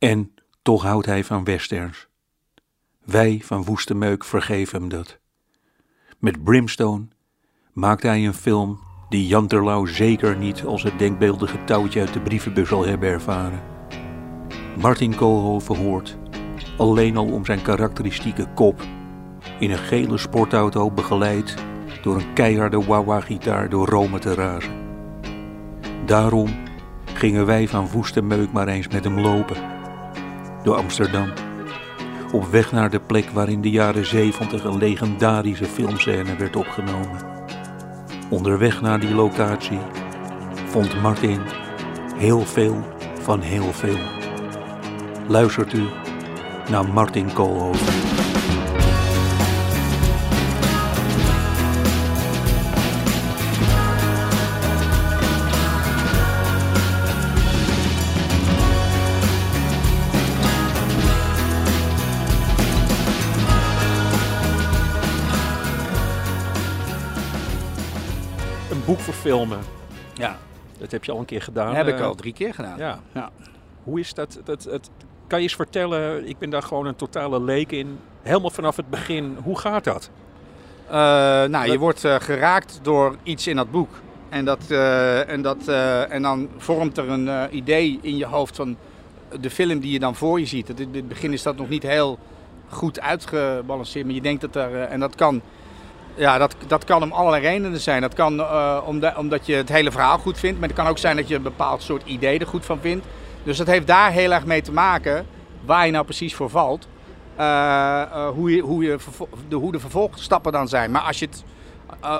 [0.00, 2.08] En toch houdt hij van westerns.
[3.04, 5.18] Wij van Woeste Meuk vergeven hem dat.
[6.18, 7.08] Met Brimstone
[7.72, 12.20] maakt hij een film die Jan Terlouw zeker niet als het denkbeeldige touwtje uit de
[12.20, 13.62] brievenbus zal hebben ervaren.
[14.80, 16.18] Martin Koolhoven hoort,
[16.76, 18.82] alleen al om zijn karakteristieke kop,
[19.58, 21.54] in een gele sportauto begeleid
[22.02, 24.72] door een keiharde wah-wah-gitaar door Rome te razen.
[26.06, 26.48] Daarom
[27.04, 29.79] gingen wij van Woeste Meuk maar eens met hem lopen.
[30.62, 31.32] Door Amsterdam.
[32.32, 37.18] Op weg naar de plek waar in de jaren zeventig een legendarische filmscène werd opgenomen.
[38.28, 39.78] Onderweg naar die locatie
[40.66, 41.40] vond Martin
[42.16, 42.84] heel veel
[43.20, 43.98] van heel veel.
[45.28, 45.84] Luistert u
[46.70, 48.19] naar Martin Koolhoven.
[69.20, 69.58] Verfilmen,
[70.14, 70.38] Ja,
[70.78, 71.66] dat heb je al een keer gedaan.
[71.66, 72.78] dat heb ik eh, al drie keer gedaan.
[72.78, 73.00] Ja.
[73.14, 73.30] Ja.
[73.84, 74.90] Hoe is dat, dat, het,
[75.26, 77.98] Kan je eens vertellen, ik ben daar gewoon een totale leek in.
[78.22, 80.10] Helemaal vanaf het begin, hoe gaat dat?
[80.86, 80.94] Eh,
[81.44, 83.88] nou, je wordt eh, geraakt door iets in dat boek.
[84.28, 84.70] En, dat,
[85.26, 85.68] en, dat,
[86.08, 88.76] en dan vormt er een idee in je hoofd van
[89.40, 90.80] de film die je dan voor je ziet.
[90.80, 92.18] In het begin is dat nog niet heel
[92.68, 94.82] goed uitgebalanceerd, maar je denkt dat er...
[94.82, 95.42] en dat kan,
[96.20, 98.00] ja, dat, dat kan om allerlei redenen zijn.
[98.00, 100.98] Dat kan eh, omdat, omdat je het hele verhaal goed vindt, maar het kan ook
[100.98, 103.06] zijn dat je een bepaald soort idee er goed van vindt.
[103.42, 105.26] Dus dat heeft daar heel erg mee te maken
[105.64, 106.88] waar je nou precies voor valt.
[107.36, 108.96] Eh, eh, hoe, je, hoe, je
[109.48, 110.90] de, hoe de vervolgstappen dan zijn.
[110.90, 111.44] Maar als, je het,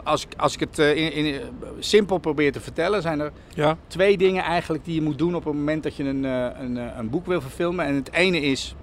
[0.04, 1.40] als, ik- als ik het in, in,
[1.78, 5.44] simpel probeer te vertellen, zijn er Ja, twee dingen eigenlijk die je moet doen op
[5.44, 7.84] het moment dat je een, een, een boek wil verfilmen.
[7.86, 8.74] En het ene is,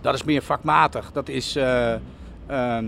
[0.00, 1.12] dat is meer vakmatig.
[1.12, 1.92] Dat is eh,
[2.46, 2.84] ehm,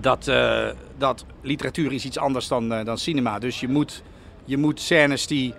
[0.00, 0.66] dat, eh,
[0.98, 3.38] dat literatuur is iets anders dan, eh, dan cinema.
[3.38, 4.02] Dus je moet,
[4.44, 5.54] je moet scènes die...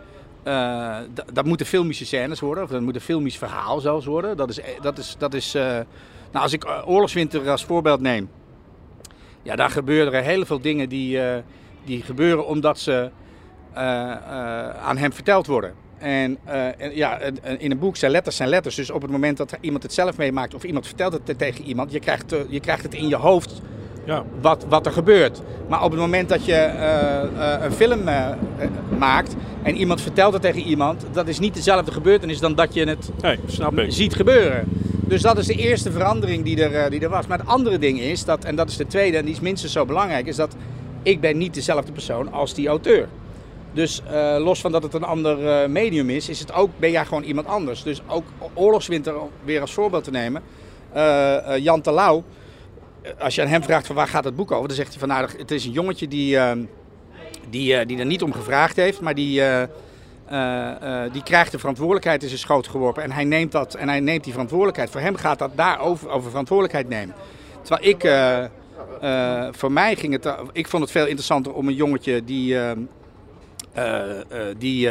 [1.13, 4.37] d- dat moeten filmische scènes worden, of dat moet een filmisch verhaal zelfs worden.
[4.37, 5.53] Dat is, dat is, dat is
[6.31, 8.29] nou, als ik Oorlogswinter als voorbeeld neem,
[9.43, 11.19] ja, daar gebeuren er heel veel dingen die,
[11.85, 13.09] die gebeuren omdat ze
[14.81, 15.73] aan hem verteld worden.
[15.97, 16.37] En,
[16.77, 17.19] en ja,
[17.57, 18.75] in een boek zijn letters zijn letters.
[18.75, 21.65] Dus op het moment dat iemand het zelf meemaakt of iemand vertelt het te- tegen
[21.65, 23.61] iemand, je krijgt, je krijgt het in je hoofd
[24.05, 24.23] ja.
[24.41, 25.41] wat, wat er gebeurt.
[25.67, 28.29] Maar op het moment dat je eh, eh, een film eh,
[28.97, 32.85] maakt en iemand vertelt het tegen iemand, dat is niet dezelfde gebeurtenis dan dat je
[32.85, 33.91] het Nee, snap ik.
[33.91, 34.63] ziet gebeuren.
[35.07, 37.27] Dus dat is de eerste verandering die er, die er was.
[37.27, 39.71] Maar het andere ding is, dat, en dat is de tweede en die is minstens
[39.71, 40.55] zo belangrijk, is dat
[41.03, 43.07] ik ben niet dezelfde persoon als die auteur.
[43.73, 44.01] Dus
[44.37, 47.47] los van dat het een ander medium is, is het ook, ben jij gewoon iemand
[47.47, 47.83] anders.
[47.83, 48.23] Dus ook
[48.53, 50.41] Oorlogswinter, weer als voorbeeld te nemen,
[50.95, 52.23] eh, Jan Terlouw,
[53.19, 55.07] als je aan hem vraagt van waar gaat het boek over, dan zegt hij van
[55.07, 56.51] nou, het is een jongetje die, eh,
[57.49, 61.59] die, eh, die er niet om gevraagd heeft, maar die, eh, eh, die krijgt de
[61.59, 64.89] verantwoordelijkheid in zijn schoot geworpen en hij neemt dat en hij neemt die verantwoordelijkheid.
[64.89, 67.15] Voor hem gaat dat daarover over verantwoordelijkheid nemen.
[67.61, 68.01] Terwijl ik,
[69.55, 72.71] voor mij ging het, ik vond het veel interessanter om een jongetje die, eh,
[73.73, 74.89] eh, eh, die,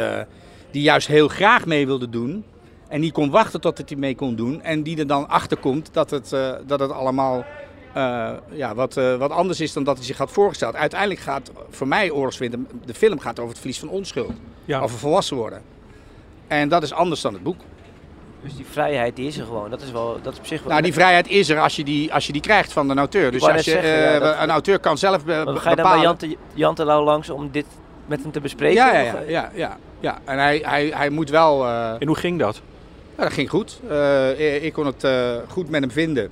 [0.71, 2.43] die juist heel graag mee wilde doen.
[2.87, 4.61] En die kon wachten tot het hij mee kon doen.
[4.61, 6.29] En die er dan achter komt dat het,
[6.67, 7.45] dat het allemaal
[7.95, 10.75] eh, ja, wat, eh, wat anders is dan dat hij zich had voorgesteld.
[10.75, 14.31] Uiteindelijk gaat voor mij Oorlogswinter, de film gaat over het verlies van onschuld.
[14.65, 14.79] Ja.
[14.79, 15.61] Over volwassen worden.
[16.47, 17.59] En dat is anders dan het boek.
[18.43, 19.69] Dus die vrijheid die is er gewoon.
[19.69, 20.69] Dat is wel, dat is op zich wel...
[20.69, 23.31] Nou, die vrijheid is er als je die, als je die krijgt van de auteur.
[23.31, 23.77] Dus als je, ja,
[24.13, 26.17] eh, dat- een auteur kan zelf be- Maar be- ga je dan bij
[26.55, 26.75] bepalen.
[26.75, 27.65] Terlouw langs om dit
[28.05, 28.75] met hem te bespreken?
[28.75, 30.17] Ja, ja, ja, ja, ja, ja.
[30.25, 31.65] En hij, hij, hij moet wel.
[31.65, 32.61] eh, En hoe ging dat?
[33.17, 33.79] Ja, dat ging goed.
[33.89, 36.29] Eh, ik kon het eh, goed met hem vinden.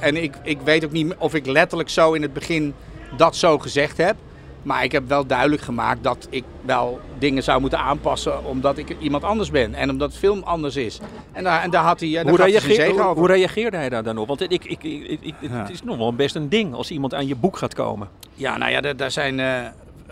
[0.00, 2.74] En ik, ik weet ook niet of ik letterlijk zo in het begin
[3.16, 4.14] dat zo gezegd heb.
[4.62, 8.96] Maar ik heb wel duidelijk gemaakt dat ik wel dingen zou moeten aanpassen omdat ik
[8.98, 9.74] iemand anders ben.
[9.74, 11.00] En omdat het film anders is.
[11.32, 14.02] En daar, en daar had hij, eh, daar Hoe, reageer, hoe, hoe reageerde hij daar
[14.02, 14.28] dan op?
[14.28, 15.48] Want ik, ik, ik, ik- ik- Ja.
[15.48, 18.08] het is nog wel best een ding als iemand aan je boek gaat komen.
[18.34, 19.66] Ja, nou ja, daar- zijn eh,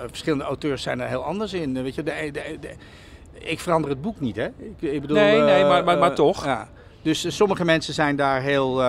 [0.06, 1.82] verschillende auteurs zijn er heel anders in.
[1.82, 2.74] Weet je, de, de, de-
[3.38, 4.44] ik verander het boek niet, hè?
[4.46, 6.44] Ik, ik bedoel, Nee, nee, eh, maar- maar- maar toch.
[6.44, 6.68] Ja.
[7.02, 8.82] Dus sommige mensen zijn daar heel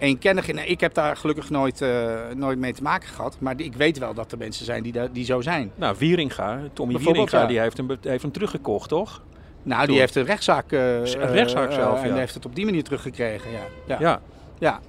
[0.00, 0.70] eenkennig in.
[0.70, 3.36] Ik heb daar gelukkig nooit, eh, nooit mee te maken gehad.
[3.40, 5.72] Maar ik weet wel dat er mensen zijn die, die zo zijn.
[5.74, 7.46] Nou, Wieringa, Tommy Wieringa, ja.
[7.46, 9.22] die heeft hem, heeft hem teruggekocht, toch?
[9.62, 12.14] Nou, die heeft een rechtszaak, eh, Een rechtszaak eh, zelf, En ja.
[12.14, 13.62] heeft het op die manier teruggekregen, ja.
[13.86, 13.96] ja.
[14.00, 14.20] Ja.
[14.58, 14.80] Ja.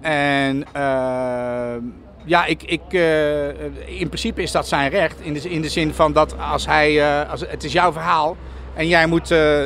[0.00, 1.82] En ehm,
[2.24, 5.20] ja, ik, ik, eh, in principe is dat zijn recht.
[5.20, 8.36] In de, in de zin van dat als hij, eh, als, het is jouw verhaal.
[8.74, 9.64] En jij moet, eh,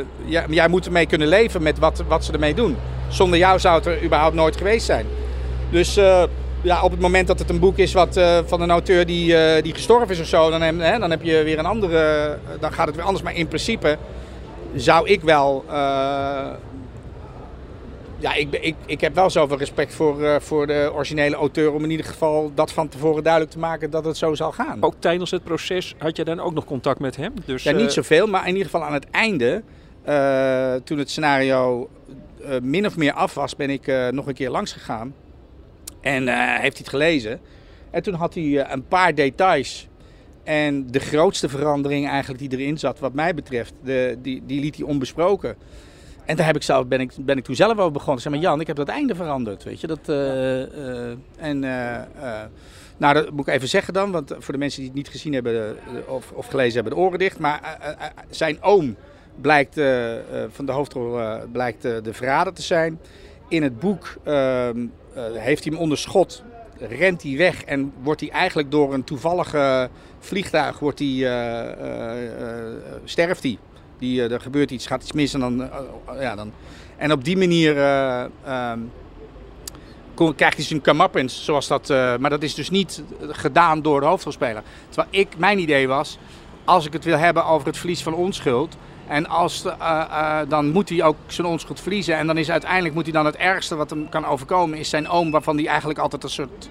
[0.49, 2.77] jij, moet ermee kunnen leven met wat, wat ze ermee doen.
[3.09, 5.07] Zonder jou zou het er überhaupt nooit geweest zijn.
[5.71, 6.23] Dus eh,
[6.63, 9.63] ja, op het moment dat het een boek is wat, eh, van een auteur die,
[9.63, 12.39] die gestorven is of zo, dan hè, dan heb je weer een andere.
[12.61, 13.25] Dan gaat het weer anders.
[13.25, 13.97] Maar in principe
[14.75, 15.65] zou ik wel.
[18.19, 21.73] Eh, ja, ik, ik, ik heb wel zoveel respect voor, eh, voor de originele auteur
[21.73, 24.83] om in ieder geval dat van tevoren duidelijk te maken dat het zo zal gaan.
[24.83, 27.33] Ook tijdens het proces had je dan ook nog contact met hem?
[27.45, 29.63] Dus, ja, eh, niet zoveel, maar in ieder geval aan het einde,
[30.03, 31.89] eh, toen het scenario
[32.45, 35.15] eh, min of meer af was, ben ik eh, nog een keer langs gegaan.
[36.01, 37.41] En eh, heeft hij het gelezen.
[37.91, 39.89] En toen had hij eh, een paar details.
[40.45, 44.77] En de grootste verandering eigenlijk die erin zat, wat mij betreft, de, die, die liet
[44.77, 45.57] hij onbesproken.
[46.29, 48.23] En daar heb ik zelf, ben, ik, ben ik toen zelf over begonnen.
[48.23, 49.87] Zei, maar Jan, ik heb dat einde veranderd, weet je.
[49.87, 52.43] Dat, eh, eh, en, eh,
[52.97, 55.33] nou, dat moet ik even zeggen dan, want voor de mensen die het niet gezien
[55.33, 55.77] hebben
[56.07, 57.39] of, of gelezen hebben, de oren dicht.
[57.39, 57.79] Maar
[58.31, 58.97] zijn oom
[59.41, 59.75] blijkt,
[60.51, 61.21] van de hoofdrol
[61.53, 63.01] blijkt de verrader te zijn.
[63.49, 66.43] In het boek ehm, eh, heeft hij hem onder schot,
[66.79, 69.89] rent hij weg en wordt hij eigenlijk door een toevallige
[70.19, 71.17] vliegtuig, wordt hij,
[73.05, 73.59] sterft hij.
[73.99, 76.53] Die, eh, er gebeurt iets, gaat iets mis en dan, eh, ja, dan...
[76.97, 78.79] En op die manier eh, ehm,
[80.37, 81.89] krijgt hij zijn comeuppance, zoals dat...
[81.89, 84.63] maar dat is dus niet gedaan door de hoofdrolspeler.
[84.89, 86.19] Terwijl ik, mijn idee was,
[86.65, 88.77] als ik het wil hebben over het verlies van onschuld...
[89.09, 89.65] En als
[90.49, 92.17] dan moet hij ook zijn onschuld verliezen.
[92.17, 94.79] En dan is uiteindelijk moet hij dan het ergste wat hem kan overkomen...
[94.79, 96.69] is zijn oom, waarvan hij eigenlijk altijd een soort...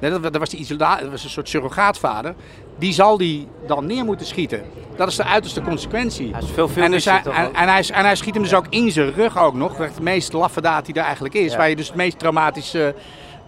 [0.00, 2.34] Nee, dat, dat was, die dat was een soort surrogaatvader.
[2.78, 4.62] Die zal die dan neer moeten schieten.
[4.96, 6.32] Dat is de uiterste consequentie.
[6.32, 8.66] Hij is veel En, dus hij, en, en, hij, en hij schiet hem dus ook
[8.68, 9.78] in zijn rug ook nog.
[9.78, 11.52] Het meest laffe daad die er eigenlijk is.
[11.52, 11.58] Ja.
[11.58, 12.94] Waar je dus het meest traumatische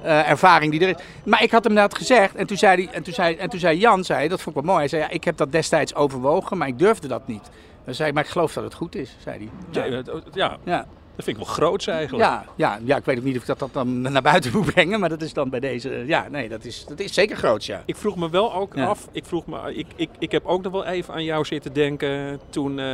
[0.02, 1.05] eh, ervaring die er is.
[1.25, 2.35] Maar ik had hem dat gezegd.
[2.35, 4.62] En toen zei, hij, en toen zei, en toen zei Jan, zei, dat vond ik
[4.62, 4.79] wel mooi.
[4.79, 7.50] Hij zei, ja, ik heb dat destijds overwogen, maar ik durfde dat niet.
[7.85, 9.37] Dan zei hij, maar ik geloof dat het goed is, zei
[9.70, 9.85] hij.
[10.32, 12.24] Ja, Ja, dat vind ik wel groots eigenlijk.
[12.24, 14.72] ja, ja, ja, ik weet ook niet of ik dat, dat dan naar buiten moet
[14.72, 15.00] brengen.
[15.00, 16.04] Maar dat is dan bij deze...
[16.06, 17.82] Ja, nee, dat is, dat is zeker groot, ja.
[17.86, 18.86] Ik vroeg me wel ook Ja.
[18.86, 21.72] af, ik, vroeg me, ik, ik, ik heb ook nog wel even aan jou zitten
[21.72, 22.86] denken toen, eh,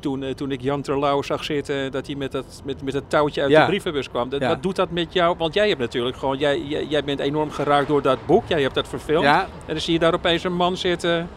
[0.00, 3.04] toen, eh, toen ik Jan Terlouw zag zitten, dat hij met dat, met, met dat
[3.08, 3.60] touwtje uit Ja.
[3.60, 4.28] de brievenbus kwam.
[4.28, 4.48] Dat, Ja.
[4.48, 5.36] Wat doet dat met jou?
[5.38, 8.62] Want jij hebt natuurlijk gewoon, jij, jij, jij bent enorm geraakt door dat boek, jij
[8.62, 9.24] hebt dat verfilmd.
[9.26, 11.28] En dan zie je daar opeens een man zitten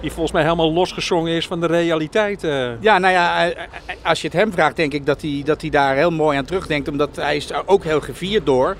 [0.00, 2.44] die volgens mij helemaal losgezongen is van de realiteit.
[2.44, 2.68] eh.
[2.80, 5.60] Ja, nou ja, eh, eh, als je het hem vraagt, denk ik dat hij, dat
[5.60, 6.88] hij daar heel mooi aan terugdenkt.
[6.88, 8.76] Omdat hij is ook heel gevierd door.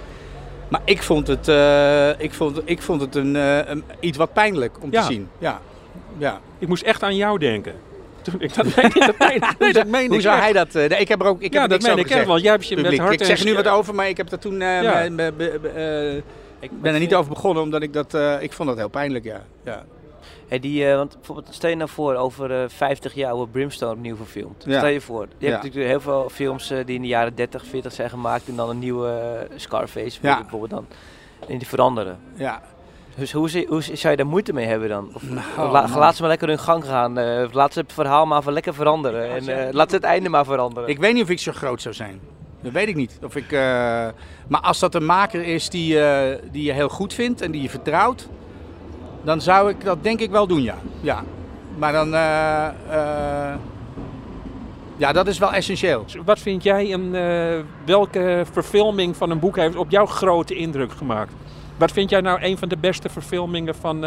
[0.69, 4.33] Maar ik vond het, eh, ik vond, ik vond het een, eh, een- iets wat
[4.33, 5.01] pijnlijk om Ja.
[5.01, 5.29] te zien.
[5.39, 5.61] Ja.
[6.19, 6.41] ja.
[6.59, 7.75] Ik moest echt aan jou denken.
[8.23, 10.73] Toen ik dat meen, dat meen, nee, dat meen Hoe ik zou hij dat...
[10.73, 12.27] nee, ik heb er ook ik ja, heb dat meen ik gezegd.
[12.27, 14.33] want jij hebt je met hart Ik zeg er nu wat over, maar ik heb
[14.33, 14.61] er toen...
[14.61, 15.05] eh, Ja.
[15.05, 16.15] eh,
[16.61, 18.15] ik ben er niet over begonnen, omdat ik dat...
[18.15, 19.43] eh, ik vond dat heel pijnlijk, ja.
[19.65, 19.85] ja.
[20.49, 23.93] Hey, die, eh, want bijvoorbeeld, stel je nou voor over eh 50 jaar oude Brimstone
[23.93, 24.65] opnieuw verfilmd.
[24.67, 24.79] Ja.
[24.79, 25.27] Stel je voor.
[25.39, 28.49] Je hebt natuurlijk heel veel films eh, die in de jaren 30, 40 zijn gemaakt
[28.49, 30.87] en dan een nieuwe Scarface bijvoorbeeld dan.
[31.49, 32.19] En die veranderen.
[32.35, 32.63] ja.
[33.19, 35.11] Dus hoe, zou je daar moeite mee hebben dan?
[35.15, 37.13] Of, Nou, la- laat ze maar lekker hun gang gaan.
[37.53, 39.31] laat ze het verhaal maar even lekker veranderen.
[39.49, 40.89] En laat ze het einde maar veranderen.
[40.89, 42.21] Ik weet niet of ik zo groot zou zijn.
[42.61, 43.19] Dat weet ik niet.
[43.25, 43.51] Of ik,
[44.49, 45.99] maar als dat een maker is die,
[46.51, 48.29] die je heel goed vindt en die je vertrouwt,
[49.27, 50.77] dan zou ik dat denk ik wel doen, ja.
[51.01, 51.23] ja.
[51.79, 53.55] Maar dan, eh, eh,
[54.97, 56.05] ja, dat is wel essentieel.
[56.25, 60.93] Wat vind jij een, eh, welke verfilming van een boek heeft op jou grote indruk
[60.93, 61.33] gemaakt?
[61.77, 64.05] Wat vind jij nou een van de beste verfilmingen van...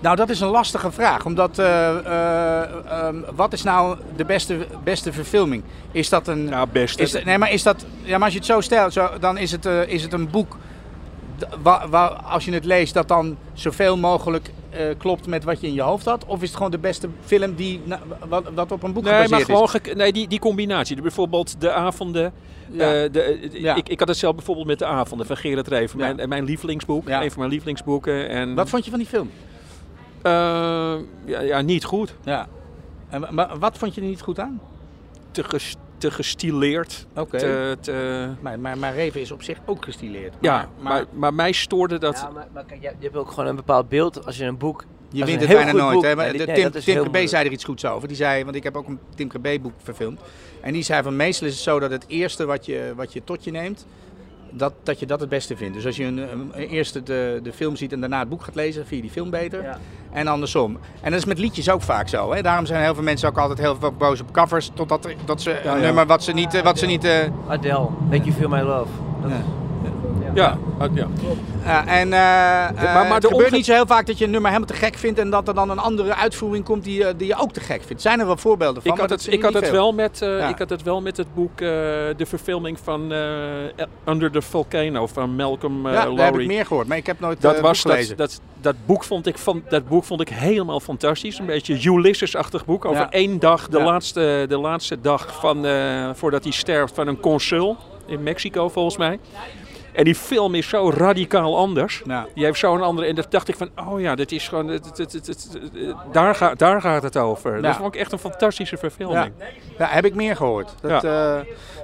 [0.00, 1.24] Nou, dat is een lastige vraag.
[1.24, 5.62] Omdat, eh, eh, ehm, wat is nou de beste, beste verfilming?
[5.92, 6.44] Is dat een...
[6.44, 7.02] nou, beste?
[7.02, 7.86] Is nee, maar is dat.
[8.02, 10.56] Ja, maar als je het zo stelt, zo, dan is het, is het een boek.
[12.30, 15.82] Als je het leest, dat dan zoveel mogelijk eh, klopt met wat je in je
[15.82, 16.24] hoofd had?
[16.24, 19.28] Of is het gewoon de beste film die, na- wat, wat op een boek nee,
[19.28, 21.02] maar gewoon ge- nee, die, die combinatie.
[21.02, 22.24] Bijvoorbeeld de avonden.
[22.70, 22.76] is?
[22.76, 23.02] Ja.
[23.04, 23.74] eh, de, eh, Ja.
[23.74, 25.98] ik, ik had het zelf bijvoorbeeld met de avonden van Gerard Reven.
[25.98, 26.12] Ja.
[26.14, 27.08] Mijn, mijn lievelingsboek.
[27.08, 28.28] Een van mijn lievelingsboeken.
[28.28, 29.30] En, wat vond je van die film?
[31.26, 32.14] ja, ja, niet goed.
[32.24, 32.46] Ja.
[33.08, 34.60] En, maar wat vond je er niet goed aan?
[35.30, 37.06] Te, ges- te gestileerd.
[37.14, 37.38] Oké.
[37.38, 40.34] Te, te- Maar, maar, maar Reven is op zich ook gestileerd.
[40.40, 42.16] ja, maar, maar, mij stoorde dat...
[42.16, 44.58] Ja, maar, maar kijk, je, je hebt ook gewoon een bepaald beeld als je een
[44.58, 44.84] boek...
[45.10, 46.02] Je wint het bijna nooit.
[46.04, 46.14] Hè?
[46.16, 48.08] Maar Nee, de nee, Tim, heel Krabbe zei er iets goeds over.
[48.08, 50.20] Die zei, want ik heb ook een Tim Krabbe boek verfilmd.
[50.60, 53.24] En die zei van meestal is het zo dat het eerste wat je, wat je
[53.24, 53.86] tot je neemt,
[54.50, 55.74] dat, dat je dat het beste vindt.
[55.74, 58.54] Dus als je een, een- eerst de, de film ziet en daarna het boek gaat
[58.54, 59.62] lezen, vind je die film beter.
[59.62, 59.78] Ja.
[60.12, 60.78] En andersom.
[61.00, 62.32] En dat is met liedjes ook vaak zo.
[62.32, 62.42] Hè?
[62.42, 64.70] Daarom zijn heel veel mensen ook altijd heel veel boos op covers.
[64.74, 66.62] Totdat dat ze Ja, een nummer wat ze niet...
[66.62, 68.90] Wat ze niet eh, Adele, Make You Feel My Love.
[69.22, 69.30] Dat
[70.34, 70.58] Ja.
[70.78, 71.06] ja, ja.
[71.64, 74.30] Ja, en eh, maar eh, de het gebeurt niet zo heel vaak dat je een
[74.30, 77.14] nummer helemaal te gek vindt en dat er dan een andere uitvoering komt die, je-
[77.16, 78.02] die je ook te gek vindt.
[78.02, 78.90] Zijn er wel voorbeelden van?
[78.92, 80.48] Ik maar had, het, ik, had het wel met, eh, Ja.
[80.48, 81.66] ik had het wel met het boek, eh,
[82.16, 83.18] de verfilming van eh,
[84.08, 87.20] Under the Volcano van Malcolm eh Ja, daar heb ik meer gehoord, maar ik heb
[87.20, 88.16] nooit Dat, eh, was, boek dat, gelezen.
[88.16, 91.38] dat, dat, boek vond ik van, dat boek vond ik helemaal fantastisch.
[91.38, 92.84] Een beetje Ulysses-achtig boek.
[92.84, 93.10] Over Ja.
[93.10, 97.76] één dag, de, laatste, de laatste dag van, eh, voordat hij sterft van een consul
[98.06, 99.18] in Mexico volgens mij.
[99.96, 102.02] En die film is zo radicaal anders.
[102.06, 102.26] Ja.
[102.34, 103.06] Die heeft zo'n andere.
[103.08, 104.66] En dat dacht ik van, oh ja, dit is gewoon.
[104.66, 105.48] dit- dit- dit-
[106.12, 107.54] daar, gaat daar gaat het over.
[107.56, 107.60] Ja.
[107.62, 109.32] Dat vond ik echt een fantastische verfilming.
[109.78, 110.74] Ja, heb ik meer gehoord.
[110.80, 111.34] Dat, eh,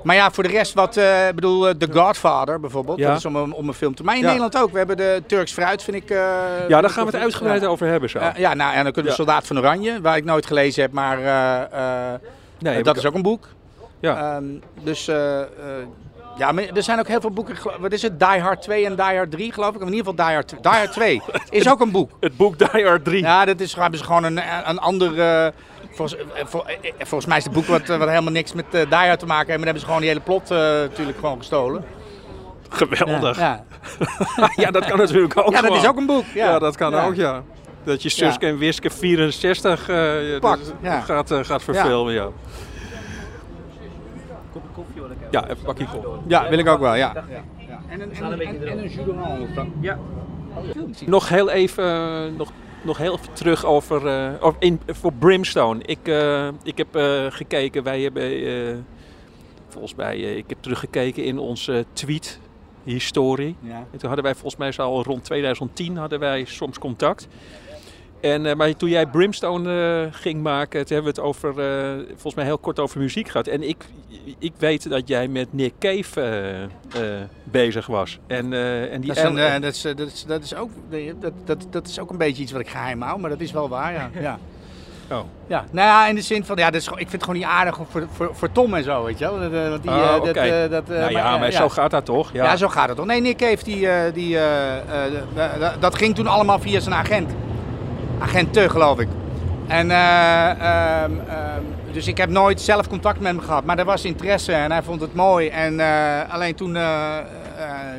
[0.03, 3.09] maar ja, voor de rest wat, eh, ik bedoel, eh, The Godfather bijvoorbeeld, Ja.
[3.09, 4.03] dat is om, een- om een film te...
[4.05, 4.23] Maar in.
[4.25, 6.09] Nederland ook, we hebben de Turks Fruit, vind ik...
[6.09, 8.19] Ja, daar gaan we het uitgebreid over hebben zo.
[8.37, 9.17] Ja, nou, en dan kunnen we.
[9.17, 11.19] Soldaat van Oranje, waar ik nooit gelezen heb, maar
[12.59, 13.49] nee, dat is ook een boek.
[14.01, 14.35] Ja.
[14.37, 14.45] Ehm,
[14.85, 15.11] dus
[16.39, 17.57] ja, maar er zijn ook heel veel boeken.
[17.81, 18.19] Wat is het?
[18.21, 19.81] Die Hard 2 en Die Hard 3, geloof ik.
[19.81, 22.11] In ieder geval Die Hard, Die Hard 2 is ook een boek.
[22.21, 23.23] Het boek Die Hard 3.
[23.23, 25.21] Ja, dat is, hebben ze gewoon een, een ander.
[25.21, 25.53] eh,
[25.91, 28.65] volgens, eh, vol- eh, eh, volgens mij is het boek wat, wat helemaal niks met
[28.71, 29.47] Die Hard te maken heeft.
[29.47, 30.49] Maar dan hebben ze gewoon die hele plot
[30.89, 31.85] natuurlijk gewoon gestolen.
[32.69, 33.39] Geweldig.
[33.39, 33.65] Ja,
[34.57, 36.25] Ja, dat kan natuurlijk ook ja dat is ook een boek.
[36.35, 37.43] Ja, Ja, dat kan ook, ja.
[37.85, 41.01] Dat je Suske en Wiske 64 eh, ja, Pakt, dat- ja.
[41.01, 42.29] gaat, gaat verfilmen, ja.
[44.53, 45.22] Kopje koffie wil ik hebben.
[45.33, 45.87] Ja, even een bakje.
[46.27, 46.95] Ja, wil ik ook wel.
[46.95, 47.15] Ja.
[47.89, 49.67] En een, en, en, en een jus.
[49.81, 49.99] Ja.
[51.07, 55.83] Nog heel even, eh, nog, nog heel even terug over, eh, over in, voor Brimstone.
[55.85, 56.89] Ik, eh, ik heb
[57.33, 58.87] gekeken, wij hebben,
[59.69, 62.41] volgens mij, ik heb teruggekeken in onze tweet
[62.85, 63.57] historie.
[63.61, 63.87] Ja.
[63.91, 67.29] En toen hadden wij volgens mij al rond 2010 hadden wij soms contact.
[68.23, 72.05] En, eh, maar toen jij Brimstone eh, ging maken, toen hebben we het over, eh,
[72.09, 73.47] volgens mij heel kort over muziek gehad.
[73.47, 73.85] En ik,
[74.39, 76.69] ik weet dat jij met Nick Cave
[77.45, 78.19] bezig was.
[78.27, 78.53] En,
[78.91, 80.71] en die Dat, is een, El- dat, is, dat, is, dat, is ook,
[81.21, 83.53] dat, dat, dat is ook een beetje iets wat ik geheim hou, maar dat is
[83.53, 84.11] wel waar, ja.
[84.21, 84.39] ja.
[85.11, 85.21] Oh.
[85.47, 87.49] Ja, nou ja, in de zin van, ja, dat is, ik vind het gewoon niet
[87.49, 89.51] aardig voor, voor, voor Tom en zo, weet je wel.
[89.51, 90.69] Dat, want die, Oh, oké.
[90.71, 92.33] dat, dat, nou ja, maar, zo gaat dat toch?
[92.33, 92.57] Ja.
[92.57, 93.07] zo gaat het toch.
[93.07, 94.39] Nee, Nick heeft die, die
[95.81, 97.31] dat ging toen allemaal via zijn agent.
[98.23, 99.09] Agenten, geloof ik.
[99.67, 101.63] En, eh, ehm, ehm,
[101.93, 104.83] dus ik heb nooit zelf contact met hem gehad, maar er was interesse en hij
[104.83, 105.49] vond het mooi.
[105.49, 107.19] En eh, alleen toen, eh,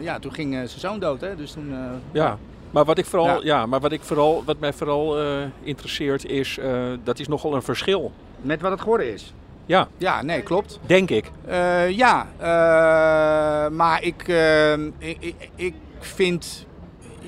[0.01, 1.35] ja, toen ging zijn zoon dood, hè.
[1.35, 1.73] Dus toen,
[2.11, 2.37] Ja,
[2.71, 3.39] maar wat, ik vooral, Ja.
[3.43, 3.65] ja.
[3.65, 5.17] maar wat, ik vooral, wat mij vooral
[5.63, 6.59] interesseert is,
[7.03, 8.11] dat is nogal een verschil.
[8.41, 9.33] Met wat het geworden is.
[9.65, 10.79] Ja, Ja, nee, klopt.
[10.85, 11.31] denk ik.
[11.89, 12.25] Ja,
[13.71, 16.65] maar ik, eh, ik, ik, ik vind,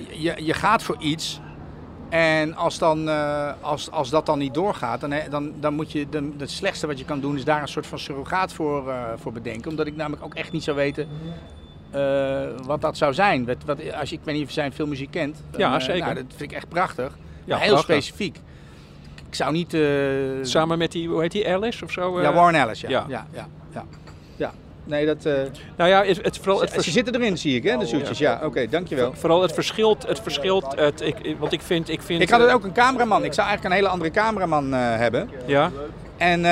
[0.09, 1.39] je, je gaat voor iets.
[2.09, 6.09] En als, dan, eh, als, als dat dan niet doorgaat, dan, dan, dan moet je,
[6.09, 9.03] dan, het slechtste wat je kan doen is daar een soort van surrogaat voor, eh,
[9.15, 9.69] voor bedenken.
[9.69, 11.07] Omdat ik namelijk ook echt niet zou weten
[11.91, 13.45] eh, wat dat zou zijn.
[13.45, 15.43] Wat, wat, als je, ik weet niet of je zijn filmmuziek kent.
[15.51, 16.03] Dan, Ja, zeker.
[16.03, 17.17] nou, dat vind ik echt prachtig.
[17.45, 17.95] Ja, heel prachtig.
[17.95, 18.37] specifiek.
[19.27, 19.77] Ik zou niet...
[20.47, 22.21] Samen met die, hoe heet die, Alice of zo?
[22.21, 22.89] ja, Warren Ellis, ja.
[22.89, 23.05] ja.
[23.07, 23.85] Ja, ja, ja,
[24.35, 24.53] ja.
[24.85, 25.25] Nee, dat...
[25.25, 25.33] eh,
[25.75, 28.17] Nou ja, het, het, vooral, het, ze, ze zitten erin, zie ik, hè, de zoetjes.
[28.17, 29.13] Ja, oké, dankjewel.
[29.13, 32.21] vooral het verschilt, het verschilt, het, ik, want ik vind, ik vind...
[32.21, 33.23] Ik had eh, ook een cameraman.
[33.23, 35.29] Ik zou eigenlijk een hele andere cameraman eh, hebben.
[35.45, 35.71] Ja,
[36.17, 36.45] En,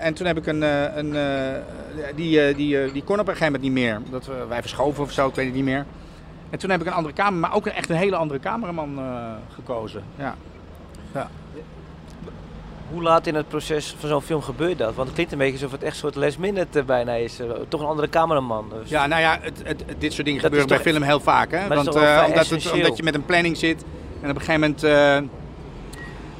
[0.00, 0.62] en toen heb ik een...
[0.98, 1.16] een
[2.14, 4.00] die, die, die kon op een gegeven moment niet meer.
[4.10, 5.84] Dat we, wij verschoven of zo, ik weet het niet meer.
[6.50, 8.98] En toen heb ik een andere camera, maar ook een, echt een hele andere cameraman
[9.54, 10.02] gekozen.
[10.18, 10.34] Ja.
[12.94, 14.94] Hoe laat in het proces van zo'n film gebeurt dat?
[14.94, 17.40] Want het klinkt een beetje alsof het echt een soort last minute bijna is.
[17.40, 18.72] Eh, Toch een andere cameraman.
[18.80, 18.90] Dus.
[18.90, 21.50] Ja, nou ja, het, het, dit soort dingen Dat gebeuren bij film heel vaak.
[21.50, 21.68] Hè?
[21.68, 23.84] Want eh, omdat, het, omdat je met een planning zit
[24.20, 24.82] en op een gegeven moment,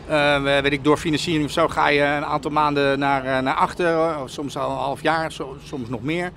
[0.09, 4.21] eh, weet ik, door financiering of zo, ga je een aantal maanden naar, naar achter.
[4.23, 6.31] Of soms al een half jaar, so- soms nog meer.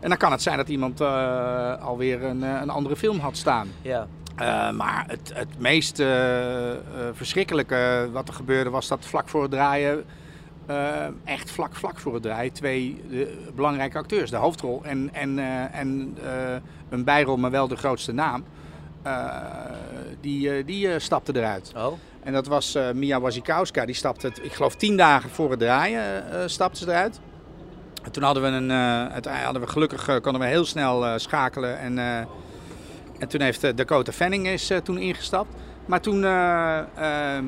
[0.00, 3.68] En dan kan het zijn dat iemand eh, alweer een, een andere film had staan.
[3.82, 4.06] Ja.
[4.36, 6.78] Eh, maar het, het meest eh, eh,
[7.12, 10.04] verschrikkelijke wat er gebeurde was dat vlak voor het draaien,
[11.24, 13.02] echt vlak, vlak voor het draaien, twee
[13.54, 15.38] belangrijke acteurs, de hoofdrol en, en,
[15.72, 16.16] en
[16.88, 18.44] een bijrol, maar wel de grootste naam,
[20.20, 21.72] die, die stapte eruit.
[21.76, 21.92] Oh.
[22.22, 26.24] En dat was Mia Wasikowska, die stapte, het- ik geloof tien dagen voor het draaien,
[26.50, 27.20] stapte ze eruit.
[28.02, 28.70] En toen hadden we een,
[29.42, 31.78] hadden we gelukkig konden we heel snel schakelen.
[31.78, 31.98] En,
[33.24, 35.54] en toen heeft eh, Dakota Fanning is eh, toen ingestapt.
[35.86, 37.38] Maar toen eh,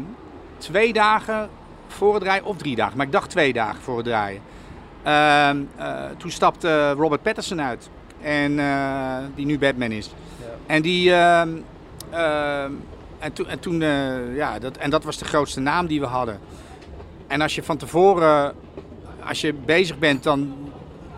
[0.59, 1.49] twee dagen
[1.87, 4.41] voor het draaien, of drie dagen, maar ik dacht twee dagen voor het draaien.
[5.03, 7.91] Ehm, eh, toen stapte Robert Pattinson uit.
[8.21, 8.61] En,
[9.35, 10.11] die nu Batman is.
[10.67, 11.13] En die.
[11.13, 11.49] ehm,
[12.11, 12.73] ehm,
[13.19, 13.81] en toen, en, toen
[14.35, 16.41] ja, dat, en dat was de grootste naam die we hadden.
[17.27, 18.55] En als je van tevoren,
[19.29, 20.66] als je bezig bent, dan,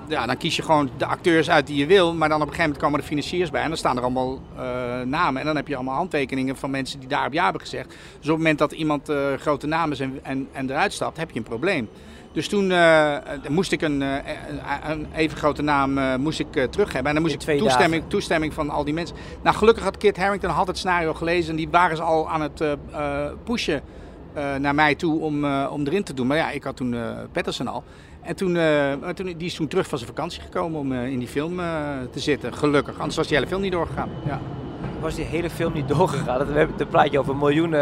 [0.09, 2.15] ja, dan kies je gewoon de acteurs uit die je wil.
[2.15, 3.63] Maar dan op een gegeven moment komen er financiers bij.
[3.63, 4.63] En dan staan er allemaal eh,
[5.05, 5.41] namen.
[5.41, 7.89] En dan heb je allemaal handtekeningen van mensen die daar op ja hebben gezegd.
[7.89, 11.17] Dus op het moment dat iemand eh, grote namen is en, en, en eruit stapt,
[11.17, 11.89] heb je een probleem.
[12.33, 13.17] Dus toen eh,
[13.49, 17.07] moest ik een, een, even grote naam moest ik, terug hebben.
[17.07, 19.17] En dan moest ik toestemming, toestemming van al die mensen.
[19.43, 21.51] Nou, gelukkig had Kit Harington had het scenario gelezen.
[21.51, 22.63] En die waren ze al aan het
[23.45, 23.83] pushen
[24.59, 26.27] naar mij toe om, om erin te doen.
[26.27, 26.97] Maar ja, ik had toen
[27.33, 27.85] Patterson al.
[28.29, 31.19] En toen, eh, toen, die is toen terug van zijn vakantie gekomen om eh, in
[31.19, 31.67] die film eh,
[32.11, 32.55] te zitten.
[32.55, 32.99] Gelukkig.
[32.99, 34.09] Anders was die hele film niet doorgegaan.
[34.27, 34.41] Ja.
[35.01, 36.39] Was die hele film niet doorgegaan?
[36.39, 37.81] Dat, we hebben- dan praat je over miljoenen.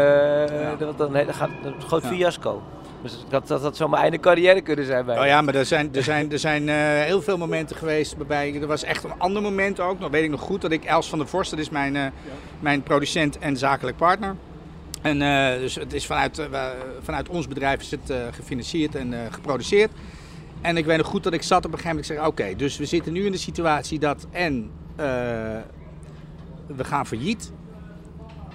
[0.59, 0.75] Ja.
[0.75, 2.09] dat, dan, dan gaat een groot Ja.
[2.09, 2.63] fiasco.
[3.01, 5.65] Dus dat, dat had zo mijn einde carrière kunnen zijn bij Oh ja, maar er
[5.65, 6.69] zijn, er zijn, er zijn
[7.03, 8.61] heel veel momenten geweest waarbij...
[8.61, 9.99] Er was echt een ander moment ook.
[9.99, 12.13] nog weet ik nog goed dat ik Els van der Vorst, dat is mijn,
[12.59, 14.35] mijn producent en zakelijk partner.
[15.01, 15.19] En
[15.59, 16.47] dus het is vanuit,
[17.01, 19.91] vanuit ons bedrijf is het gefinancierd en geproduceerd.
[20.61, 22.09] En ik weet nog goed dat ik zat op een gegeven moment.
[22.11, 25.05] Ik zeg, oké, dus we zitten nu in de situatie dat en eh,
[26.67, 27.51] we gaan failliet.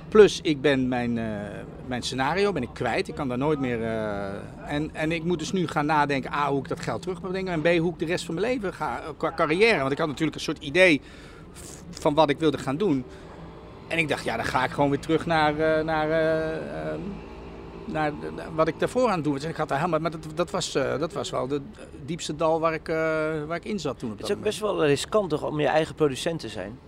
[0.08, 1.24] Plus ik ben mijn, eh,
[1.86, 3.08] mijn scenario ben ik kwijt.
[3.08, 3.82] Ik kan daar nooit meer.
[3.82, 4.26] eh,
[4.66, 7.30] en, en ik moet dus nu gaan nadenken: A, hoe ik dat geld terug moet
[7.30, 7.52] brengen.
[7.52, 9.00] En B, hoe ik de rest van mijn leven ga.
[9.16, 9.78] Qua carrière.
[9.78, 11.00] Want ik had natuurlijk een soort idee
[11.90, 13.04] van wat ik wilde gaan doen.
[13.88, 17.00] En ik dacht, ja, dan ga ik gewoon weer terug naar, naar, eh, ehm,
[17.92, 18.12] naar,
[18.54, 19.44] wat ik daarvoor aan het doen was.
[19.44, 20.00] Ik had daar helemaal.
[20.00, 21.62] Maar dat, dat, was, eh, dat was wel het
[22.04, 22.96] diepste dal waar ik, eh,
[23.46, 24.10] waar ik in zat toen.
[24.12, 26.78] Op Het is ook best wel riskant toch om je eigen producent te zijn.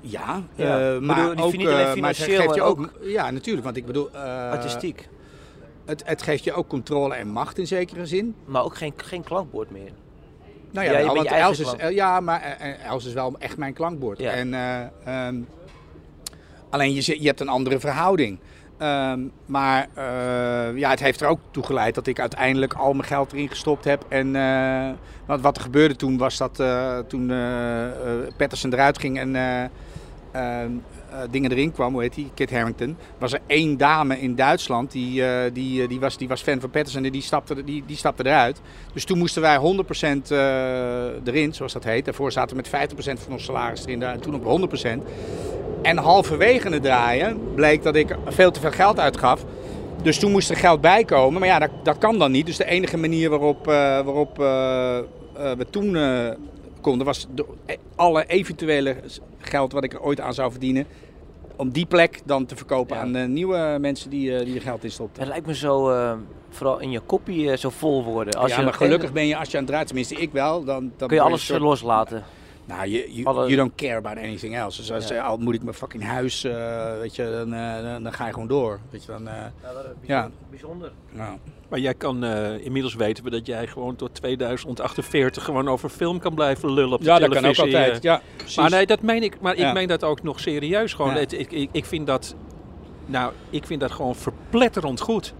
[0.00, 0.94] Ja, Ja.
[0.94, 3.86] eh, maar bedoel, ook, niet alleen maar financieel, je maar ook, ja, natuurlijk, want ik
[3.86, 5.08] bedoel, eh, Artistiek.
[5.84, 8.34] het, het geeft je ook controle en macht in zekere zin.
[8.44, 9.90] Maar ook geen, geen klankbord meer.
[10.70, 11.92] Nou ja, Ja, wel, want Els is, klank.
[11.92, 14.18] ja, maar Els is wel echt mijn klankbord.
[14.18, 14.30] Ja.
[14.30, 15.40] En, eh, ehm,
[16.70, 18.38] alleen je, je hebt een andere verhouding.
[18.78, 23.08] Ehm, maar eh, ja, het heeft er ook toe geleid dat ik uiteindelijk al mijn
[23.08, 24.04] geld erin gestopt heb.
[24.08, 24.90] En eh,
[25.26, 27.32] want wat er gebeurde toen was dat eh, toen
[28.36, 29.70] Patterson eruit ging en eh, ehm,
[30.32, 30.95] eh,
[31.30, 35.24] dingen erin kwam, hoe heet die, Kit Harington, was er één dame in Duitsland die,
[35.24, 37.96] eh, die, eh, die, was, die was fan van Patterson en die stapte, die, die
[37.96, 38.60] stapte eruit.
[38.92, 42.04] Dus toen moesten wij 100% eh, erin, zoals dat heet.
[42.04, 45.02] Daarvoor zaten we met 50% van ons salaris erin en toen op 100%.
[45.82, 49.44] En halverwege het draaien bleek dat ik veel te veel geld uitgaf.
[50.02, 51.40] Dus toen moest er geld bij komen.
[51.40, 52.46] Maar ja, dat, dat kan dan niet.
[52.46, 56.28] Dus de enige manier waarop, eh, waarop eh, eh, we toen eh,
[56.80, 57.44] konden was de,
[57.94, 58.96] alle eventuele
[59.38, 60.86] geld wat ik er ooit aan zou verdienen.
[61.56, 63.02] Om die plek dan te verkopen Ja.
[63.02, 65.22] aan eh, nieuwe mensen die, eh, die er geld in stopten.
[65.22, 66.12] Het lijkt me zo, eh,
[66.50, 68.34] vooral in je kopie, zo vol worden.
[68.34, 70.64] Als ja, je maar gelukkig ben je als je aan het draaien, tenminste ik wel,
[70.64, 72.24] dan, dan kun je alles soort- loslaten.
[72.66, 74.80] Nou, you, you, Alle- you don't care about anything else.
[74.80, 75.22] Dus als Ja.
[75.24, 78.32] al moet ik mijn fucking huis, eh, weet je, dan, eh, dan, dan ga je
[78.32, 78.80] gewoon door.
[78.90, 79.34] Weet je, dan, eh,
[80.00, 80.30] Ja.
[80.50, 80.92] bijzonder.
[81.10, 81.36] nou.
[81.68, 86.18] Maar jij kan, eh, inmiddels weten we dat jij gewoon tot 2048 gewoon over film
[86.18, 87.64] kan blijven lullen op de Ja, dat kan televisie.
[87.66, 88.02] ook altijd.
[88.02, 88.56] Ja, precies.
[88.56, 89.40] Maar nee, dat meen ik.
[89.40, 89.68] Maar Ja.
[89.68, 90.94] ik meen dat ook nog serieus.
[90.94, 91.14] Gewoon.
[91.14, 91.18] Ja.
[91.20, 92.34] Het- ik, ik, ik vind dat,
[93.06, 95.34] nou, ik vind dat gewoon verpletterend goed.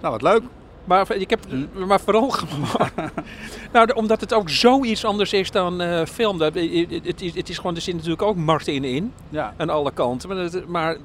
[0.00, 0.42] Nou, wat leuk.
[0.88, 1.86] Maar ik heb, Hm.
[1.86, 2.90] maar vooral gewoon,
[3.72, 6.38] nou, omdat het ook zoiets anders is dan eh, film.
[6.38, 9.54] Dat, eh, het, is, het is gewoon, er zit natuurlijk ook Martin in, Ja.
[9.56, 10.28] aan alle kanten.
[10.28, 10.96] Maar, maar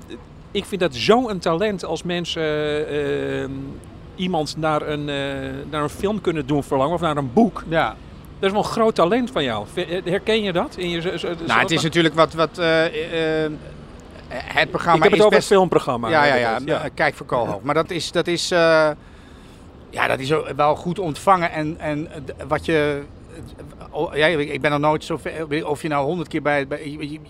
[0.52, 2.44] ik vind dat zo'n talent als mensen
[2.88, 3.50] eh,
[4.16, 5.16] iemand naar een, eh,
[5.70, 7.64] naar een film kunnen doen verlangen of naar een boek.
[7.70, 7.96] ja.
[8.40, 9.66] Dat is wel een groot talent van jou.
[10.04, 10.76] Herken je dat?
[10.78, 13.52] In je, zo- zo- Nou, het is natuurlijk wat, wat eh, eh,
[14.30, 15.50] het programma ik heb het is over best...
[15.50, 16.10] het filmprogramma.
[16.10, 17.64] Ja, ja, ja, eh, Kijk voor Koolhoofd.
[17.64, 18.90] Maar dat is, dat is, eh,
[19.94, 21.52] ja, dat is wel goed ontvangen.
[21.52, 22.08] En, en
[22.48, 23.02] wat je...
[23.90, 26.68] oh, ik ben nog nooit zo ver, of je nou honderd keer bij,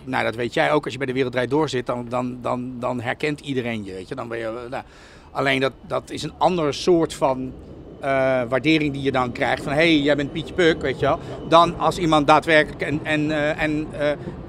[0.04, 2.73] nou dat weet jij ook, als je bij de Wereldrijd door zit, dan, dan, dan,
[2.80, 4.15] dan herkent iedereen je, weet je.
[4.15, 4.84] Dan ben je eh, nou,
[5.32, 7.54] alleen dat, dat is een ander soort van
[7.99, 8.10] eh,
[8.49, 9.63] waardering die je dan krijgt.
[9.63, 11.19] Van, hé, hey, jij bent Pietje Puk, weet je wel.
[11.49, 13.88] Dan als iemand daadwerkelijk en, en, eh, en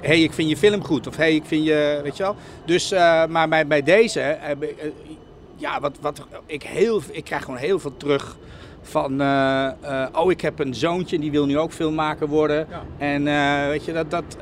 [0.00, 1.06] hey, ik vind je film goed.
[1.06, 2.36] Of hey, ik vind je, weet je wel.
[2.64, 2.90] Dus,
[3.28, 4.38] maar bij, deze,
[5.56, 8.36] ja, wat, wat ik heel, ik krijg gewoon heel veel terug
[8.84, 12.66] van, eh, eh, oh, ik heb een zoontje die wil nu ook filmmaker worden.
[12.70, 12.82] Ja.
[12.98, 14.36] En eh, weet je, dat, dat,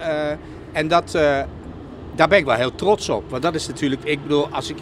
[0.72, 1.12] en dat,
[2.14, 3.31] daar ben ik wel heel trots op.
[3.31, 4.77] Want dat is natuurlijk, ik bedoel, als ik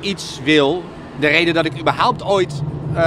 [0.00, 0.82] iets wil,
[1.20, 2.62] de reden dat ik überhaupt ooit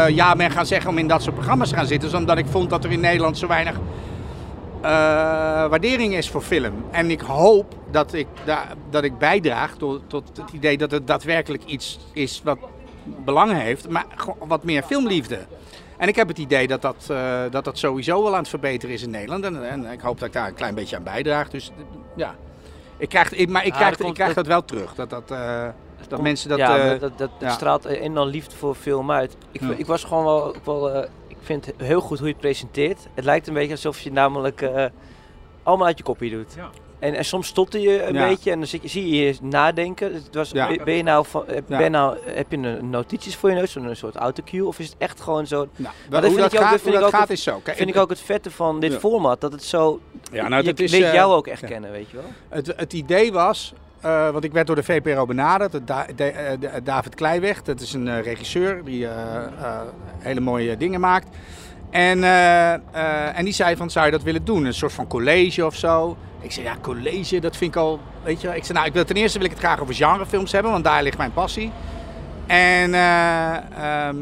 [0.09, 2.09] ja ben gaan zeggen om in dat soort programma's te gaan zitten.
[2.09, 3.79] is omdat ik vond dat er in Nederland zo weinig
[5.69, 6.85] waardering is voor film.
[6.91, 11.07] En ik hoop dat ik, da- dat ik bijdraag tot, tot het idee dat het
[11.07, 12.57] daadwerkelijk iets is wat
[13.05, 13.89] belang heeft.
[13.89, 14.05] Maar
[14.47, 15.39] wat meer filmliefde.
[15.97, 18.95] En ik heb het idee dat dat, eh, dat dat sowieso wel aan het verbeteren
[18.95, 19.43] is in Nederland.
[19.43, 21.49] En, en ik hoop dat ik daar een klein beetje aan bijdraag.
[21.49, 21.83] Dus eh,
[22.15, 22.35] ja,
[22.97, 24.95] ik krijg, ik, maar ik Ah, krijg, dat ik krijg dat- dat wel terug.
[24.95, 25.63] Dat, dat, eh,
[25.97, 26.57] dat Komt- mensen dat...
[26.57, 27.49] ja, eh, dat, dat, dat ja.
[27.49, 29.35] straalt een en al liefde voor film uit.
[29.51, 29.73] Ik, Ja.
[29.77, 31.09] ik was gewoon wel, ook wel eh,
[31.45, 32.99] vind het heel goed hoe je het presenteert.
[33.13, 34.85] Het lijkt een beetje alsof je namelijk eh,
[35.63, 36.53] allemaal uit je kopje doet.
[36.55, 36.69] Ja.
[36.99, 38.27] En, en soms stotter je een Ja.
[38.27, 40.11] beetje en dan zit je, zie je je nadenken.
[40.11, 40.75] Dus Het was, Ja.
[40.83, 41.75] ben, je nou van, heb, Ja.
[41.75, 44.65] ben je nou, heb je een notities voor je neus, zo'n soort autocue?
[44.65, 45.67] Of is het echt gewoon zo?
[45.75, 47.37] nou, dat hoe vind dat ik ook- gaat, hoe vind ik dat ook gaat het-
[47.37, 47.59] is zo.
[47.63, 48.99] Kijk, vind ik ook het vette van dit Ja.
[48.99, 49.41] format.
[49.41, 49.99] Dat het zo,
[50.31, 51.67] Ja, nou, je dat is, weet eh, jou ook echt ja.
[51.67, 52.25] kennen, weet je wel.
[52.49, 53.73] Het, het idee was,
[54.05, 56.29] eh, want ik werd door de VPRO benaderd, eh,
[56.83, 59.07] David Kleiweg, dat is een eh, regisseur die
[60.19, 61.27] hele mooie dingen maakt.
[61.89, 62.23] En,
[63.33, 64.65] en die zei van, zou je dat willen doen?
[64.65, 66.17] Een soort van college of zo.
[66.41, 68.55] Ik zei, ja, college, dat vind ik al, weet je.
[68.55, 70.83] Ik zei, nou, ik wil, ten eerste wil ik het graag over genrefilms hebben, want
[70.83, 71.71] daar ligt mijn passie.
[72.45, 74.15] En, eh, ehm,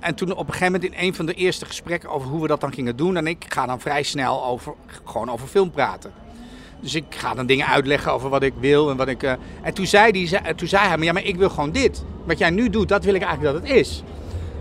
[0.00, 2.48] en toen op een gegeven moment in een van de eerste gesprekken over hoe we
[2.48, 3.16] dat dan gingen doen.
[3.16, 6.12] En ik ga dan vrij snel over, gewoon over film praten.
[6.80, 9.22] Dus ik ga dan dingen uitleggen over wat ik wil en wat ik.
[9.22, 11.72] eh, en toen zei, die, zei- toen zei hij, maar ja, maar ik wil gewoon
[11.72, 12.04] dit.
[12.24, 14.02] Wat jij nu doet, dat wil ik eigenlijk dat het is.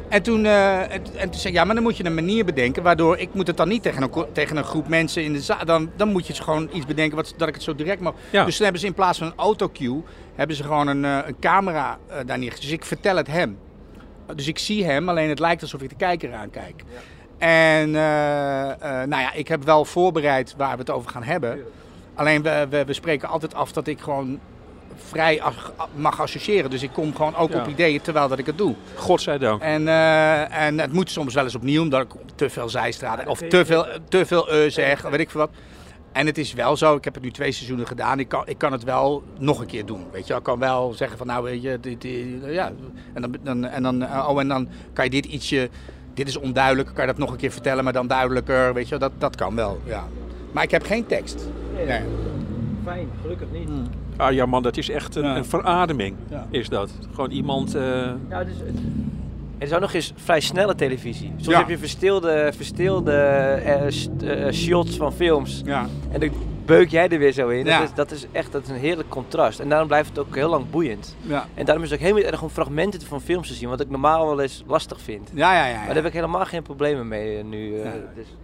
[0.09, 2.45] En toen, eh, en, en toen zei ik, ja, maar dan moet je een manier
[2.45, 5.41] bedenken waardoor ik moet het dan niet tegen een, tegen een groep mensen in de
[5.41, 5.65] zaal.
[5.65, 8.13] Dan, dan moet je gewoon iets bedenken wat, dat ik het zo direct mag.
[8.29, 8.45] Ja.
[8.45, 10.01] Dus toen hebben ze in plaats van een autocue,
[10.35, 12.63] hebben ze gewoon een, eh, een camera eh, daar neergezet.
[12.63, 13.57] Dus ik vertel het hem.
[14.35, 16.83] Dus ik zie hem, alleen het lijkt alsof ik de kijker aankijk.
[17.37, 21.59] En eh, eh, nou ja, ik heb wel voorbereid waar we het over gaan hebben.
[22.17, 24.39] Alleen we, we, we spreken altijd af dat ik gewoon
[24.95, 26.69] vrij ag- mag associëren.
[26.69, 27.59] Dus ik kom gewoon ook Ja.
[27.59, 28.75] op ideeën terwijl dat ik het doe.
[28.95, 29.61] Godzijdank.
[29.61, 33.39] En, eh, en het moet soms wel eens opnieuw, omdat ik te veel zijstraden of
[33.39, 35.49] te veel, te veel eh zeg, weet ik veel wat.
[36.11, 38.57] En het is wel zo, ik heb het nu twee seizoenen gedaan, ik kan, ik
[38.57, 40.05] kan het wel nog een keer doen.
[40.11, 42.71] Weet je, ik kan wel zeggen van nou weet je, dit, dit- ja.
[43.13, 45.69] En dan, dan, en dan, eh, oh, en dan kan je dit ietsje,
[46.13, 48.97] dit is onduidelijk, kan je dat nog een keer vertellen, maar dan duidelijker, weet je,
[48.97, 50.07] dat, dat kan wel, ja.
[50.51, 51.47] Maar ik heb geen tekst.
[51.85, 52.01] Nee.
[52.83, 53.69] Fijn, gelukkig niet.
[54.17, 55.37] Ah ja man, dat is echt een, Ja.
[55.37, 56.47] een verademing, Ja.
[56.49, 56.91] is dat.
[57.13, 57.75] Gewoon iemand...
[57.75, 57.81] eh,
[58.29, 58.79] Ja, dus het-
[59.57, 61.31] er is ook nog eens vrij snelle televisie.
[61.35, 61.57] Soms Ja.
[61.57, 65.61] heb je verstilde, verstilde eh, st- eh, shots van films.
[65.65, 65.85] Ja.
[66.11, 66.29] En dan
[66.65, 67.65] beuk jij er weer zo in.
[67.65, 67.79] Ja.
[67.79, 69.59] Dat, is, dat is echt dat is een heerlijk contrast.
[69.59, 71.15] En daarom blijft het ook heel lang boeiend.
[71.21, 71.45] Ja.
[71.53, 73.69] En daarom is het ook helemaal erg om fragmenten van films te zien.
[73.69, 75.31] Wat ik normaal wel eens lastig vind.
[75.33, 75.75] Ja, ja, ja.
[75.77, 77.75] Maar daar heb ik helemaal geen problemen mee nu.
[77.77, 77.91] eh, Ja.
[78.15, 78.35] dus-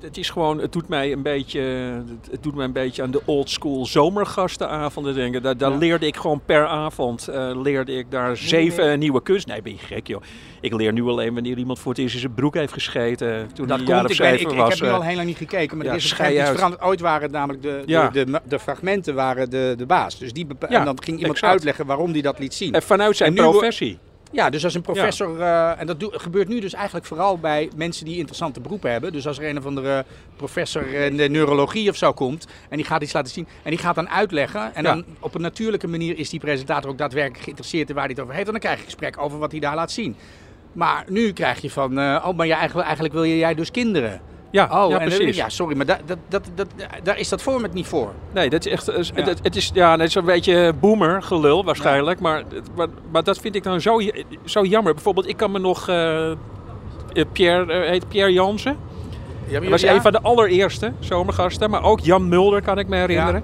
[0.00, 3.10] Het is gewoon, het doet mij een beetje, het- het doet mij een beetje aan
[3.10, 5.42] de old school zomergastenavonden denken.
[5.42, 5.76] Daar, daar Ja.
[5.76, 9.46] leerde ik gewoon per avond, eh, leerde ik daar zeven nieuwe kunst.
[9.46, 10.22] Nee, ben je gek joh.
[10.60, 13.50] Ik leer nu alleen wanneer iemand voor het eerst in zijn broek heeft gescheten.
[13.54, 14.68] Toen Dat hij komt, of ik, ben, ik, ik was.
[14.72, 14.94] heb nu eh.
[14.94, 16.82] al heel lang niet gekeken, maar ja, er is een veranderd.
[16.82, 18.08] Ooit waren het namelijk de, de, Ja.
[18.10, 20.18] de, de, fragmenten waren de, de baas.
[20.18, 21.52] Dus die en dan ging iemand exact.
[21.52, 22.72] uitleggen waarom die dat liet zien.
[22.74, 23.98] En vanuit zijn En professie.
[24.32, 28.04] Ja, dus als een professor, eh, en dat gebeurt nu dus eigenlijk vooral bij mensen
[28.04, 29.12] die interessante beroepen hebben.
[29.12, 30.04] Dus als er een of andere
[30.36, 33.78] professor in de neurologie of zo komt en die gaat iets laten zien en die
[33.78, 34.74] gaat dan uitleggen.
[34.74, 34.94] En Ja.
[34.94, 38.22] dan op een natuurlijke manier is die presentator ook daadwerkelijk geïnteresseerd in waar hij het
[38.22, 38.46] over heeft.
[38.46, 40.16] En dan krijg je een gesprek over wat hij daar laat zien.
[40.72, 43.70] Maar nu krijg je van, eh, oh, maar ja, eigenlijk, eigenlijk wil je jij dus
[43.70, 44.20] kinderen.
[44.52, 45.36] Ja, Oh, ja en dan- precies.
[45.36, 46.66] ja, sorry, maar da, dat, dat, dat,
[47.02, 48.12] daar is dat format niet voor.
[48.34, 48.88] Nee, dat is echt.
[48.88, 49.22] eh, Ja.
[49.24, 52.20] Het, het is ja, net zo'n beetje boomer gelul waarschijnlijk.
[52.20, 52.42] Maar,
[52.76, 54.00] maar, maar dat vind ik dan zo,
[54.44, 54.94] zo jammer.
[54.94, 55.88] Bijvoorbeeld, ik kan me nog.
[55.88, 56.36] eh, eh,
[57.32, 58.76] Pierre, eh, heet Pierre Jansen.
[59.48, 61.70] Ja, Dat was een van de allereerste zomergasten.
[61.70, 63.42] Maar ook Jan Mulder kan ik me herinneren.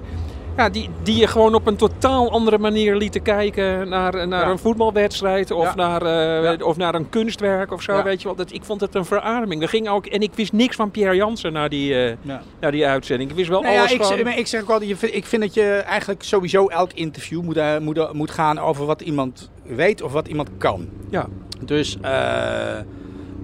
[0.59, 4.49] Ja, die, die je gewoon op een totaal andere manier lieten kijken naar, naar Ja.
[4.51, 5.75] een voetbalwedstrijd of, Ja.
[5.75, 6.65] naar, eh, Ja.
[6.65, 8.03] of naar een kunstwerk of zo.
[8.03, 8.35] Weet je wel.
[8.35, 9.61] Dat, ik vond het een verademing.
[9.61, 12.41] Er ging ook, en ik wist niks van Pierre Jansen na die, eh, Ja.
[12.59, 13.29] na die uitzending.
[13.29, 14.27] Ik wist wel Nou ja, alles ik, van...
[14.27, 17.77] ik zeg ook altijd, vind- ik vind dat je eigenlijk sowieso elk interview moet, eh,
[17.77, 20.87] moet, moet gaan over wat iemand weet of wat iemand kan.
[21.09, 21.27] Ja.
[21.65, 22.11] Dus eh,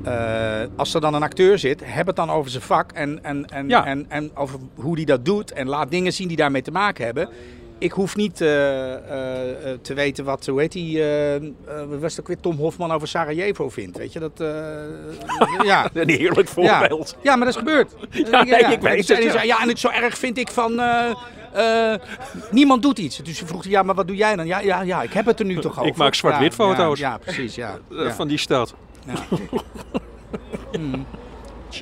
[0.06, 3.46] eh, als er dan een acteur zit, heb het dan over zijn vak en, en,
[3.46, 3.86] en, Ja.
[3.86, 5.52] en, en over hoe die dat doet.
[5.52, 7.30] En laat dingen zien die daarmee te maken hebben.
[7.78, 11.04] Ik hoef niet eh, eh, te weten wat, hoe heet die,
[12.00, 13.98] was ook weer Tom Hofman over Sarajevo vindt.
[13.98, 14.44] Weet je, dat,
[15.64, 15.90] ja.
[15.94, 17.18] Een heerlijk voorbeeld.
[17.22, 17.94] Ja, maar dat is gebeurd.
[18.32, 19.62] Ja, nee, ik weet En het, die ja.
[19.62, 20.82] en het zo erg vind ik van...
[22.52, 23.18] niemand doet iets.
[23.18, 24.46] Dus vroeg hij, ja, maar wat doe jij dan?
[24.46, 25.86] Ja, ja, ja ik heb het er nu toch over.
[25.86, 27.00] Ik maak zwart-wit foto's.
[27.00, 27.78] Ja, ja, precies, ja.
[27.90, 28.14] ja.
[28.14, 28.76] van die stad.
[29.06, 29.38] Ja.
[30.72, 31.06] Hmm.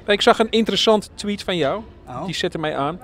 [0.07, 1.81] Ik zag een interessante tweet van jou.
[2.07, 2.25] Oh.
[2.25, 2.99] Die zette mij aan.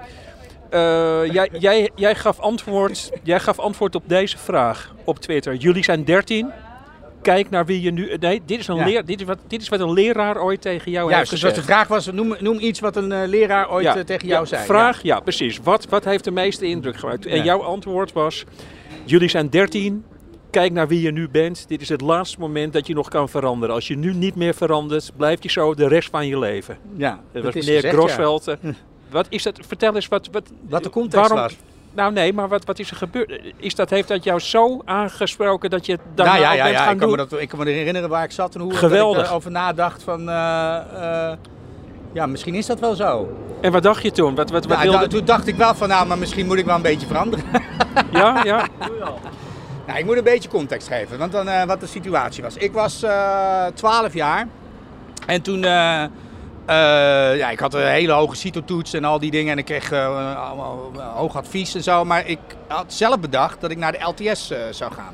[0.69, 5.55] Eh, jij, jij, jij, gaf antwoord, jij gaf antwoord op deze vraag op Twitter.
[5.55, 6.51] Jullie zijn 13.
[7.21, 8.15] kijk naar wie je nu...
[8.19, 8.85] Nee, dit is, een Ja.
[8.85, 11.55] leer, dit is, wat, dit is wat een leraar ooit tegen jou heeft dus gezegd.
[11.55, 14.41] de vraag was, noem, noem iets wat een eh, leraar ooit Ja, eh, tegen jou
[14.41, 14.65] ja, zei.
[14.65, 15.59] Vraag, ja, precies.
[15.63, 17.25] Wat, wat heeft de meeste indruk gemaakt?
[17.25, 18.43] En jouw antwoord was,
[19.05, 20.05] jullie zijn 13,
[20.49, 21.65] kijk naar wie je nu bent.
[21.67, 23.75] Dit is het laatste moment dat je nog kan veranderen.
[23.75, 26.77] Als je nu niet meer verandert, blijft je zo de rest van je leven.
[26.95, 27.95] Ja, Dat dat was meneer gezegd.
[27.95, 28.47] Grosveld.
[28.47, 28.55] eh,
[29.11, 29.59] Wat is dat?
[29.67, 30.29] Vertel eens wat...
[30.31, 31.57] wat Wat de context waarom, was.
[31.93, 33.41] Nou nee, maar wat, wat is er gebeurd?
[33.57, 36.75] Is dat, heeft dat jou zo aangesproken dat je het daarna Nou ja, ja, bent
[36.75, 37.27] ja gaan ik, kan me doen?
[37.29, 39.21] dat, ik kan me herinneren waar ik zat en hoe Geweldig.
[39.23, 40.29] ik erover nadacht van...
[40.29, 40.75] eh,
[41.31, 41.37] eh,
[42.13, 43.37] ja, misschien is dat wel zo.
[43.61, 44.35] En wat dacht je toen?
[44.35, 45.07] Wat, wat, wat Nou, wilde...
[45.07, 47.45] toen dacht ik wel van, nou, maar misschien moet ik wel een beetje veranderen.
[48.11, 48.67] Ja, ja.
[49.89, 52.55] Nou, ik moet een beetje context geven, want dan eh, wat de situatie was.
[52.55, 54.47] Ik was eh 12 jaar
[55.25, 56.05] en toen, eh,
[57.37, 59.89] ja, ik had een hele hoge CITO-toets en al die dingen en ik kreeg
[61.15, 62.05] hoog advies en zo.
[62.05, 65.13] Maar ik had zelf bedacht dat ik naar de LTS zou gaan.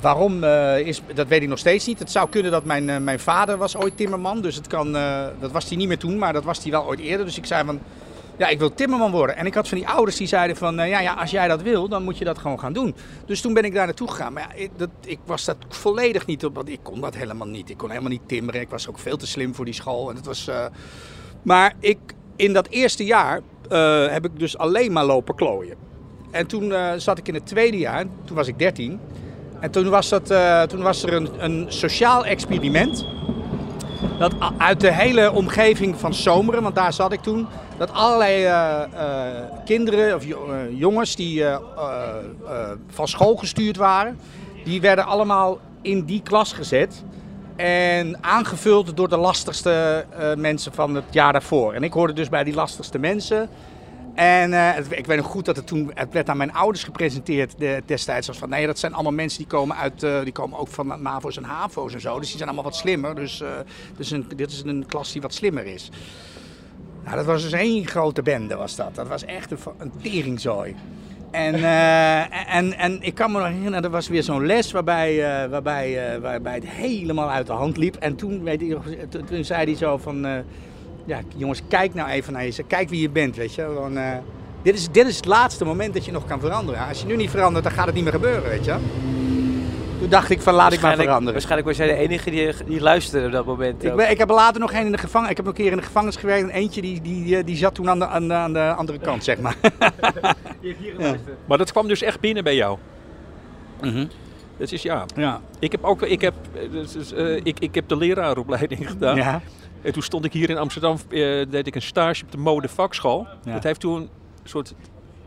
[0.00, 0.44] Waarom,
[0.84, 1.98] is, dat weet ik nog steeds niet.
[1.98, 4.92] Het zou kunnen dat mijn, mijn vader was ooit timmerman, dus het kan,
[5.40, 7.26] dat was hij niet meer toen, maar dat was hij wel ooit eerder.
[7.26, 7.80] Dus ik zei van,
[8.40, 9.36] ja, ik wil timmerman worden.
[9.36, 11.62] En ik had van die ouders die zeiden van, eh, ja, ja, als jij dat
[11.62, 12.94] wil, dan moet je dat gewoon gaan doen.
[13.26, 14.32] Dus toen ben ik daar naartoe gegaan.
[14.32, 17.46] Maar ja, ik, dat, ik was dat volledig niet op, want ik kon dat helemaal
[17.46, 17.70] niet.
[17.70, 18.60] Ik kon helemaal niet timmeren.
[18.60, 20.10] Ik was ook veel te slim voor die school.
[20.10, 20.64] En het was, eh,
[21.42, 21.98] maar ik,
[22.36, 25.76] in dat eerste jaar eh, heb ik dus alleen maar lopen klooien.
[26.30, 29.00] En toen zat ik in het tweede jaar, toen was ik 13.
[29.60, 30.26] En toen was, dat,
[30.68, 33.06] toen was er een, een sociaal experiment.
[34.18, 37.46] Dat uit de hele omgeving van Zomeren, want daar zat ik toen,
[37.78, 40.34] dat allerlei eh, eh, kinderen of eh,
[40.78, 41.44] jongens die
[42.88, 44.18] van school gestuurd waren,
[44.64, 47.02] die werden allemaal in die klas gezet.
[47.56, 50.04] En aangevuld door de lastigste
[50.36, 51.72] mensen van het jaar daarvoor.
[51.72, 53.48] En ik hoorde dus bij die lastigste mensen.
[54.14, 57.58] En eh, ik weet nog goed dat het toen het werd aan mijn ouders gepresenteerd
[57.58, 58.28] de, destijds.
[58.28, 61.02] Als van nee, dat zijn allemaal mensen die komen uit, eh, die komen ook van
[61.02, 62.18] MAVO's en HAVO's en zo.
[62.18, 63.14] Dus die zijn allemaal wat slimmer.
[63.14, 63.42] Dus,
[63.96, 65.90] dus een, dit is een klas die wat slimmer is.
[67.04, 68.94] Nou, dat was dus één grote bende was dat.
[68.94, 70.74] Dat was echt een, teringzooi.
[71.30, 71.54] En,
[72.58, 76.54] en, en ik kan me nog herinneren, er was weer zo'n les waarbij, waarbij, waarbij
[76.54, 77.96] het helemaal uit de hand liep.
[77.96, 78.78] En toen, weet je,
[79.26, 80.44] toen, zei hij zo van,
[81.10, 82.66] ja jongens, kijk nou even naar jezelf.
[82.68, 83.62] Kijk wie je bent, weet je.
[83.94, 84.12] Eh,
[84.62, 86.88] dit, is, dit is het laatste moment dat je nog kan veranderen.
[86.88, 88.76] Als je nu niet verandert, dan gaat het niet meer gebeuren, weet je.
[89.98, 91.32] Toen dacht ik van, laat ik maar veranderen.
[91.32, 93.84] Waarschijnlijk was jij de enige die, die luisterde op dat moment.
[93.84, 95.30] Ik, ben, ik heb er later nog één in de gevangenis.
[95.30, 96.42] Ik heb nog een keer in de gevangenis gewerkt.
[96.42, 99.24] En eentje die, die, die zat toen aan de, aan, de, aan de andere kant,
[99.24, 99.56] zeg maar.
[101.46, 102.78] Maar dat kwam dus echt binnen bij jou.
[104.56, 105.04] Dat is ja.
[105.16, 105.40] Ja.
[105.58, 109.16] Ik heb ook, ik heb, eh, dus, dus, eh, ik, ik heb de leraaropleiding gedaan.
[109.16, 109.40] Ja.
[109.82, 111.18] En toen stond ik hier in Amsterdam, eh,
[111.50, 113.26] deed ik een stage op de modevakschool.
[113.44, 113.52] Ja.
[113.52, 114.08] Dat heeft toen een
[114.44, 114.74] soort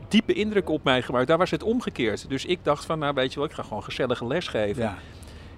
[0.07, 1.27] diepe indruk op mij gemaakt.
[1.27, 2.29] Daar was het omgekeerd.
[2.29, 4.83] Dus ik dacht van, nou weet je wel, ik ga gewoon gezellige les geven.
[4.83, 4.97] Ja.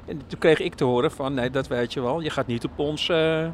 [0.05, 2.63] En toen kreeg ik te horen van, nee, dat weet je wel, je gaat niet
[2.65, 3.45] op ons eh,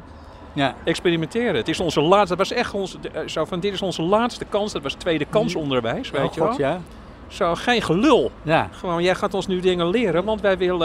[0.52, 0.74] Ja.
[0.84, 1.54] experimenteren.
[1.54, 4.44] Het is onze laatste, dat was echt onze, eh, zo van, dit is onze laatste
[4.44, 4.72] kans.
[4.72, 6.68] Dat was tweede kansonderwijs, weet Oh, je God, wel.
[6.68, 6.80] ja.
[7.28, 8.30] Zo, geen gelul.
[8.42, 8.68] Ja.
[8.72, 10.78] Gewoon, jij gaat ons nu dingen leren, want wij willen,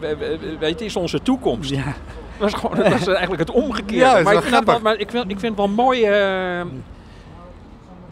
[0.00, 1.70] we- we- we- weet het is onze toekomst.
[1.70, 1.94] Ja.
[2.40, 3.94] Dat was gewoon dat was eigenlijk het omgekeerde.
[4.04, 6.02] Ja, maar, ik vind wel, maar ik vind, ik vind het wel mooi.
[6.04, 6.62] eh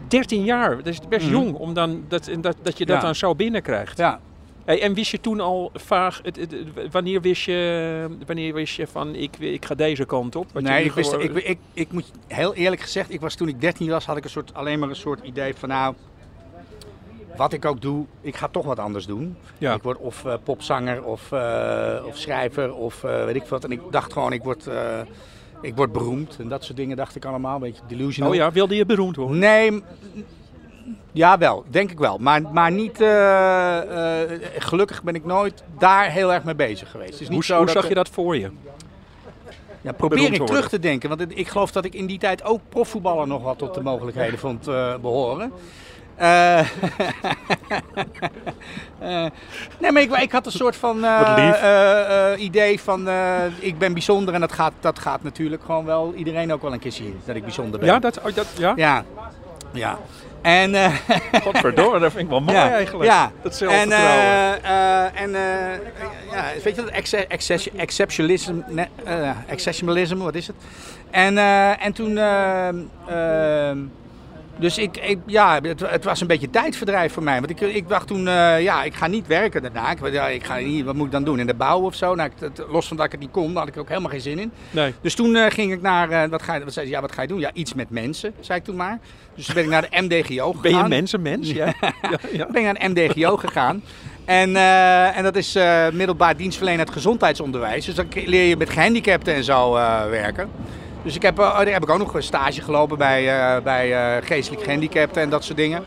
[0.07, 1.33] 13 jaar, dat is best Mhm.
[1.35, 3.01] jong om dan dat, dat, dat je dat Ja.
[3.01, 3.97] dan zo binnenkrijgt.
[3.97, 4.19] Ja.
[4.65, 8.75] Hey, en wist je toen al vaag, het, het- het- wanneer, wist je, wanneer wist
[8.75, 10.47] je van ik, ik ga deze kant op?
[10.53, 13.61] Wat Nee, ik, wist, ik, ik, ik moet heel eerlijk gezegd, ik was toen ik
[13.61, 15.95] 13 was, had ik een soort, alleen maar een soort idee van nou,
[17.39, 19.37] wat ik ook doe, ik ga toch wat anders doen.
[19.57, 19.73] Ja.
[19.73, 23.63] Ik word of eh, popzanger of, eh, of schrijver of eh, weet ik wat.
[23.63, 24.69] En ik dacht gewoon, ik word,
[25.61, 28.31] ik word beroemd en dat soort dingen dacht ik allemaal, een beetje delusional.
[28.31, 29.39] Oh ja, wilde je beroemd worden?
[29.39, 29.83] Nee,
[31.11, 32.17] ja wel, denk ik wel.
[32.17, 32.97] Maar, maar niet,
[34.57, 37.19] gelukkig ben ik nooit daar heel erg mee bezig geweest.
[37.19, 38.51] Niet Hoe, zo hoe dat zag je dat voor je?
[39.81, 41.09] Ja, probeer ik terug te denken.
[41.09, 44.39] Want ik geloof dat ik in die tijd ook profvoetballer nog wat tot de mogelijkheden
[44.39, 45.51] vond eh, behoren.
[48.99, 49.25] Eh,
[49.79, 53.07] nee, maar ik, ik had een soort van eh, idee van
[53.59, 54.33] ik ben bijzonder.
[54.33, 57.19] En dat gaat, dat gaat natuurlijk gewoon wel iedereen ook wel een keer zien.
[57.25, 57.89] Dat ik bijzonder ben.
[57.89, 58.73] Ja, dat, oh, dat, ja?
[58.75, 59.03] ja.
[59.71, 59.97] ja.
[60.41, 60.93] En, eh,
[61.43, 63.09] Godverdomme, dat vind ik wel mooi ja, eigenlijk.
[63.09, 63.31] Ja.
[63.41, 64.63] Dat en, zelfvertrouwen.
[65.15, 66.89] en eh, ja, weet je dat?
[66.89, 68.55] Exce- exce- Exceptionalism,
[69.47, 70.55] exceptionalism, wat is het?
[71.11, 71.37] En,
[71.79, 72.17] en toen,
[74.59, 77.37] dus ik, ik ja, het, het was een beetje tijdverdrijf voor mij.
[77.39, 79.91] Want ik, ik dacht toen, eh, ja, ik ga niet werken daarna.
[79.91, 81.39] Ik, ja, ik ga niet, wat moet ik dan doen?
[81.39, 82.15] In de bouw of zo?
[82.15, 84.21] Nou, het- los van dat ik het niet kon, daar had ik ook helemaal geen
[84.21, 84.51] zin in.
[84.71, 84.93] nee.
[85.01, 87.11] Dus toen eh, ging ik naar, eh, wat, ga je, wat, zei ze, ja, wat
[87.11, 87.39] ga je doen?
[87.39, 88.99] Ja, iets met mensen, zei ik toen maar.
[89.35, 90.61] Dus toen ben ik naar de MDGO gegaan.
[90.61, 91.51] Ben je mensenmens?
[91.51, 91.65] Ja.
[91.81, 91.93] ja,
[92.31, 92.45] ja.
[92.45, 93.83] Ik ben naar een MDGO gegaan.
[94.25, 94.55] En,
[95.15, 95.57] en dat is
[95.93, 97.85] middelbaar dienstverlenend gezondheidsonderwijs.
[97.85, 99.71] Dus dan leer je met gehandicapten en zo
[100.09, 100.49] werken.
[101.03, 103.93] Dus ik heb, eh, daar heb ik ook nog een stage gelopen bij, eh, bij
[104.17, 105.83] eh, geestelijk gehandicapten en dat soort dingen.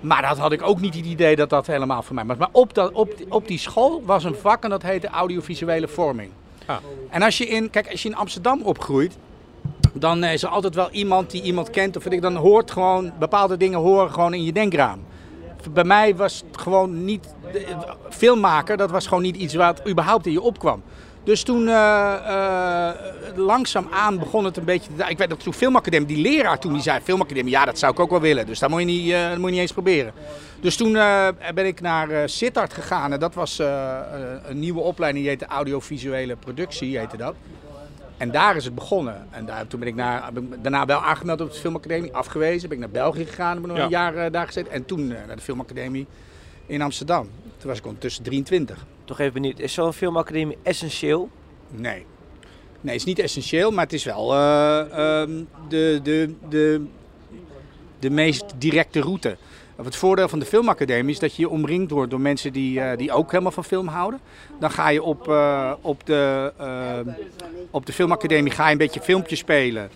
[0.00, 2.36] Maar dat had ik ook niet het idee dat dat helemaal voor mij was.
[2.36, 5.88] Maar op, dat, op, die- op die school was een vak en dat heette audiovisuele
[5.88, 6.30] vorming.
[6.66, 6.76] Ah.
[7.10, 9.16] En als je, in, kijk, als je in Amsterdam opgroeit,
[9.92, 11.96] dan is er altijd wel iemand die iemand kent.
[11.96, 14.98] Of ik, dan hoort gewoon, bepaalde dingen horen gewoon in je denkraam.
[15.70, 17.34] Bij mij was het gewoon niet,
[18.10, 20.82] filmmaker, dat was gewoon niet iets wat überhaupt in je opkwam.
[21.24, 22.94] Dus toen eh eh,
[23.34, 24.90] langzaamaan begon het een beetje.
[24.96, 27.92] te- Ik weet dat toen filmacademie, die leraar toen die zei filmacademie, ja dat zou
[27.92, 28.46] ik ook wel willen.
[28.46, 30.12] Dus dat moet je niet, eh, dat moet je niet eens proberen.
[30.60, 30.92] Dus toen
[31.54, 36.98] ben ik naar Sittard gegaan en dat was een nieuwe opleiding, die heette audiovisuele productie,
[36.98, 37.34] heette dat.
[38.16, 39.26] En daar is het begonnen.
[39.30, 42.68] En daar, toen ben ik, naar, ik daarna wel aangemeld op de filmacademie, afgewezen.
[42.68, 43.82] Ben ik naar België gegaan, ik nog Ja.
[43.84, 44.72] een jaar daar gezeten.
[44.72, 46.06] En toen naar de filmacademie
[46.66, 47.28] in Amsterdam.
[47.64, 48.86] Toen was ik ondertussen 23.
[49.04, 51.30] Toch even benieuwd, is zo'n filmacademie essentieel?
[51.70, 52.06] Nee.
[52.80, 56.84] Nee, het is niet essentieel, maar het is wel eh, ehm, de, de, de,
[57.98, 59.36] de meest directe route.
[59.82, 63.12] Het voordeel van de filmacademie is dat je omringd wordt door mensen die, eh, die
[63.12, 64.20] ook helemaal van film houden.
[64.60, 67.14] Dan ga je op, eh, op, de, eh,
[67.70, 69.90] op de filmacademie ga je een beetje filmpjes spelen.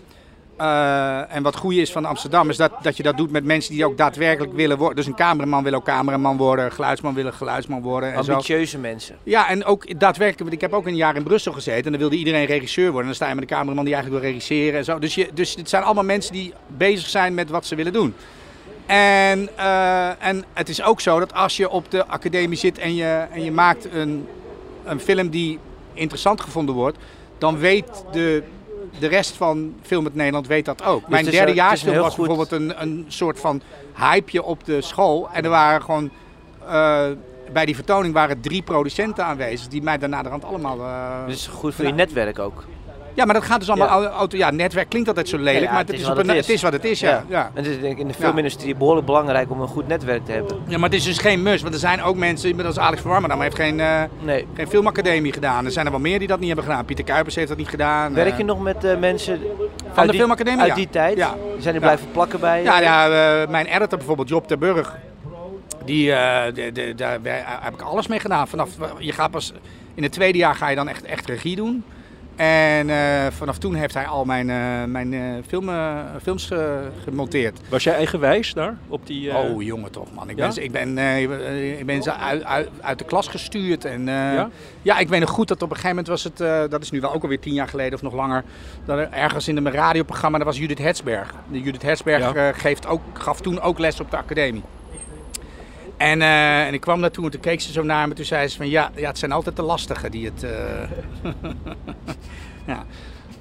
[0.59, 3.73] Eh, en wat goed is van Amsterdam is dat, dat je dat doet met mensen
[3.73, 4.95] die ook daadwerkelijk willen worden.
[4.95, 8.13] Dus een cameraman wil ook cameraman worden, een geluidsman wil een geluidsman worden.
[8.13, 8.31] En zo.
[8.31, 9.17] Ambitieuze mensen.
[9.23, 11.99] Ja, en ook daadwerkelijk, want ik heb ook een jaar in Brussel gezeten en dan
[11.99, 13.01] wilde iedereen regisseur worden.
[13.01, 14.99] En dan sta je met een cameraman die eigenlijk wil regisseren en zo.
[14.99, 18.13] Dus, je, dus het zijn allemaal mensen die bezig zijn met wat ze willen doen.
[18.85, 22.95] En, eh, en het is ook zo dat als je op de academie zit en
[22.95, 24.27] je, en je maakt een,
[24.83, 25.59] een film die
[25.93, 26.97] interessant gevonden wordt,
[27.37, 28.43] dan weet de,
[28.99, 31.07] de rest van Film het Nederland weet dat ook.
[31.07, 33.61] Mijn is een derdejaarsfilm was goed- bijvoorbeeld een, een soort van
[33.95, 35.29] hypeje op de school.
[35.33, 36.09] En er waren gewoon
[36.67, 37.05] eh,
[37.53, 40.79] bij die vertoning waren drie producenten aanwezig die mij daarna de hand allemaal.
[40.79, 42.63] eh, Dus goed voor je netwerk ook.
[43.19, 44.01] Ja, maar dat gaat dus allemaal.
[44.01, 44.07] Ja.
[44.09, 46.49] Auto, ja, netwerk klinkt altijd zo lelijk, Ja, maar het het, is een, het het
[46.49, 46.61] is.
[46.61, 46.99] wat het is.
[46.99, 47.23] Ja.
[47.27, 47.51] Ja.
[47.53, 50.31] En het is denk ik in de filmindustrie behoorlijk belangrijk om een goed netwerk te
[50.31, 50.57] hebben.
[50.67, 53.11] Ja, maar het is dus geen must, want er zijn ook mensen, inmiddels Alex van
[53.11, 54.47] Warmerdam heeft geen, eh, Nee.
[54.53, 55.65] geen filmacademie gedaan.
[55.65, 56.85] Er zijn er wel meer die dat niet hebben gedaan.
[56.85, 58.13] Pieter Kuipers heeft dat niet gedaan.
[58.13, 58.37] Werk eh.
[58.37, 59.39] je nog met eh, mensen
[59.91, 60.61] Van de die, filmacademie?
[60.61, 61.17] uit die tijd?
[61.17, 61.35] Ja.
[61.59, 61.79] Zijn Ja.
[61.79, 62.63] blijven plakken bij?
[62.63, 63.05] Ja, ja
[63.41, 64.97] eh, mijn editor bijvoorbeeld, Job ter Burg,
[65.85, 67.17] die, eh, de- daar
[67.61, 68.47] heb ik alles mee gedaan.
[68.47, 69.53] Vanaf, je gaat pas,
[69.95, 71.83] in het tweede jaar ga je dan echt, echt regie doen.
[72.39, 75.69] En eh, vanaf toen heeft hij al mijn, eh, mijn eh, film,
[76.21, 76.51] films
[77.03, 77.59] gemonteerd.
[77.69, 78.77] Was jij eigenwijs daar?
[78.87, 80.29] Op die, Oh, jongen toch, man.
[80.29, 80.47] Ik Ja?
[80.53, 80.97] ben, ik ben,
[81.79, 83.85] ik ben ze uit, uit, uit de klas gestuurd.
[83.85, 84.49] En, Ja?
[84.81, 84.97] ja?
[84.97, 87.13] ik weet nog goed dat op een gegeven moment was het, dat is nu wel
[87.13, 88.43] ook alweer tien jaar geleden of nog langer,
[88.85, 91.33] dat er ergens in een radioprogramma, dat was Judith Hetsberg.
[91.51, 92.51] Judith Hetsberg Ja.
[92.51, 94.63] geeft ook, gaf toen ook les op de academie.
[95.99, 98.13] En, eh, en ik kwam daartoe en toen keek ze zo naar me.
[98.13, 100.43] Toen zei ze van ja, ja het zijn altijd de lastigen die het...
[100.43, 101.31] eh,
[102.67, 102.85] ja.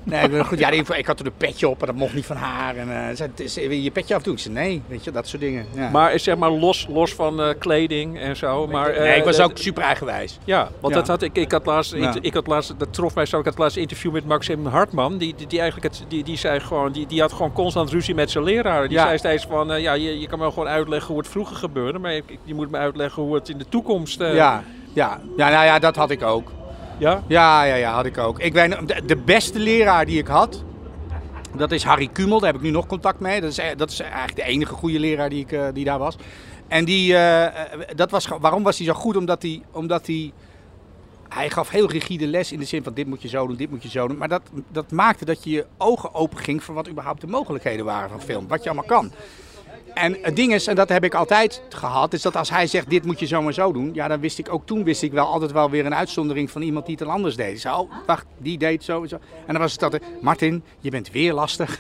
[0.03, 0.59] Nee, goed.
[0.59, 2.77] Ja, ik, ik had toen een petje op en dat mocht niet van haar.
[2.77, 4.33] En eh, ze zei, "Het is- wil je je petje afdoen?
[4.35, 5.67] Ik zei nee, weet je, dat soort dingen.
[5.75, 5.91] Ja.
[5.91, 8.67] Maar eh, zeg maar los, los van eh, kleding en zo.
[8.67, 10.39] Maar, eh, nee, ik was dat- ook super eigenwijs.
[10.45, 10.99] Ja, want Ja.
[11.01, 12.15] Dat had ik, ik had laatst, Ja.
[12.15, 14.67] ik, ik had laatst, dat trof mij zo, ik had laatst een interview met Maxim
[14.67, 17.91] Hartman, die, die, die eigenlijk het, die, die zei gewoon, die, die had gewoon constant
[17.91, 18.89] ruzie met zijn leraar.
[18.89, 21.57] Die zei steeds van, eh, ja, je, je kan me gewoon uitleggen hoe het vroeger
[21.57, 24.21] gebeurde, maar je, je moet me uitleggen hoe het in de toekomst...
[24.21, 25.21] eh, Ja, ja.
[25.37, 26.53] ja, nou ja, dat had ik ook.
[26.99, 27.23] Ja?
[27.27, 28.39] Ja, ja, ja, had ik ook.
[28.39, 28.55] Ik
[29.07, 30.65] de, beste leraar die ik had,
[31.57, 32.41] dat is Harry Kumel.
[32.41, 33.41] Daar heb ik nu nog contact mee.
[33.41, 35.99] Dat is, e- dat is eigenlijk de enige goede leraar die, ik, eh, die daar
[35.99, 36.17] was.
[36.69, 39.17] En die, eh, eh, dat was, waarom was hij zo goed?
[39.17, 40.33] Omdat hij, omdat hij,
[41.29, 43.71] hij gaf heel rigide les in de zin van dit moet je zo doen, dit
[43.71, 44.17] moet je zo doen.
[44.17, 47.85] Maar dat, dat maakte dat je je ogen open ging voor wat überhaupt de mogelijkheden
[47.85, 48.49] waren van film.
[48.49, 49.13] Wat je allemaal kan.
[49.99, 52.91] En het ding is, en dat heb ik altijd gehad, is dat als hij zegt
[52.91, 55.13] dit moet je zo en zo doen, ja dan wist ik ook toen wist ik
[55.13, 57.61] wel altijd wel weer een uitzondering van iemand die het anders deed.
[57.61, 59.15] Zei, oh wacht, die deed zo en zo.
[59.47, 61.79] En dan was het altijd, Martin, je bent weer lastig.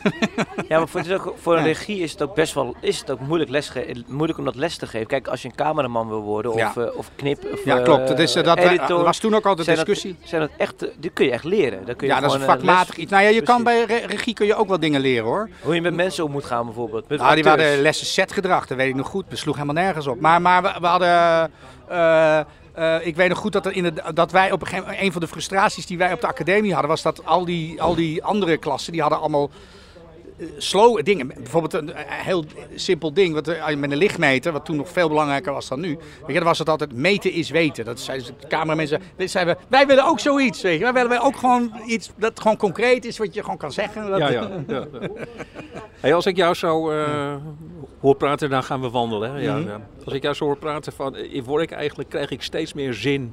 [0.69, 3.11] Ja, maar voor, is ook, voor een regie is het ook best wel is het
[3.11, 3.73] ook moeilijk,
[4.07, 5.07] moeilijk om dat les te geven.
[5.07, 6.73] Kijk, als je een cameraman wil worden of, Ja.
[6.77, 8.09] eh, of knip of ja, eh, klopt.
[8.09, 10.17] Dat, is, eh, dat editor, was toen ook altijd zijn discussie.
[10.21, 11.85] Dat, zijn dat echt, eh, die kun je echt leren.
[11.87, 13.11] Dat kun je ja, dat is eh, vakmatig iets.
[13.11, 15.49] Nou ja, je kan bij re- regie kun je ook wel dingen leren hoor.
[15.63, 17.09] Hoe je met mensen om moet gaan bijvoorbeeld.
[17.09, 17.67] Met Nou, die acteurs.
[17.69, 19.25] hadden setgedrag, dat weet ik nog goed.
[19.29, 20.21] We sloegen helemaal nergens op.
[20.21, 21.51] Maar, maar we, hadden...
[21.89, 25.07] eh, eh, ik weet nog goed dat, in dat wij op een gegeven moment...
[25.07, 26.91] Een van de frustraties die wij op de academie hadden...
[26.91, 29.51] was dat al die, al die andere klassen, die hadden allemaal...
[30.39, 31.27] eh, Slow dingen.
[31.27, 33.35] Bijvoorbeeld een, een heel simpel ding.
[33.35, 35.89] Wat, eh, met een lichtmeter, wat toen nog veel belangrijker was dan nu.
[35.89, 37.85] Weet je, dan was het altijd meten is weten.
[37.85, 39.01] Dat zeiden ze, de cameramensen.
[39.17, 40.63] zeiden we, wij willen ook zoiets.
[40.63, 40.93] Weet je.
[40.93, 43.19] Wij willen ook gewoon iets dat gewoon concreet is.
[43.19, 44.11] Wat je gewoon kan zeggen.
[44.11, 44.49] Dat- Ja, ja.
[44.69, 45.09] ja, ja.
[46.01, 47.35] Hey, als ik jou zo eh,
[48.01, 49.33] hoor praten, dan gaan we wandelen.
[49.33, 49.41] Hè?
[49.41, 49.79] Ja, Mhm.
[50.05, 52.95] Als ik jou zo hoor praten, van, eh, word ik eigenlijk, krijg ik steeds meer
[52.95, 53.33] zin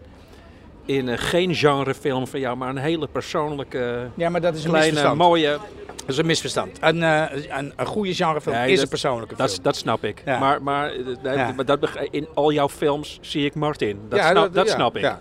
[0.85, 4.69] in eh, geen genrefilm van jou, maar een hele persoonlijke, Ja, maar dat is een
[4.69, 5.57] kleine, mooie...
[5.95, 6.77] Dat is een misverstand.
[6.81, 7.23] Een, eh,
[7.57, 9.63] een, een goede genrefilm Nee, is dat- een persoonlijke Dat, film.
[9.63, 10.21] dat snap ik.
[10.25, 10.39] Ja.
[10.39, 11.51] Maar, maar, eh, nee, Ja.
[11.55, 11.79] maar dat,
[12.11, 13.99] in al jouw films zie ik Martin.
[14.09, 15.01] Dat, Ja, snap, dat snap ik.
[15.01, 15.19] ja.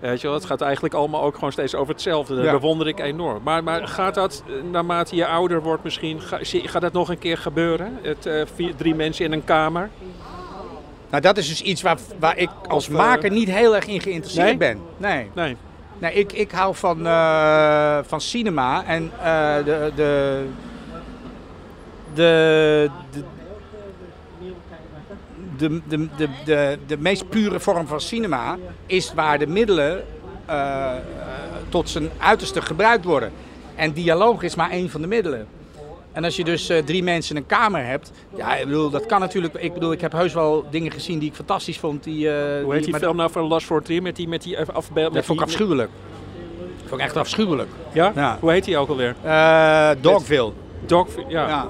[0.00, 2.42] Weet je wel, het gaat eigenlijk allemaal ook gewoon steeds over hetzelfde.
[2.42, 3.42] Dat bewonder ik enorm.
[3.42, 7.98] Maar, maar gaat dat, naarmate je ouder wordt misschien, gaat dat nog een keer gebeuren?
[8.02, 9.90] Het, vier, drie mensen in een kamer?
[11.10, 14.00] Nou, dat is dus iets waar, waar ik als eh, maker niet heel erg in
[14.00, 14.78] geïnteresseerd ben.
[14.96, 15.30] Nee.
[15.34, 15.56] Nee.
[15.98, 20.44] Nee, ik, ik hou van, uh, van cinema en uh, de, de,
[22.14, 23.24] de, de
[25.56, 30.04] de, de, de, de, de meest pure vorm van cinema is waar de middelen
[30.50, 30.92] uh,
[31.68, 33.32] tot zijn uiterste gebruikt worden.
[33.74, 35.46] En dialoog is maar één van de middelen.
[36.12, 39.06] En als je dus eh, drie mensen in een kamer hebt, ja, ik bedoel, dat
[39.06, 39.54] kan natuurlijk.
[39.54, 42.04] Ik bedoel, ik heb heus wel dingen gezien die ik fantastisch vond.
[42.04, 44.42] Die, eh, Hoe heet die maar film nou van Last for Three met die, met
[44.42, 45.14] die afbeelding?
[45.14, 45.90] Dat vond ik afschuwelijk.
[46.80, 47.68] Dat vond ik echt afschuwelijk.
[47.92, 48.12] Ja?
[48.14, 48.36] Ja.
[48.40, 49.14] Hoe heet die ook alweer?
[49.22, 50.52] Eh Dogville.
[50.86, 51.68] Dog, ja.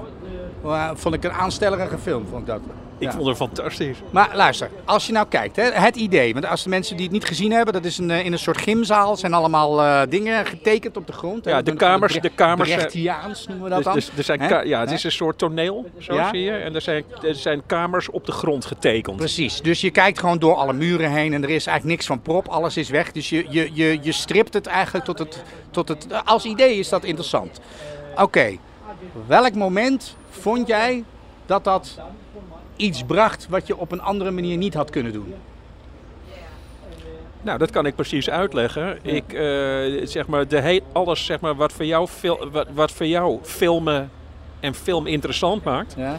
[0.63, 0.95] Ja.
[0.95, 2.61] Vond ik een aanstellerige film, vond ik dat.
[3.01, 3.13] Ik Ja.
[3.13, 3.97] vond hem fantastisch.
[4.09, 6.33] Maar luister, als je nou kijkt, hè, het idee.
[6.33, 8.39] Want als de mensen die het niet gezien hebben, dat is een, eh, in een
[8.39, 9.15] soort gymzaal.
[9.17, 11.45] zijn allemaal eh, dingen getekend op de grond.
[11.45, 14.15] Ja, de kamers- de kamers, eh, Brechtiaans noemen we dat Dus, dan.
[14.15, 16.29] dus er zijn ja, het is een soort toneel, zo Ja?
[16.29, 16.51] zie je.
[16.51, 19.15] En er zijn, er zijn kamers op de grond getekend.
[19.17, 22.21] Precies, dus je kijkt gewoon door alle muren heen en er is eigenlijk niks van
[22.21, 23.11] prop, alles is weg.
[23.11, 26.07] Dus je, je, je, je stript het eigenlijk tot het, tot het...
[26.25, 27.59] Als idee is dat interessant.
[28.15, 28.57] Oké,
[29.27, 31.03] welk moment vond jij
[31.45, 31.97] dat dat
[32.81, 35.33] iets bracht wat je op een andere manier niet had kunnen doen?
[37.41, 38.99] Nou, dat kan ik precies uitleggen.
[39.01, 39.41] Ik, eh,
[40.07, 43.39] zeg maar, de he- alles zeg maar, wat, voor jou fil- wat, wat voor jou
[43.43, 44.09] filmen
[44.59, 46.17] en film interessant maakt, Ja,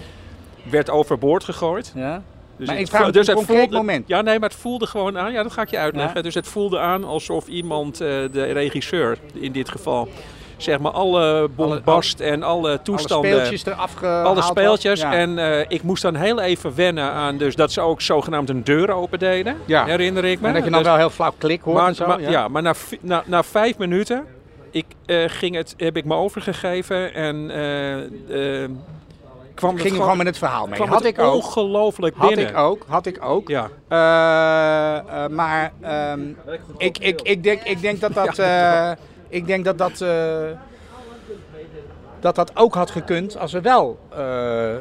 [0.70, 1.92] werd overboord gegooid.
[1.94, 2.22] ja.
[2.56, 4.08] Dus Maar het ik vraag een het concreet voelde- moment.
[4.08, 5.32] Ja, nee, maar het voelde gewoon aan.
[5.32, 6.16] Ja, dat ga ik je uitleggen.
[6.16, 6.22] Ja.
[6.22, 10.08] Dus het voelde aan alsof iemand, eh, de regisseur in dit geval,
[10.62, 13.30] zeg maar alle bombast en alle toestanden...
[13.30, 14.50] Alle speeltjes eraf gehaald alle had.
[14.50, 15.00] speeltjes.
[15.00, 15.12] Ja.
[15.14, 18.64] En eh, ik moest dan heel even wennen aan dus dat ze ook zogenaamd een
[18.64, 19.56] deur open deden.
[19.64, 19.84] Ja.
[19.84, 20.46] Herinner ik me.
[20.46, 22.06] En dat je dan Dus- wel heel flauw klik hoort maar, en zo.
[22.06, 22.30] maar- ja.
[22.30, 22.48] ja.
[22.48, 24.24] maar na, na, na vijf minuten
[24.70, 27.50] ik, eh, ging het, heb ik me overgegeven en
[28.28, 28.64] eh,
[29.54, 30.82] kwam Ging gewoon met het verhaal mee.
[30.82, 31.34] Had ik ook.
[31.34, 32.48] ongelooflijk Had binnen.
[32.48, 32.84] ik ook.
[32.88, 33.48] Had ik ook.
[33.48, 33.68] Ja.
[35.30, 36.20] Maar ehm,
[36.78, 38.36] ik, ik, ik, denk, ik denk dat dat.
[39.32, 40.00] Ik denk dat dat.
[40.00, 40.08] eh,
[42.20, 44.18] dat dat ook had gekund als er wel eh,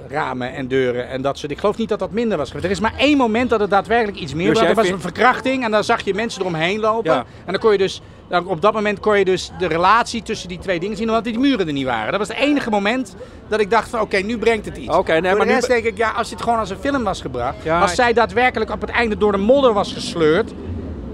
[0.08, 1.52] ramen en deuren en dat soort.
[1.52, 2.66] Ik geloof niet dat dat minder was geweest.
[2.66, 4.70] Er is maar één moment dat het daadwerkelijk iets meer Dus was.
[4.70, 7.14] Er was een verkrachting en dan zag je mensen eromheen lopen.
[7.14, 7.18] Ja.
[7.46, 8.02] En dan kon je dus.
[8.30, 11.24] dan op dat moment kon je dus de relatie tussen die twee dingen zien, omdat
[11.24, 12.10] die muren er niet waren.
[12.12, 13.16] Dat was het enige moment
[13.48, 14.98] dat ik dacht van oké, nu brengt het iets.
[14.98, 16.70] Oké, nee, Voor maar de nu rest be- denk ik, ja, als dit gewoon als
[16.70, 17.56] een film was gebracht.
[17.64, 20.52] Ja, als zij daadwerkelijk op het einde door de modder was gesleurd.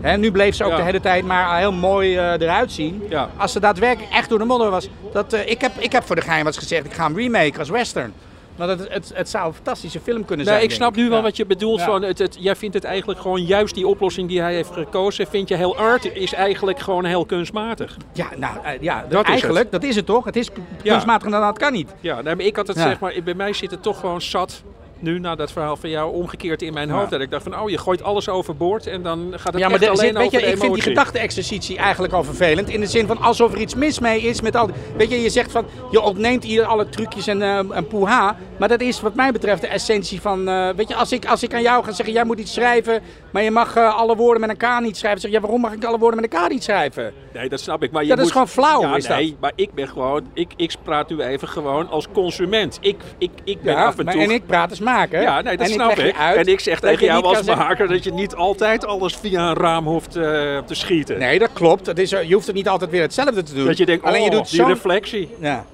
[0.08, 0.78] Hè, nu bleef ze ook Ja.
[0.78, 3.04] de hele tijd maar heel mooi eh, eruit zien.
[3.10, 3.30] Ja.
[3.38, 4.90] Als ze daadwerkelijk echt door de modder was.
[5.14, 7.60] Dat, eh, ik, heb, ik heb voor de geheim wat gezegd, ik ga hem remake
[7.60, 8.14] als western.
[8.56, 10.58] Want het, het, het zou een fantastische film kunnen zijn.
[10.58, 11.24] Nee, ik snap nu wel Ja.
[11.24, 11.82] wat je bedoelt.
[11.82, 15.28] Van het, het, jij vindt het eigenlijk gewoon juist die oplossing die hij heeft gekozen.
[15.28, 17.98] Vind je heel art is eigenlijk gewoon heel kunstmatig.
[18.14, 20.26] Ja, nou eh, ja, Dat is eigenlijk, dat is het toch?
[20.26, 20.50] Het is
[20.84, 21.94] kunstmatig en dat kan niet.
[22.00, 23.14] Ja, nee, maar ik had het zeg maar.
[23.24, 24.64] Bij mij zit het toch gewoon zat.
[25.00, 26.94] Nu, na dat verhaal van jou, omgekeerd in mijn Ja.
[26.94, 27.10] hoofd.
[27.10, 29.80] Dat ik dacht van, oh, je gooit alles overboord en dan gaat het Ja, maar
[29.82, 32.70] echt alleen zit, weet je, ik vind die gedachte-exercitie eigenlijk al vervelend.
[32.70, 34.70] In de zin van alsof er iets mis mee is met al.
[34.98, 38.36] Weet je, je zegt van je ontneemt hier alle trucjes en, eh en poeha.
[38.58, 40.48] Maar dat is wat mij betreft de essentie van.
[40.50, 43.02] eh, weet je, als ik, als ik aan jou ga zeggen, jij moet iets schrijven.
[43.32, 45.22] maar je mag eh, alle woorden met elkaar niet schrijven.
[45.22, 47.14] Zeg je, ja, waarom mag ik alle woorden met elkaar niet schrijven?
[47.34, 47.92] Nee, dat snap ik.
[47.92, 48.34] Maar je Ja, dat moet...
[48.36, 49.18] is gewoon flauw, Ja, is dat.
[49.18, 50.28] nee, maar ik ben gewoon...
[50.34, 52.78] Ik, ik praat nu even gewoon als consument.
[52.82, 54.24] Ik, ik, ik ben Ja, af en maar- toe...
[54.24, 55.22] en ik praat als maker.
[55.22, 56.16] Ja, nee, dat en snap ik.
[56.18, 59.50] uit en ik zeg tegen jou als zeggen- maker dat je niet altijd alles via
[59.50, 60.24] een raam hoeft eh,
[60.58, 61.20] te schieten.
[61.20, 61.86] Nee, dat klopt.
[61.86, 63.66] Dat is, je hoeft het niet altijd weer hetzelfde te doen.
[63.66, 65.30] Dat je denkt, Alleen oh, je doet die reflectie.
[65.40, 65.66] Ja.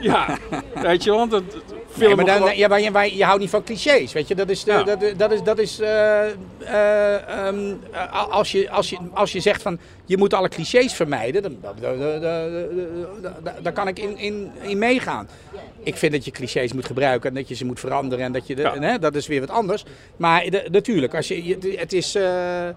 [0.00, 0.38] Ja,
[0.74, 3.50] weet je, want het Nee, film maar dan, ja, maar je, maar je houdt niet
[3.50, 4.34] van clichés, weet je.
[4.34, 4.82] Dat is, de, Ja.
[4.82, 9.40] dat, dat is, dat is eh, eh, ehm, eh, als, je, als, je, als je
[9.40, 12.20] zegt van je moet alle clichés vermijden, dan, dan, dan, dan-
[13.22, 15.28] dan- dan- dan kan ik in, in, in meegaan.
[15.82, 18.46] Ik vind dat je clichés moet gebruiken en dat je ze moet veranderen en dat
[18.46, 18.78] je, de, Ja.
[18.80, 19.84] hè, dat is weer wat anders.
[20.16, 22.14] Maar de- natuurlijk, als je, je- het is...
[22.14, 22.68] eh,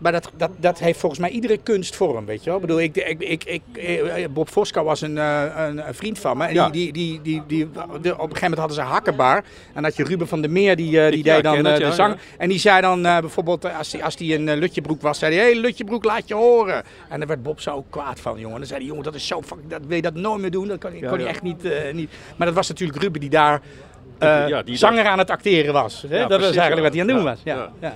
[0.00, 2.54] maar dat, dat, dat heeft volgens mij iedere kunstvorm, weet je wel.
[2.54, 6.18] Ik bedoel, ik, ik, ik, ik, eh, Bob Fosca was een, eh, een, een vriend
[6.18, 6.44] van me.
[6.44, 6.68] En Ja.
[6.70, 9.44] die, die, die, die, op een gegeven moment hadden ze hakkenbar.
[9.74, 11.84] En dat je Ruben van der Meer, die, eh, die ja, deed dan het, de
[11.84, 12.16] ja, zang.
[12.38, 15.44] En die zei dan bijvoorbeeld, als hij als die een Lutjebroek was, zei hij...
[15.44, 16.82] Hé, hey, Lutjebroek, laat je horen.
[17.08, 18.58] En daar werd Bob zo kwaad van, jongen.
[18.58, 19.70] Dan zei hij, jongen, dat is zo fucking...
[19.70, 20.68] Dat wil je dat nooit meer doen?
[20.68, 22.10] Dat kan, kon hij echt niet, niet...
[22.36, 23.60] Maar dat was natuurlijk Ruben die daar
[24.18, 26.04] Ja, die zanger aan het acteren was.
[26.08, 26.16] Hè?
[26.16, 26.82] Ja, dat was precies, eigenlijk ja.
[26.82, 27.90] wat hij aan het doen Ja, was.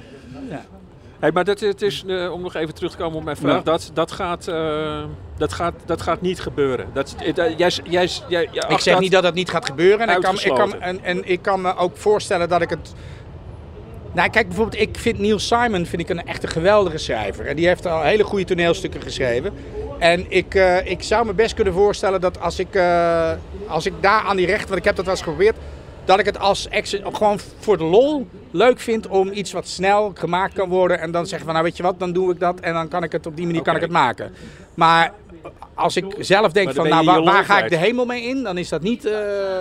[0.55, 0.61] Ja.
[1.25, 3.57] Hey, maar dat, het is, eh, om nog even terug te komen op mijn vraag,
[3.57, 3.63] Ja.
[3.63, 5.05] dat, dat, gaat, eh,
[5.37, 6.87] dat, gaat, dat gaat niet gebeuren.
[6.93, 10.09] Dat, eh, dat- jij, jij, Ik zeg dat- niet dat dat niet gaat gebeuren.
[10.09, 12.93] En ik, kan, ik kan, en, en ik kan me ook voorstellen dat ik het.
[14.13, 17.47] Nou, kijk bijvoorbeeld, ik vind Neil Simon vind ik een echt een geweldige schrijver.
[17.47, 19.53] En die heeft al hele goede toneelstukken geschreven.
[19.99, 20.55] En ik,
[20.85, 22.79] ik zou me best kunnen voorstellen dat als ik,
[23.67, 25.57] als ik daar aan die rechten, want ik heb dat wel eens geprobeerd,
[26.05, 26.69] dat ik het als
[27.13, 31.01] gewoon voor de lol leuk vind om iets wat snel gemaakt kan worden.
[31.01, 33.03] En dan zeggen van, nou weet je wat, dan doe ik dat en dan kan
[33.03, 34.35] ik het op die manier kan ik het maken.
[34.75, 35.13] Maar
[35.75, 38.69] als ik zelf denk van, nou waar, ga ik de hemel mee in, dan is
[38.69, 39.05] dat niet...
[39.05, 39.13] eh,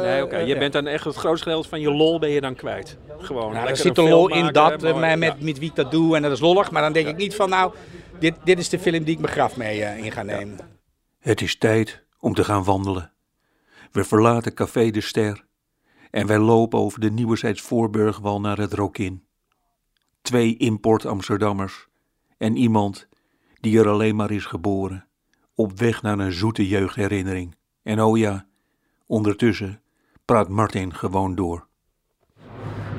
[0.02, 0.38] Nee, oké.
[0.38, 2.98] je bent dan echt het grootste gedeelte van je lol ben je dan kwijt.
[3.20, 3.54] Gewoon.
[3.54, 5.46] Ja, er zit een lol in maken, dat, maar- eh, met, ja.
[5.46, 6.72] met wie ik dat doe en dat is lollig.
[6.72, 7.74] Maar dan denk ik niet van, nou,
[8.20, 10.58] dit, dit is de film die ik mijn graf mee eh, in ga nemen.
[11.20, 13.12] Het is tijd om te gaan wandelen.
[13.92, 15.46] We verlaten Café de Ster
[16.14, 19.24] en wij lopen over de Nieuwezijds Voorburgwal naar het Rokin.
[20.22, 21.88] Twee import Amsterdammers
[22.38, 23.08] en iemand
[23.60, 25.06] die er alleen maar is geboren,
[25.56, 27.56] op weg naar een zoete jeugdherinnering.
[27.84, 28.46] En oh ja,
[29.08, 29.82] ondertussen
[30.26, 31.68] praat Martin gewoon door.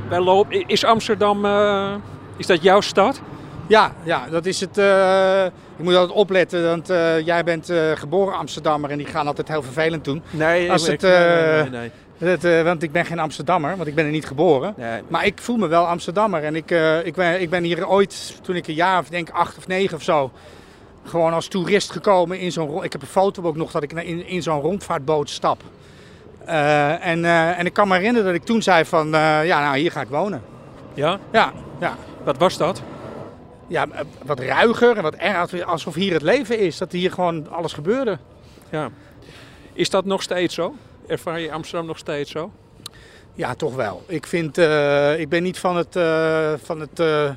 [0.08, 1.94] Wij lopen, is Amsterdam, eh,
[2.36, 3.22] is dat jouw stad?
[3.68, 4.78] Ja, ja, dat is het.
[4.78, 5.44] eh,
[5.76, 9.48] ik moet altijd opletten, want eh, jij bent eh, geboren Amsterdammer en die gaan altijd
[9.48, 10.22] heel vervelend doen.
[10.30, 11.90] Nee, Als ik- het, nee, nee, eh, nee, nee.
[12.24, 14.74] Dat, eh, want ik ben geen Amsterdammer, want ik ben er niet geboren.
[14.76, 15.02] Nee.
[15.08, 16.44] Maar ik voel me wel Amsterdammer.
[16.44, 19.30] En ik, eh, ik, ben, ik ben hier ooit, toen ik een jaar of denk
[19.30, 20.30] acht of negen of zo,
[21.04, 22.84] gewoon als toerist gekomen in zo'n...
[22.84, 25.62] Ik heb een foto ook nog dat ik in, in zo'n rondvaartboot stap.
[26.44, 27.24] Eh, en,
[27.56, 29.08] en ik kan me herinneren dat ik toen zei van,
[29.44, 30.42] ja nou hier ga ik wonen.
[30.94, 31.18] Ja?
[31.32, 31.96] Ja, ja.
[32.24, 32.82] Wat was dat?
[33.66, 33.86] Ja,
[34.24, 36.78] wat ruiger en wat erger, alsof hier het leven is.
[36.78, 38.18] Dat hier gewoon alles gebeurde.
[38.70, 38.90] Ja.
[39.72, 40.74] Is dat nog steeds zo?
[41.06, 42.50] Ervaar je Amsterdam nog steeds zo?
[43.34, 44.02] Ja, toch wel.
[44.06, 47.30] Ik vind, eh, ik ben niet van het, eh, van het eh,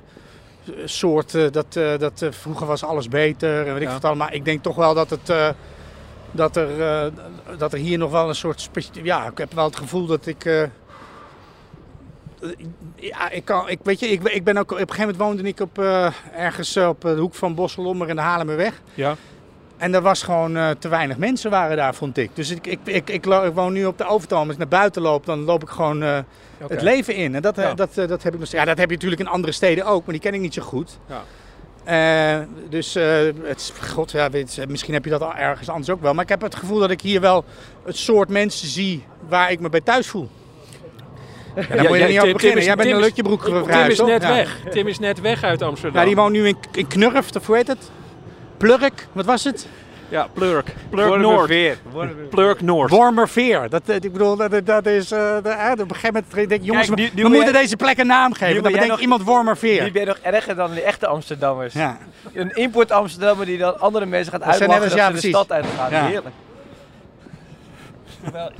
[0.85, 4.31] soort dat, dat vroeger was alles beter en weet ik wat allemaal.
[4.31, 5.55] Ik denk toch wel dat het,
[6.31, 7.11] dat er,
[7.57, 10.69] dat er hier nog wel een soort, ja, ik heb wel het gevoel dat ik,
[12.95, 15.43] ja, ik kan, ik weet je, ik, ik ben ook op een gegeven moment woonde
[15.43, 15.77] ik op
[16.33, 18.81] ergens op de hoek van Bosselommer en de Haarlemmerweg.
[18.93, 19.15] Ja.
[19.77, 22.29] En er was gewoon eh, te weinig mensen waren daar, vond ik.
[22.33, 24.39] Dus ik, ik, ik, ik, woon nu op de Overtoom.
[24.43, 26.17] Als ik naar buiten loop, dan loop ik gewoon eh,
[26.67, 27.35] het leven in.
[27.35, 27.73] En dat, eh, Ja.
[27.73, 28.49] dat, dat heb ik nog.
[28.49, 30.61] Ja, dat heb je natuurlijk in andere steden ook, maar die ken ik niet zo
[30.61, 30.99] goed.
[31.07, 31.23] Ja.
[32.69, 36.13] Dus het, god, ja, weet, misschien heb je dat al ergens anders ook wel.
[36.13, 37.45] Maar ik heb het gevoel dat ik hier wel
[37.85, 40.29] het soort mensen zie waar ik me bij thuis voel.
[41.55, 42.57] Ja, daar moet je niet over Tim- Tim beginnen.
[42.57, 44.59] is- Jij bent Tim een Lutjebroek Tim verhuisd, is net weg.
[44.71, 45.99] Tim is net weg uit Amsterdam.
[46.01, 47.91] Ja, die woont nu in, in Knurf, of hoe heet het?
[48.57, 49.67] Plurk, wat was het?
[50.09, 50.73] Ja, Plurk.
[50.89, 51.51] Plurk Noord.
[52.29, 52.89] Plurk Noord.
[52.91, 53.69] Wormerveer.
[53.69, 55.11] Dat, eh, ik bedoel, dat, dat is.
[55.11, 57.29] eh, de- eh, op een gegeven moment denk ik, jongens, Kijk, nu- we, nu we
[57.29, 58.53] moeten jij- deze plek een naam geven.
[58.53, 59.91] Dan bedenkt nog- iemand Die Wormerveer.
[59.91, 61.73] ben je nog erger dan de echte Amsterdammers.
[61.73, 61.97] Ja.
[62.33, 65.27] Een import Amsterdammer die dan andere mensen gaat Dat zijn net uitlachen als- ja, ze
[65.27, 65.65] de precies.
[65.65, 65.91] stad uitgaan.
[65.91, 66.05] Ja.
[66.11, 66.35] Heerlijk.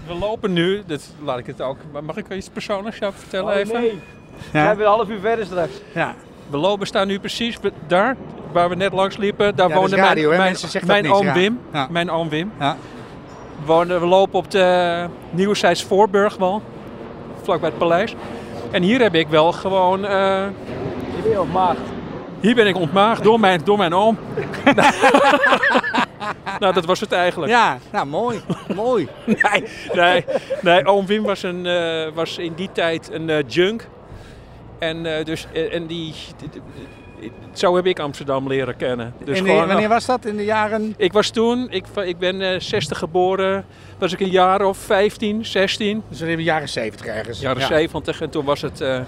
[0.08, 1.78] We lopen nu, dat laat ik het ook.
[2.04, 3.82] Mag ik wel iets persoonlijks jou vertellen Oh, even?
[3.82, 3.90] nee.
[4.52, 4.64] We Ja.
[4.64, 5.72] zijn weer een half uur verder straks.
[5.94, 6.16] Ja.
[6.50, 8.16] We lopen staan nu precies daar,
[8.52, 9.56] waar we net langs liepen.
[9.56, 10.02] Daar Ja, woonde hè?
[10.38, 11.34] mijn, mijn, niks, oom ja.
[11.34, 11.60] Wim.
[11.74, 11.88] Ja.
[11.90, 12.52] Mijn oom Wim.
[12.58, 16.62] We, wonen- we lopen op de Nieuwezijds Voorburgwal,
[17.44, 18.16] vlakbij het paleis.
[18.72, 20.46] En hier heb ik wel gewoon, eh,
[21.16, 21.80] Je bent op maagd.
[22.40, 24.18] hier ben ik ontmaagd door mijn, door mijn oom.
[26.60, 27.52] nou, dat was het eigenlijk.
[27.52, 28.42] ja, nou mooi.
[28.76, 29.08] mooi.
[29.52, 30.26] Nee, nee,
[30.62, 33.88] nee, oom Wim was, een, eh, was in die tijd een eh, junk.
[34.80, 36.14] En, eh, dus, eh, en die,
[37.54, 39.14] zo heb ik Amsterdam leren kennen.
[39.24, 40.26] Dus die- wanneer was dat?
[40.26, 40.94] In de jaren.
[40.98, 43.66] Ik was toen, ik, ik ben eh 60 geboren,
[43.98, 47.40] was ik een jaar of 15, 16, Dus in de jaren 70 ergens.
[47.40, 47.68] jaren ja.
[47.68, 48.22] 70.
[48.22, 49.00] En toen was het, eh,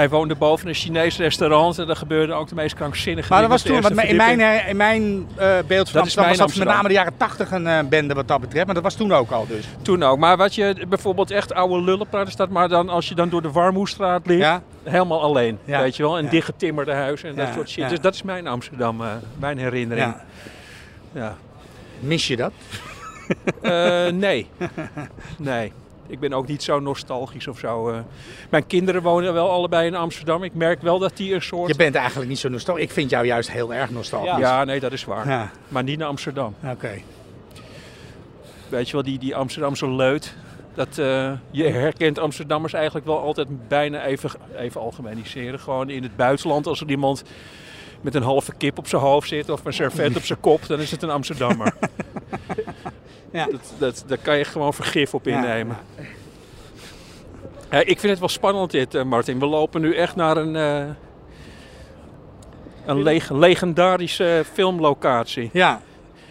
[0.00, 3.50] hij woonde boven een Chinees restaurant en daar gebeurde ook de meest krankzinnige Maar dat
[3.50, 6.56] was toen, want in mijn, eh, in mijn eh, beeld van Dat Amsterdam was dat
[6.56, 8.64] met name de jaren 80 een eh, bende wat dat betreft.
[8.66, 9.64] Maar dat was toen ook al dus.
[9.82, 10.18] Toen ook.
[10.18, 13.42] Maar wat je bijvoorbeeld echt oude lullen praten staat, maar dan als je dan door
[13.42, 14.62] de Warmoestraat liep, Ja?
[14.82, 15.58] helemaal alleen.
[15.64, 15.80] Ja.
[15.80, 16.30] Weet je wel, een Ja.
[16.30, 17.88] dichtgetimmerde huis en dat soort shit.
[17.88, 19.02] Dus dat is mijn Amsterdam,
[19.38, 20.14] mijn herinnering.
[21.12, 21.36] ja.
[22.00, 22.52] Mis je dat?
[24.12, 24.46] Nee.
[25.38, 25.72] Nee.
[26.10, 27.88] Ik ben ook niet zo nostalgisch of zo.
[27.90, 27.98] eh.
[28.50, 30.42] Mijn kinderen wonen wel allebei in Amsterdam.
[30.42, 31.68] Ik merk wel dat die een soort...
[31.70, 32.84] Je bent eigenlijk niet zo nostalgisch.
[32.84, 34.38] Ik vind jou juist heel erg nostalgisch.
[34.38, 35.28] Ja, nee, dat is waar.
[35.28, 36.54] Ja, Maar niet naar Amsterdam.
[36.64, 36.90] oké.
[38.68, 40.34] Weet je wel, die, die Amsterdamse leut.
[40.74, 45.60] Dat, eh, je herkent Amsterdammers eigenlijk wel altijd bijna even, even algemeniseren.
[45.60, 47.22] Gewoon in het buitenland, als er iemand
[48.00, 50.80] met een halve kip op zijn hoofd zit of een servet op zijn kop, dan
[50.80, 51.74] is het een Amsterdammer.
[53.32, 53.46] Ja.
[53.50, 55.76] dat, dat, daar kan je gewoon vergif op innemen.
[57.70, 59.38] Ja, ik vind het wel spannend dit, eh, Martin.
[59.38, 60.84] We lopen nu echt naar een, eh,
[62.86, 65.50] een leg- legendarische filmlocatie.
[65.52, 65.80] Ja.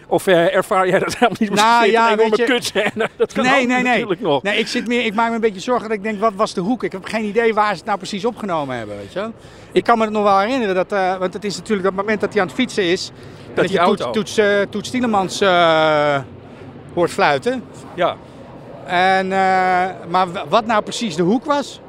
[0.06, 1.50] Of eh, ervaar jij dat helemaal niet?
[1.54, 3.08] Nou, Misschien ja, weet je- kutscène.
[3.16, 3.82] Dat kan Nee, nee, nee.
[3.82, 4.42] natuurlijk nog.
[4.42, 6.54] Nee, ik, zit meer, ik maak me een beetje zorgen dat ik denk, wat was
[6.54, 6.82] de hoek?
[6.84, 9.30] Ik heb geen idee waar ze het nou precies opgenomen hebben, weet je.
[9.72, 12.32] Ik kan me het nog wel herinneren, dat, want het is natuurlijk dat moment dat
[12.32, 13.10] hij aan het fietsen is.
[13.54, 14.10] Dat, die je auto.
[14.10, 15.40] Toets, toets, Toets Tielemans
[16.94, 17.62] hoort fluiten.
[17.94, 18.16] Ja.
[18.86, 19.38] En, eh,
[20.08, 21.80] maar wat nou precies de hoek was,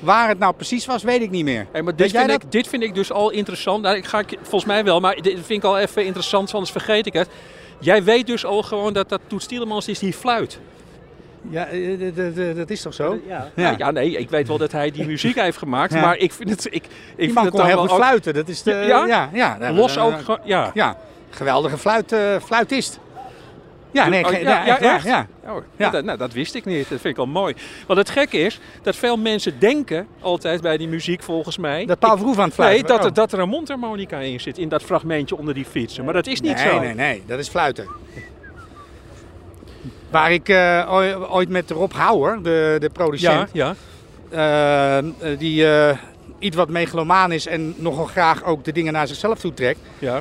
[0.00, 1.66] waar het nou precies was, weet ik niet meer.
[1.72, 2.42] Hey, maar dit vind, dat?
[2.42, 3.82] ik, dit vind ik dus al interessant.
[3.82, 6.72] Nou, ik ga, ik- volgens mij wel, maar dit vind ik al even interessant, anders
[6.72, 7.28] vergeet ik het.
[7.78, 10.58] Jij weet dus al gewoon dat dat Toets Tielemans is die fluit.
[11.50, 13.18] Ja, eh, d- dat is toch zo?
[13.26, 13.48] Ja.
[13.54, 13.74] Ja.
[13.78, 16.00] ja, nee, ik weet wel dat hij die muziek heeft gemaakt, Ja.
[16.00, 16.64] maar ik vind het...
[16.66, 18.34] Ik, ik Die vind man het kon heel wel goed ook- fluiten.
[18.34, 19.28] Dat is de, Ja?
[19.32, 20.70] ja, Los eh, ook ja.
[20.74, 20.96] Ja,
[21.30, 22.98] geweldige fluit, eh, fluitist.
[23.92, 25.26] Ja, nee, Oh, ge- ja, ja, echt ja.
[25.46, 25.90] Oh, Ja.
[25.90, 26.78] Dat, nou, dat wist ik niet.
[26.88, 27.54] Dat vind ik al mooi.
[27.86, 31.84] Want het gekke is dat veel mensen denken, altijd bij die muziek volgens mij...
[31.86, 32.80] Dat Paul Verhoeven aan het fluiten.
[32.86, 33.14] Nee, dat, er, Oh.
[33.16, 36.04] dat er een mondharmonica in zit, in dat fragmentje onder die fietsen.
[36.04, 36.78] Maar dat is niet nee, zo.
[36.80, 37.88] Nee, nee, dat is fluiten.
[40.10, 43.74] Waar ik eh, ooi- ooit met Rob Houwer, de, de Ja, producent, ja.
[44.30, 45.04] eh, eh,
[45.38, 45.66] die
[46.38, 49.78] iets wat megalomaan is en nogal graag ook de dingen naar zichzelf toe trekt.
[49.98, 50.20] ja.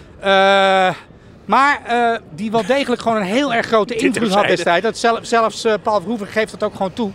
[1.49, 4.83] Maar eh, die wel degelijk gewoon een heel erg grote invloed had destijds.
[4.85, 7.11] Dat zelf, zelfs eh, Paul Verhoeven geeft dat ook gewoon toe.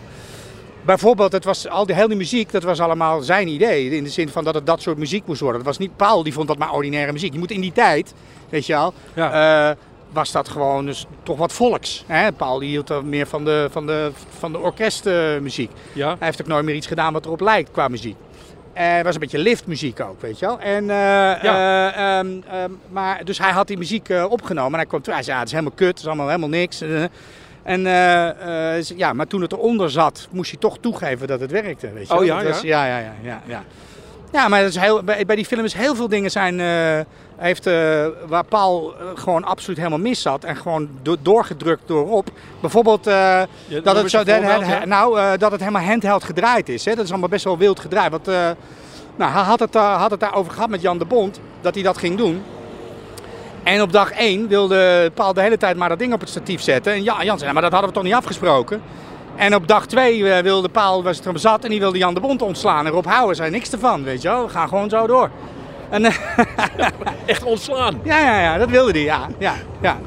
[0.85, 3.91] Bijvoorbeeld, het was al die hele muziek, dat was allemaal zijn idee.
[3.91, 5.59] In de zin van dat het dat soort muziek moest worden.
[5.59, 7.33] Dat was niet Paul, die vond dat maar ordinaire muziek.
[7.33, 8.15] Je moet in die tijd,
[8.49, 9.71] weet je Ja.
[9.71, 9.77] eh,
[10.13, 12.05] was dat gewoon dus toch wat volks.
[12.07, 12.33] Hè?
[12.33, 15.71] Paul die hield er meer van de, van de, van de orkestmuziek.
[15.93, 16.09] ja.
[16.09, 18.17] Hij heeft ook nooit meer iets gedaan wat erop lijkt qua muziek.
[18.75, 20.59] Eh, Het was een beetje liftmuziek ook, weet je wel.
[20.61, 21.39] En, eh, Ja.
[21.93, 25.15] eh, ehm, ehm, maar, dus hij had die muziek eh, opgenomen en hij kwam terug.
[25.17, 26.81] Hij zei, ja, het is helemaal kut, het is allemaal helemaal niks.
[26.81, 27.03] Eh,
[27.63, 31.51] en, eh, eh, ja, maar toen het eronder zat, moest hij toch toegeven dat het
[31.51, 32.85] werkte, weet je Oh ja, was- ja?
[32.87, 33.63] ja, ja, ja,
[34.33, 37.01] ja, maar dat is heel, bij, bij die film is heel veel dingen zijn, eh,
[37.37, 40.45] heeft, eh, waar Paul eh, gewoon absoluut helemaal mis zat.
[40.45, 42.27] En gewoon do- doorgedrukt door Rob.
[42.61, 43.07] Bijvoorbeeld...
[43.07, 44.19] eh, Ja, dat het, zo,
[44.85, 46.85] nou, dat het helemaal handheld gedraaid is.
[46.85, 46.95] Hè?
[46.95, 48.11] Dat is allemaal best wel wild gedraaid.
[48.11, 48.27] Want,
[49.17, 51.99] nou, hij had het, had het daarover gehad met Jan de Bond, dat hij dat
[51.99, 52.43] ging doen.
[53.63, 56.61] En op dag 1 wilde Paul de hele tijd maar dat ding op het statief
[56.63, 56.93] zetten.
[56.93, 58.83] En ja, Jan zei, maar dat hadden we toch niet afgesproken?
[59.37, 62.21] En op dag 2 wilde Paul, was het er zat en die wilde Jan de
[62.21, 62.87] Bond ontslaan.
[62.87, 64.45] En Rob Houwer zei niks ervan, weet je wel.
[64.45, 65.31] We gaan gewoon zo door.
[65.95, 66.15] En, eh,
[67.27, 68.01] Echt ontslaan.
[68.05, 69.29] ja, ja, ja, dat wilde hij, ja.
[69.39, 69.99] ja, ja.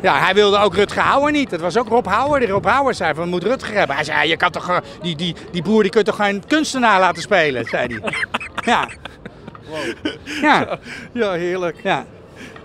[0.00, 1.50] Ja, hij wilde ook Rutger Hauer niet.
[1.50, 2.38] Dat was ook Rob Hauer.
[2.38, 3.96] Die Rob Hauer zei van, we moeten Rutger hebben.
[3.96, 6.16] Hij zei, ja, je kan toch, eh, die, die, die boer die kun je toch
[6.16, 8.12] geen kunstenaar laten spelen, zei hij.
[8.64, 8.88] Ja.
[10.40, 10.78] Ja,
[11.12, 11.76] Ja, heerlijk.
[11.82, 12.04] ja.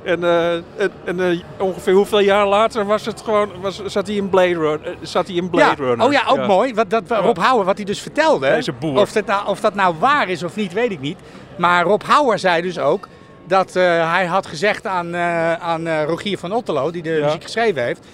[0.03, 4.15] En, eh, en, en eh, ongeveer hoeveel jaar later was het gewoon, was, zat hij
[4.15, 4.79] in Blade Runner?
[4.85, 5.87] eh, Zat hij in Blade ja.
[5.87, 6.05] Runner?
[6.05, 6.73] Oh ja, ook mooi.
[6.73, 8.49] Wat, dat, Rob Hauer, wat hij dus vertelde.
[8.49, 8.99] Deze boer.
[8.99, 11.17] Of dat, nou, of dat nou waar is of niet, weet ik niet.
[11.57, 13.07] Maar Rob Hauer zei dus ook
[13.47, 15.15] dat hij had gezegd aan,
[15.61, 17.25] aan Rogier van Otterlo, die de Ja.
[17.25, 18.05] muziek geschreven heeft.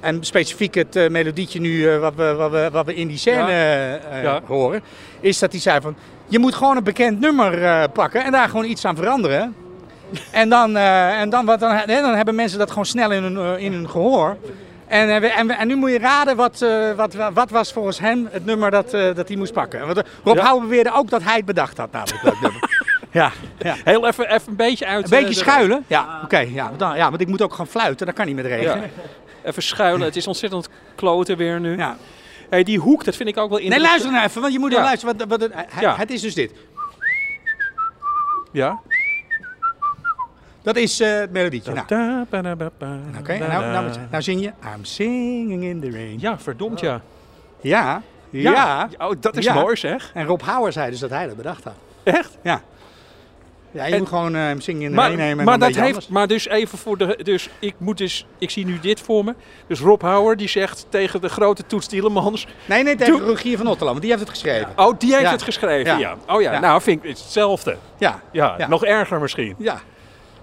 [0.00, 4.20] En specifiek het melodietje nu wat, we, wat, we, wat we in die scène Ja.
[4.22, 4.40] Ja.
[4.46, 4.82] horen.
[5.20, 5.96] Is dat hij zei van,
[6.28, 9.54] je moet gewoon een bekend nummer pakken en daar gewoon iets aan veranderen.
[10.30, 13.22] En dan, eh, en dan, wat, dan, hè, dan hebben mensen dat gewoon snel in
[13.22, 14.36] hun, eh, in hun gehoor.
[14.86, 17.98] En, eh, we- en, en nu moet je raden wat, eh, wat, wat was volgens
[17.98, 19.86] hem het nummer dat, eh, dat hij moest pakken.
[19.86, 20.58] Want, Rob Ja.
[20.60, 22.22] Beweerde ook dat hij het bedacht had namelijk.
[22.24, 22.84] Dat nummer.
[23.10, 23.74] ja, ja.
[23.84, 25.04] Heel even, even een beetje uit.
[25.04, 25.84] Een beetje de- schuilen?
[25.86, 26.38] Ja, oké.
[26.38, 28.06] ja, dan- ja, want ik moet ook gaan fluiten.
[28.06, 28.80] Dat kan niet met regen.
[28.80, 28.86] Ja.
[29.44, 30.06] Even schuilen.
[30.06, 31.76] Het is ontzettend kloten weer nu.
[31.76, 31.96] Ja.
[32.50, 33.90] Hey, die hoek, dat vind ik ook wel Nee, interessant.
[33.90, 34.76] luister nou even, want je moet Ja.
[34.76, 35.28] wel luisteren.
[35.28, 35.96] Wat.
[35.98, 36.52] Het is dus dit.
[38.52, 38.80] Ja.
[40.64, 41.72] Dat is eh, het melodietje.
[41.72, 45.80] Nou, Da, ba, da, ba, ba, Oké, nou, nou, nou zing je I'm singing in
[45.80, 46.16] the rain.
[46.20, 47.00] Ja, verdomd ja.
[47.60, 48.88] Ja, ja.
[48.98, 49.54] Oh, dat is Ja.
[49.54, 50.10] mooi zeg.
[50.14, 51.74] En Rob Houwer zei dus dat hij dat bedacht had.
[52.02, 52.38] Echt?
[52.42, 52.60] Ja.
[53.70, 55.58] Ja, je En- moet gewoon eh, hem zingen in de Maar, rain nemen en maar,
[55.58, 57.18] dat heeft, maar dus even voor de.
[57.22, 58.26] Dus ik moet dus.
[58.38, 59.34] Ik zie nu dit voor me.
[59.66, 62.46] Dus Rob Hauer die zegt tegen de grote Toets Tielemans.
[62.66, 64.68] Nee, nee, tegen Doe- Rogier van Otterland, want die heeft het geschreven.
[64.76, 65.30] Oh, die heeft Ja.
[65.30, 65.92] het geschreven.
[65.92, 65.98] Ja.
[66.26, 66.34] Ja.
[66.34, 66.52] Oh ja.
[66.52, 66.60] Ja.
[66.60, 67.76] Nou, vind ik het hetzelfde.
[67.98, 68.68] Ja, Ja, Ja.
[68.68, 69.54] nog erger misschien.
[69.58, 69.80] ja.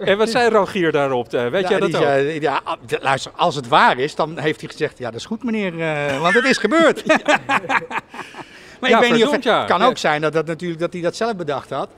[0.05, 1.33] En wat zei Rogier daarop?
[1.33, 2.01] eh, Weet ja, jij dat ook?
[2.01, 5.25] zei, ja, ah, luister, als het waar is, dan heeft hij gezegd, ja, dat is
[5.25, 7.05] goed meneer, eh, want het is gebeurd.
[8.79, 9.65] maar Ja, ik weet niet of het ja.
[9.65, 9.85] kan Ja.
[9.85, 11.89] ook zijn dat, dat, natuurlijk, dat hij dat zelf bedacht had.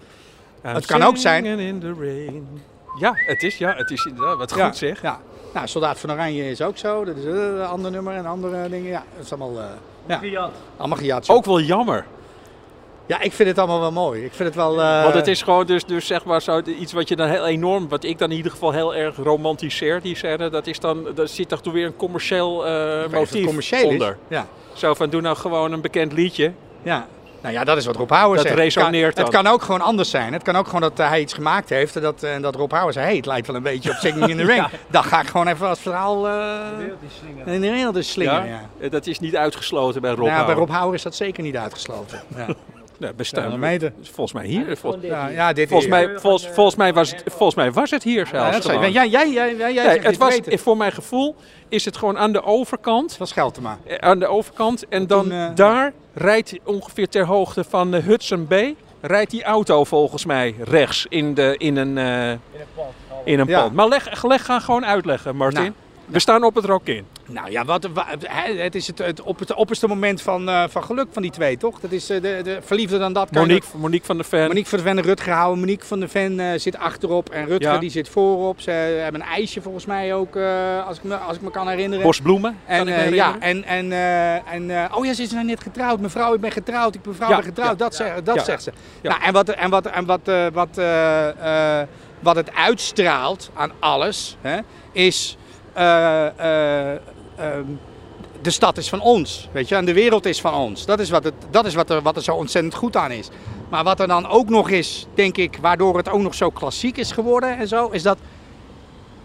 [0.65, 2.61] I'm het kan ook zijn- in the rain.
[2.99, 5.01] Ja, het is, ja, het is inderdaad wat ja, goed zeg.
[5.01, 5.19] Ja.
[5.53, 7.05] Nou, Soldaat van Oranje is ook zo.
[7.05, 8.89] Dat is eh, een ander nummer en andere dingen.
[8.89, 9.65] Ja, dat is allemaal, eh,
[10.07, 10.51] ja, Gejat.
[10.77, 11.25] allemaal gejat.
[11.25, 11.33] zo.
[11.33, 12.05] Ook wel jammer.
[13.05, 14.25] Ja, ik vind het allemaal wel mooi.
[14.25, 14.81] Ik vind het wel...
[14.81, 17.45] eh, Want het is gewoon dus, dus zeg maar zo, iets wat je dan heel
[17.47, 21.07] enorm, wat ik dan in ieder geval heel erg romantiseer, die scène, dat is dan,
[21.15, 24.09] daar zit toch weer een commercieel eh, motief commercieel onder.
[24.09, 24.35] Is.
[24.37, 26.51] Ja, Zo van, doe nou gewoon een bekend liedje.
[26.83, 27.07] ja.
[27.41, 28.57] Nou ja, dat is wat Rob Houwer Dat zegt.
[28.57, 29.33] resoneert het kan, dan.
[29.33, 30.33] het kan ook gewoon anders zijn.
[30.33, 32.71] Het kan ook gewoon dat eh, hij iets gemaakt heeft en dat, en dat Rob
[32.71, 34.65] Houwer zei, hey, het lijkt wel een beetje op Singing in the Rain.
[34.87, 36.57] Dan ga ik gewoon even als verhaal eh
[37.45, 38.47] in de wereld is slingeren.
[38.79, 38.89] Ja.
[38.89, 40.57] Dat is niet uitgesloten bij Rob Nou, bij Houwer.
[40.65, 42.21] Rob Houwer is dat zeker niet uitgesloten.
[42.35, 42.45] Ja.
[43.11, 43.93] 200 meter.
[44.01, 44.77] Volgens mij hier.
[44.77, 46.07] Vol- Ja, ja, dit volgens, hier.
[46.09, 48.65] mij, volgens, volgens, mij was het, volgens mij was het hier Ja, zelfs.
[48.67, 48.91] gewoon.
[48.91, 50.59] jij, jij, jij, jij, Nee, het was, weten.
[50.59, 51.35] voor mijn gevoel
[51.69, 53.15] is het gewoon aan de overkant.
[53.15, 53.77] van Scheltema.
[53.87, 54.87] eh, Aan de overkant.
[54.87, 58.75] En dan Toen, eh, daar rijdt ongeveer ter hoogte van de Hudson Bay.
[59.01, 62.31] Rijdt die auto volgens mij rechts in, de, in een, eh,
[63.23, 63.61] in een Ja.
[63.61, 63.73] pand.
[63.73, 65.61] Maar leg, leg, ga gewoon uitleggen, Martin.
[65.61, 65.73] Nou,
[66.05, 67.05] We staan op het Rokin.
[67.25, 67.89] Nou ja, wat,
[68.27, 71.57] het is het, het, op het opperste moment van, eh, van geluk van die twee,
[71.57, 71.79] toch?
[71.79, 73.31] Dat is eh, de, de verliefde dan dat.
[73.31, 74.47] Monique, Monique van der Ven.
[74.47, 75.59] Monique van de Ven en Rutger houden.
[75.59, 77.77] Monique van de Ven eh, zit achterop en Rutger Ja.
[77.77, 78.61] die zit voorop.
[78.61, 80.35] Ze hebben een ijsje volgens mij ook,
[80.87, 82.03] als, ik me, als ik me kan herinneren.
[82.05, 82.57] Bos bloemen.
[82.67, 83.91] kan En, ik me ja, en, en,
[84.71, 85.99] en oh ja, ze is nou net getrouwd.
[85.99, 86.95] Mevrouw, ik ben getrouwd.
[86.95, 87.69] Ik mevrouw, Ja, ben getrouwd.
[87.69, 88.71] ja, dat zegt, dat zegt ze.
[89.01, 89.09] ja.
[89.09, 90.79] Nou, en wat, en wat, en wat, wat,
[92.19, 94.59] wat het uitstraalt aan alles, hè,
[94.91, 95.37] is...
[95.73, 96.99] eh, eh,
[97.35, 97.65] ehm,
[98.41, 100.85] de stad is van ons, weet je, en de wereld is van ons.
[100.85, 103.29] Dat is, wat, het, dat is wat, er, wat er zo ontzettend goed aan is.
[103.69, 106.97] Maar wat er dan ook nog is, denk ik, waardoor het ook nog zo klassiek
[106.97, 108.17] is geworden en zo, is dat,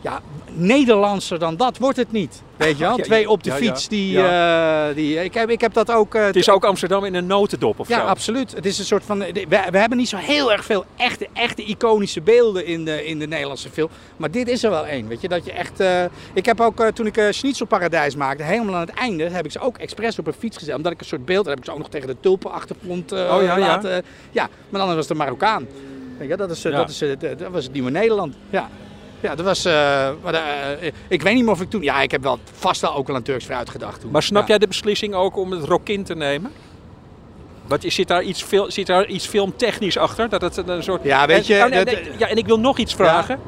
[0.00, 0.20] ja,
[0.52, 2.42] Nederlandser dan dat wordt het niet.
[2.56, 2.96] Weet je wel?
[2.96, 3.62] Ja, Twee op de ja, ja.
[3.62, 6.14] fiets, die, eh, die ik, heb, ik heb dat ook...
[6.14, 8.06] eh, Het is ook Amsterdam in een notendop of ja, zo.
[8.06, 8.54] absoluut.
[8.54, 9.18] Het is een soort van.
[9.18, 13.18] We, we hebben niet zo heel erg veel echte, echte iconische beelden in de, in
[13.18, 13.88] de Nederlandse film.
[14.16, 15.08] Maar dit is er wel één.
[15.08, 15.80] Weet je, dat je echt.
[15.80, 19.58] eh, ik heb ook toen ik Schnitzelparadijs maakte, helemaal aan het einde, heb ik ze
[19.60, 20.74] ook expres op een fiets gezet.
[20.74, 21.44] Omdat ik een soort beeld.
[21.44, 23.58] Dan heb ik ze ook nog tegen de tulpenachtergrond Oh, ja, ja.
[23.58, 24.04] laten.
[24.30, 25.66] Ja, maar dan was het een Marokkaan.
[26.20, 26.70] Je, dat, is, Ja.
[26.70, 28.34] dat, is, dat dat was het nieuwe Nederland.
[28.50, 28.68] Ja.
[29.20, 29.64] Ja, dat was.
[29.64, 29.72] eh,
[30.22, 31.82] maar, eh, ik weet niet meer of ik toen.
[31.82, 34.10] Ja, ik heb wel vast wel ook al aan Turks fruit gedacht toen.
[34.10, 34.48] Maar snap Ja.
[34.48, 36.52] jij de beslissing ook om het Rokin te nemen?
[37.66, 40.28] Wat, is- zit, daar iets zit daar iets filmtechnisch achter?
[40.28, 41.02] Dat het een soort...
[41.04, 43.38] Ja, weet je, En, oh, nee, dat- nee, ja, en ik wil nog iets vragen.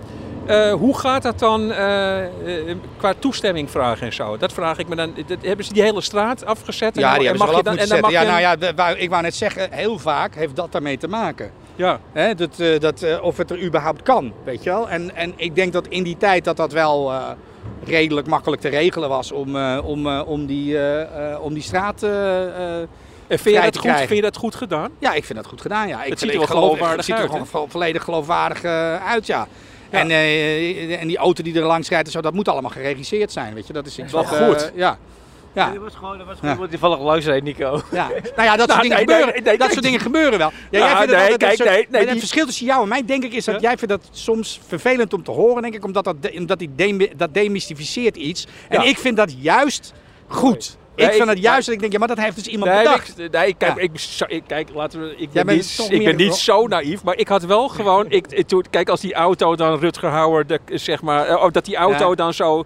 [0.47, 4.37] Eh, hoe gaat dat dan eh, eh, qua toestemming vragen en zo?
[4.37, 5.13] Dat vraag ik me dan.
[5.27, 6.95] dat- hebben ze die hele straat afgezet?
[6.97, 8.13] En Ja, die en hebben ze mag wel je af dan, moeten en dan zetten.
[8.13, 8.21] mag Ja,
[8.61, 11.51] je nou ja, ik wou net zeggen, heel vaak heeft dat daarmee te maken.
[11.81, 12.01] Ja.
[12.13, 14.89] Hè, dat, eh, dat, eh, of het er überhaupt kan, weet je wel.
[14.89, 17.31] En, en ik denk dat in die tijd dat dat wel eh,
[17.85, 20.77] redelijk makkelijk te regelen was om, om, om, die,
[21.41, 22.03] om die straat...
[22.03, 24.91] En vind je, dat te goed, vind je dat goed gedaan?
[24.99, 25.89] ja, ik vind dat goed gedaan.
[25.89, 26.03] Ja.
[26.05, 28.65] Ik Het ziet er wel geloof- geloofwaardig Het ziet er gewoon vo- volledig geloofwaardig
[29.05, 29.47] uit, ja.
[29.91, 30.11] En,
[31.01, 33.67] en die auto die er langs rijdt en zo, dat moet allemaal geregisseerd zijn, weet
[33.67, 33.73] je.
[33.73, 34.73] Dat is iets Wel wat, goed.
[34.75, 34.99] ja.
[35.53, 35.71] Ja.
[35.73, 36.53] Dat was gewoon, dat was Ja.
[36.53, 37.81] gewoon toevallig langs reed, Nico.
[37.91, 38.09] Ja.
[38.09, 39.43] Nou ja, dat soort Nou, dingen nee, gebeuren.
[39.43, 40.51] nee, dat soort dingen gebeuren wel.
[40.71, 42.67] Ja, Ja, jij vindt nee, altijd kijk, soort- nee, nee, en die- Het verschil tussen
[42.67, 45.63] jou en mij, denk ik, is dat jij vindt dat soms vervelend om te horen,
[45.63, 46.71] denk ik, omdat dat, omdat die
[47.17, 48.47] dat demystificeert iets.
[48.69, 49.93] En ik vind dat juist
[50.27, 50.79] goed.
[50.97, 52.83] Nee, ik vind het juist dat ik denk, ja, maar dat heeft dus iemand Nee,
[52.83, 53.09] bedacht.
[53.19, 53.83] ik, nee, kijk, Ja.
[53.83, 53.91] ik,
[54.29, 57.43] ik- kijk, laten we, ik ben, niet, ik ben niet zo naïef, maar ik had
[57.45, 61.65] wel gewoon, ik, kijk, als die auto dan Rutger Hauer, de, zeg maar, oh, dat
[61.65, 62.15] die auto Ja.
[62.15, 62.65] dan zo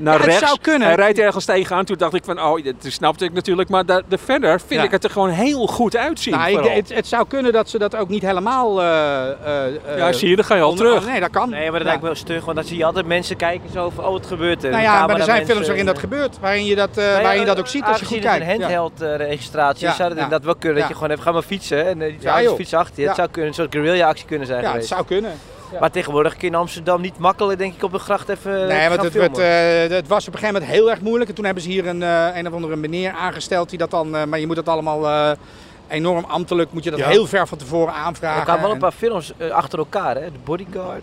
[0.00, 0.86] naar Ja, het rechts, zou kunnen.
[0.88, 4.02] hij rijdt ergens tegenaan, toen dacht ik van, oh, dat snapte ik natuurlijk, maar de
[4.24, 4.82] verder vind Ja.
[4.86, 6.34] ik het er gewoon heel goed uitzien.
[6.34, 8.80] Nou, ik, het, het zou kunnen dat ze dat ook niet helemaal...
[8.82, 11.06] eh, eh, eh, ja, zie je, dan ga je al onder- terug.
[11.06, 11.50] Nee, dat kan.
[11.50, 11.84] Nee, maar dat Ja.
[11.86, 14.26] lijkt me wel stug, want dan zie je altijd mensen kijken zo van, oh, wat
[14.26, 14.70] gebeurt er?
[14.70, 16.38] Nou ja, maar er zijn films waarin dat gebeurt.
[16.40, 18.44] Waarin je dat, eh, nou ja, waarin je dat ook ziet als je goed kijkt.
[18.44, 18.76] het een Ja.
[18.76, 20.24] handheld registratie Ja, is, zou dat ja.
[20.24, 20.74] inderdaad wel kunnen.
[20.78, 20.88] Dat Ja.
[20.88, 23.02] je gewoon even, ga maar fietsen en die Ja, fietsen achter je.
[23.02, 23.06] Ja.
[23.08, 25.32] Het zou kunnen, een soort guerrilla actie kunnen zijn Ja, het zou kunnen.
[25.80, 28.78] Maar tegenwoordig kun je in Amsterdam niet makkelijk denk ik op de gracht even Nee,
[28.80, 31.28] gaan want het, werd, eh, het was op een gegeven moment heel erg moeilijk.
[31.30, 34.16] En toen hebben ze hier een, eh, een of andere meneer aangesteld die dat dan...
[34.16, 35.30] eh, maar je moet dat allemaal eh,
[35.88, 37.08] enorm ambtelijk, moet je dat Ja.
[37.08, 38.38] heel ver van tevoren aanvragen.
[38.38, 40.24] er kwamen wel een En- paar films eh, achter elkaar, hè?
[40.24, 41.02] De Bodyguard.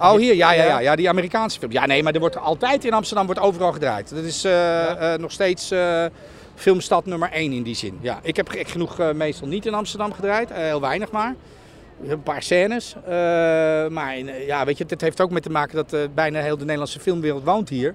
[0.00, 0.78] Oh, hier, ja, ja, Ja.
[0.78, 1.72] ja, die Amerikaanse film.
[1.72, 4.14] Ja, nee, maar er wordt altijd in Amsterdam wordt overal gedraaid.
[4.14, 6.04] Dat is eh, eh, nog steeds eh,
[6.54, 7.98] filmstad nummer één in die zin.
[8.00, 11.34] Ja, ik heb gek genoeg eh, meestal niet in Amsterdam gedraaid, eh, heel weinig maar.
[12.06, 12.94] Een paar scènes.
[13.04, 13.10] eh,
[13.88, 16.56] maar in, ja, weet je, het heeft ook mee te maken dat eh, bijna heel
[16.56, 17.94] de Nederlandse filmwereld woont hier.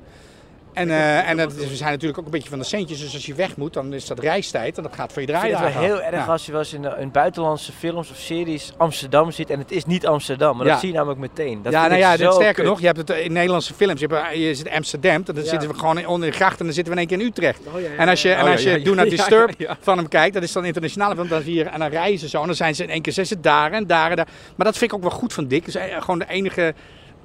[0.74, 3.00] En, eh, en dat, is- we zijn natuurlijk ook een beetje van de centjes.
[3.00, 4.78] Dus als je weg moet, dan is dat reistijd.
[4.78, 5.58] En dat gaat voor je draaien.
[5.64, 9.32] het wel heel erg als je wel eens in, in buitenlandse films of series Amsterdam
[9.32, 10.58] zit en het is niet Amsterdam.
[10.58, 10.72] Maar Ja.
[10.72, 11.62] dat zie je namelijk meteen.
[11.62, 12.66] Dat ja, nou ja, dit, sterker kut.
[12.66, 14.00] nog, je hebt het in Nederlandse films.
[14.00, 15.44] Je, hebt, je zit in Amsterdam, dan Ja.
[15.44, 17.32] zitten we gewoon in- onder de gracht en dan zitten we in één keer in
[17.34, 17.60] Utrecht.
[17.98, 20.34] En als je, Oh, en als je ja, ja, Do Not Disturb van hem kijkt,
[20.34, 22.56] dat is dan internationale film, dan zie je, en dan rijden ze zo en dan
[22.56, 24.28] zijn ze in één keer zitten daar en daar en daar.
[24.56, 25.66] Maar dat vind ik ook wel goed van Dick.
[25.66, 26.74] Dus eh, gewoon de enige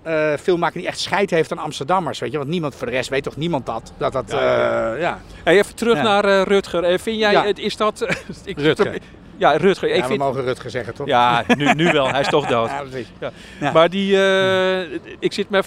[0.09, 2.39] eh, filmmaker die echt scheid heeft aan Amsterdammers, weet je.
[2.39, 3.93] Want niemand, voor de rest weet toch niemand dat.
[3.99, 5.21] Dat dat, Ja, ja, eh, ja.
[5.45, 6.03] Hey, even terug Ja.
[6.03, 6.85] naar eh, Rutger.
[6.85, 7.45] Eh, vind jij, Ja.
[7.45, 8.07] het is dat...
[8.45, 8.99] ik Rutger.
[9.37, 9.89] Ja, Rutger.
[9.89, 11.07] Ja, ik we vind, mogen Rutger zeggen, toch?
[11.07, 12.09] ja nu, nu wel.
[12.09, 12.69] Hij is toch dood.
[12.79, 13.07] Ja, precies.
[13.61, 13.73] Ja.
[13.73, 14.81] Maar die, eh,
[15.19, 15.63] ik zit me.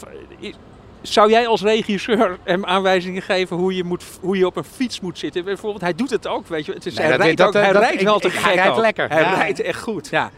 [1.01, 4.99] Zou jij als regisseur hem aanwijzingen geven hoe je, moet, hoe je op een fiets
[4.99, 5.43] moet zitten?
[5.45, 6.71] Bijvoorbeeld, hij doet het ook, weet je.
[6.73, 8.33] Het is, Nee, hij dat- rijdt, dat- ook, hij dat- rijdt ik- wel te ik-
[8.33, 8.77] gek hij rijdt ook.
[8.79, 9.09] lekker.
[9.09, 9.33] Hij Ja.
[9.33, 10.07] rijdt echt goed.
[10.09, 10.31] Ja.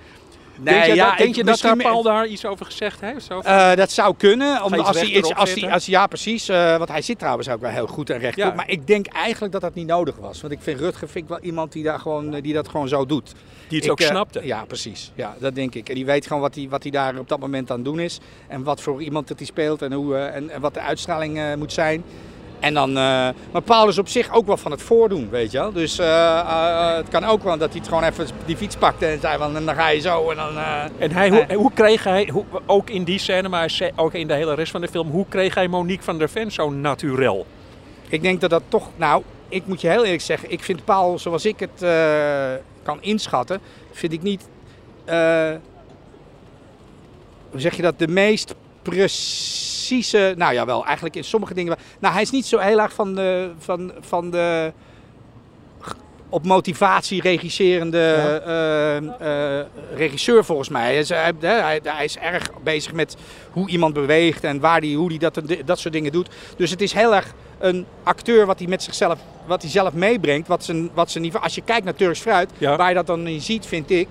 [0.59, 3.27] Denk je, ja, dat, denk je dat daar Paul daar iets over gezegd heeft?
[3.27, 4.63] Eh, dat zou kunnen.
[4.63, 6.49] Om, je iets als hij iets, als hij, als, ja, precies.
[6.49, 8.43] eh, want hij zit trouwens ook wel heel goed en rechtop.
[8.43, 8.53] Ja.
[8.53, 10.41] Maar ik denk eigenlijk dat dat niet nodig was.
[10.41, 12.87] Want ik vind Rutger vind ik wel iemand die, daar gewoon, eh, die dat gewoon
[12.87, 13.31] zo doet.
[13.67, 14.45] die het Ik, ook eh, snapte.
[14.45, 15.11] Ja, precies.
[15.15, 15.89] Ja, dat denk ik.
[15.89, 17.99] En die weet gewoon wat hij, wat hij daar op dat moment aan het doen
[17.99, 18.19] is.
[18.47, 21.73] En wat voor iemand dat hij speelt en, hoe, en, en wat de uitstraling moet
[21.73, 22.03] zijn.
[22.63, 25.57] En dan, eh, maar Paul is op zich ook wel van het voordoen, weet je
[25.57, 25.71] wel.
[25.71, 29.05] Dus eh, eh, het kan ook wel dat hij het gewoon even die fiets pakte
[29.05, 30.57] en zei van, dan ga je zo en dan...
[30.97, 34.33] En hij, hoe, hoe kreeg hij, hoe, ook in die scène, maar ook in de
[34.33, 37.45] hele rest van de film, hoe kreeg hij Monique van der Ven zo naturel?
[38.09, 41.19] Ik denk dat dat toch, nou, ik moet je heel eerlijk zeggen, ik vind Paul,
[41.19, 41.85] zoals ik het
[42.83, 43.59] kan inschatten,
[43.91, 44.47] vind ik niet,
[47.51, 52.13] hoe zeg je dat, de meest precieze, nou ja wel, eigenlijk in sommige dingen, nou
[52.13, 54.71] hij is niet zo heel erg van de, van, van de
[56.33, 58.97] op motivatie regisserende eh,
[59.59, 59.65] eh,
[59.95, 60.83] regisseur volgens mij.
[60.83, 63.15] Hij is, hij, hij, hij is erg bezig met
[63.51, 66.29] hoe iemand beweegt en waar die, hoe hij dat, dat soort dingen doet.
[66.57, 70.47] Dus het is heel erg een acteur wat hij met zichzelf, wat hij zelf meebrengt.
[70.47, 71.43] Wat zijn, wat zijn niveau.
[71.43, 72.75] Als je kijkt naar Turks Fruit, Ja.
[72.75, 74.07] waar je dat dan in ziet, vind ik.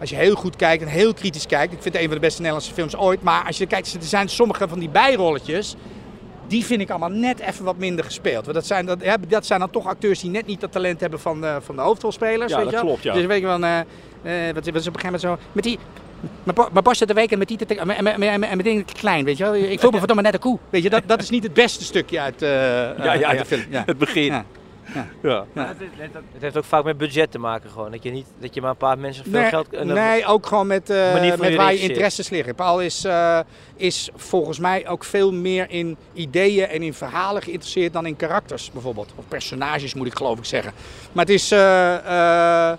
[0.00, 1.72] Als je heel goed kijkt en heel kritisch kijkt.
[1.72, 3.22] Ik vind het een van de beste Nederlandse films ooit.
[3.22, 5.76] Maar als je kijkt, er zijn sommige van die bijrolletjes.
[6.46, 8.44] Die vind ik allemaal net even wat minder gespeeld.
[8.44, 11.20] Want dat zijn, dat, dat zijn dan toch acteurs die net niet dat talent hebben
[11.20, 12.52] van de, van de hoofdrolspelers.
[12.52, 13.12] Ja, weet dat je klopt, ja.
[13.12, 13.78] Dus weet je wel, eh,
[14.48, 15.38] eh, wat, wat is op een gegeven moment zo.
[15.52, 15.78] Met die.
[16.82, 18.86] Borst zit te weken en met die te, en, en, en, en, en mijn ding
[18.86, 19.54] te klein, weet je wel.
[19.54, 20.58] Ik voel me verdomme net een koe.
[20.70, 23.32] Weet je, dat, dat is niet het beste stukje uit, eh, ja, uit ja.
[23.32, 23.64] de film.
[23.70, 23.82] Ja.
[23.86, 24.44] Het begin.
[24.94, 25.06] Ja.
[25.22, 25.44] Ja.
[25.52, 25.66] Ja.
[25.66, 27.90] Het, het- het heeft ook vaak met budget te maken gewoon.
[27.90, 29.84] Dat je, niet, dat je maar een paar mensen veel Nee, geld...
[29.84, 32.54] nee, ook gewoon met, eh, met waar je interesses liggen.
[32.54, 33.38] Paul is, eh,
[33.76, 38.70] is volgens mij ook veel meer in ideeën en in verhalen geïnteresseerd dan in karakters
[38.70, 39.12] bijvoorbeeld.
[39.16, 40.72] Of personages moet ik geloof ik zeggen.
[41.12, 41.50] Maar het is...
[41.50, 42.76] eh, eh,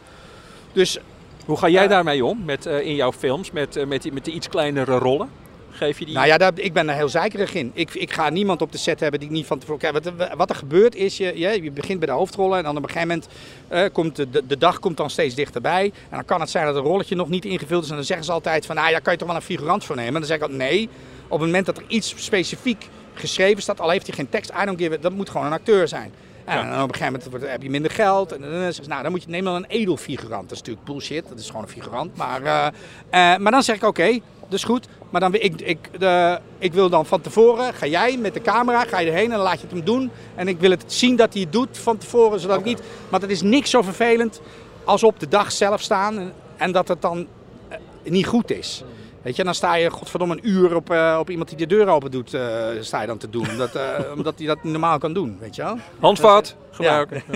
[0.74, 0.99] dus
[1.45, 4.32] Hoe ga jij daarmee om met, eh, in jouw films, met, met, die, met de
[4.32, 5.30] iets kleinere rollen?
[5.76, 6.13] Geef je die...
[6.13, 7.71] Nou ja, daar, ik ben er heel zeikerig in.
[7.73, 9.82] Ik, ik ga niemand op de set hebben die ik niet van tevoren...
[9.82, 12.57] Kijk, wat, er- wat er gebeurt is, je, je, je begint bij de hoofdrollen...
[12.57, 13.28] en dan op een gegeven moment
[13.67, 15.84] eh, komt de, de, de dag komt dan steeds dichterbij.
[15.84, 17.89] En dan kan het zijn dat een rolletje nog niet ingevuld is...
[17.89, 19.95] en dan zeggen ze altijd van, nou ja, kan je toch wel een figurant voor
[19.95, 20.13] nemen?
[20.13, 20.89] En dan zeg ik altijd, nee.
[21.23, 23.80] Op het moment dat er iets specifiek geschreven staat...
[23.80, 26.11] al heeft hij geen tekst, I don't give it, dat moet gewoon een acteur zijn.
[26.45, 28.32] En op een gegeven moment heb je minder geld.
[28.32, 30.41] En dan zeggen ze, nou, dan moet je neem dan een edelfigurant.
[30.41, 31.30] Dat is natuurlijk bullshit.
[31.30, 32.15] Dat is gewoon een figurant.
[32.15, 32.65] Maar, eh,
[33.09, 34.19] eh, maar dan zeg ik, oké,
[34.53, 34.87] is goed.
[35.09, 38.41] Maar dan, wil ik, ik, de, ik wil dan van tevoren, ga jij met de
[38.41, 40.11] camera, ga je erheen en laat je het hem doen.
[40.35, 42.81] En ik wil het zien dat hij het doet van tevoren, zodat ik niet...
[43.09, 44.41] Want het is niks zo vervelend
[44.83, 47.27] als op de dag zelf staan en, en dat het dan
[47.67, 48.83] eh, niet goed is.
[49.26, 51.88] Weet je, dan sta je godverdomme een uur op, eh, op iemand die de deur
[51.88, 52.41] open doet, eh,
[52.80, 53.49] sta je dan te doen.
[53.49, 53.84] Omdat, eh,
[54.17, 55.78] omdat hij dat niet normaal kan doen, weet je wel.
[55.99, 57.23] Handvat gebruiken.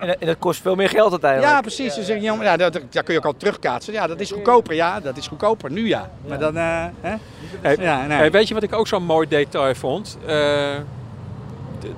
[0.00, 1.52] En, en dat kost veel meer geld uiteindelijk.
[1.52, 1.94] Ja, precies.
[1.94, 3.92] Dan zeg je, jongen, ja, dat, dat kun je ook al terugkaatsen.
[3.92, 4.74] Ja, dat is goedkoper.
[4.74, 5.70] Ja, dat is goedkoper.
[5.70, 6.10] Nu ja.
[6.26, 7.14] Maar dan, eh, hè?
[7.60, 8.18] Hey, Ja, nee.
[8.18, 10.18] hey, weet je wat ik ook zo'n mooi detail vond?
[10.26, 10.74] Eh,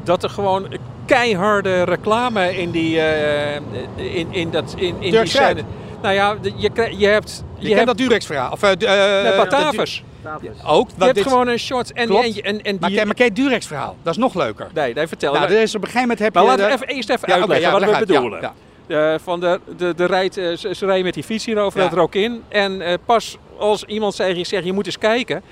[0.02, 3.54] dat er gewoon keiharde reclame in die, eh,
[3.94, 5.64] in, in dat, in, in die Dirk scène.
[6.02, 7.44] Nou ja, je, je hebt...
[7.58, 8.52] Je, Je, kent hebt dat Durex-verhaal.
[8.52, 8.78] Of, dat
[9.36, 10.04] Batavus.
[10.40, 10.88] Du- Ook.
[10.98, 11.92] Je hebt dit- gewoon een short.
[11.92, 12.24] En, Klopt.
[12.40, 13.96] en, en, en maar, die, maar ken je het Durex-verhaal?
[14.02, 14.66] Dat is nog leuker.
[14.74, 15.32] nee, nee, vertel.
[15.32, 16.48] Nou, er is op een gegeven moment heb maar je...
[16.48, 18.06] laten we de- even, eerst even Ja, uitleggen ja, wat we uit.
[18.06, 18.40] bedoelen.
[18.40, 18.52] Ja,
[18.86, 19.12] ja.
[19.12, 21.84] Eh, van de, de, de rijdt, eh, ze, ze rijden met die fiets hierover Ja.
[21.86, 22.42] het rook in.
[22.48, 25.42] En eh, pas als iemand zegt, zegt, je moet eens kijken.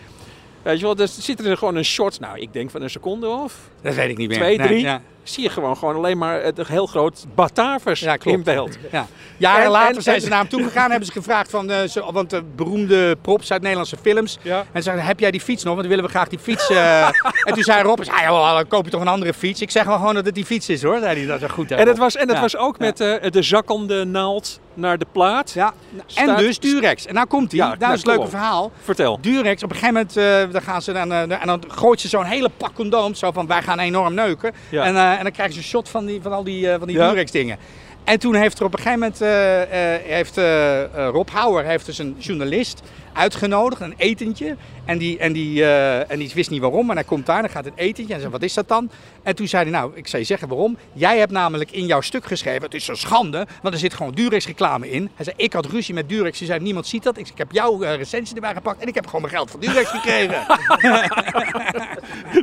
[0.62, 3.28] Weet je wel, er zit er gewoon een short, nou ik denk van een seconde
[3.28, 4.38] of Dat weet ik niet meer.
[4.38, 4.88] twee, Nee, drie.
[5.22, 8.78] Zie je gewoon, gewoon alleen maar het heel groot Batavus Ja, in beeld.
[8.92, 9.06] Ja.
[9.36, 11.96] Jaren En- later en- zijn en- ze naar hem toegegaan hebben ze gevraagd van, eh,
[12.12, 14.38] want de beroemde props uit Nederlandse films.
[14.42, 14.58] Ja.
[14.58, 15.74] En ze zeiden, heb jij die fiets nog?
[15.74, 16.70] Want dan willen we graag die fiets.
[16.70, 17.06] eh.
[17.46, 19.60] en toen zei Rob, ja, joh, dan koop je toch een andere fiets?
[19.60, 20.98] Ik zeg wel gewoon dat het die fiets is hoor.
[20.98, 21.70] Zei hij, dat is goed.
[21.70, 25.06] hè, En dat was, en dat was ook met eh, de zakkende naald naar de
[25.12, 25.50] plaat.
[25.50, 27.06] Ja, en Staat- dus Durex.
[27.06, 27.60] En nou komt hij.
[27.60, 28.36] Ja, nou, nou, is het leuke kom op.
[28.38, 28.72] verhaal.
[28.82, 29.18] Vertel.
[29.20, 32.24] Durex, op een gegeven moment eh, dan gaan ze dan, en dan gooit ze zo'n
[32.24, 33.18] hele pak condooms.
[33.18, 34.52] Zo van, wij gaan enorm neuken.
[34.68, 34.84] Ja.
[34.84, 36.86] En, eh, en dan krijgen ze een shot van, die, van al die, eh, van
[36.88, 36.96] die.
[36.98, 37.58] Durex dingen.
[38.04, 41.86] En toen heeft er op een gegeven moment, eh, eh, heeft, eh, Rob Hauer heeft
[41.86, 42.82] dus een journalist
[43.12, 44.56] uitgenodigd, een etentje.
[44.84, 46.90] En die, en, die, en die wist niet waarom.
[46.90, 48.14] En hij komt daar, dan gaat een etentje.
[48.14, 48.90] En zei, wat is dat dan?
[49.22, 50.76] En toen zei hij, nou, ik zal je zeggen waarom.
[50.92, 54.12] Jij hebt namelijk in jouw stuk geschreven, het is een schande, want er zit gewoon
[54.12, 55.10] Durex reclame in.
[55.14, 56.38] Hij zei, ik had ruzie met Durex.
[56.38, 57.18] Ze zei, niemand ziet dat.
[57.18, 59.60] Ik, zei, ik heb jouw recensie erbij gepakt en ik heb gewoon mijn geld van
[59.60, 60.40] Durex gekregen.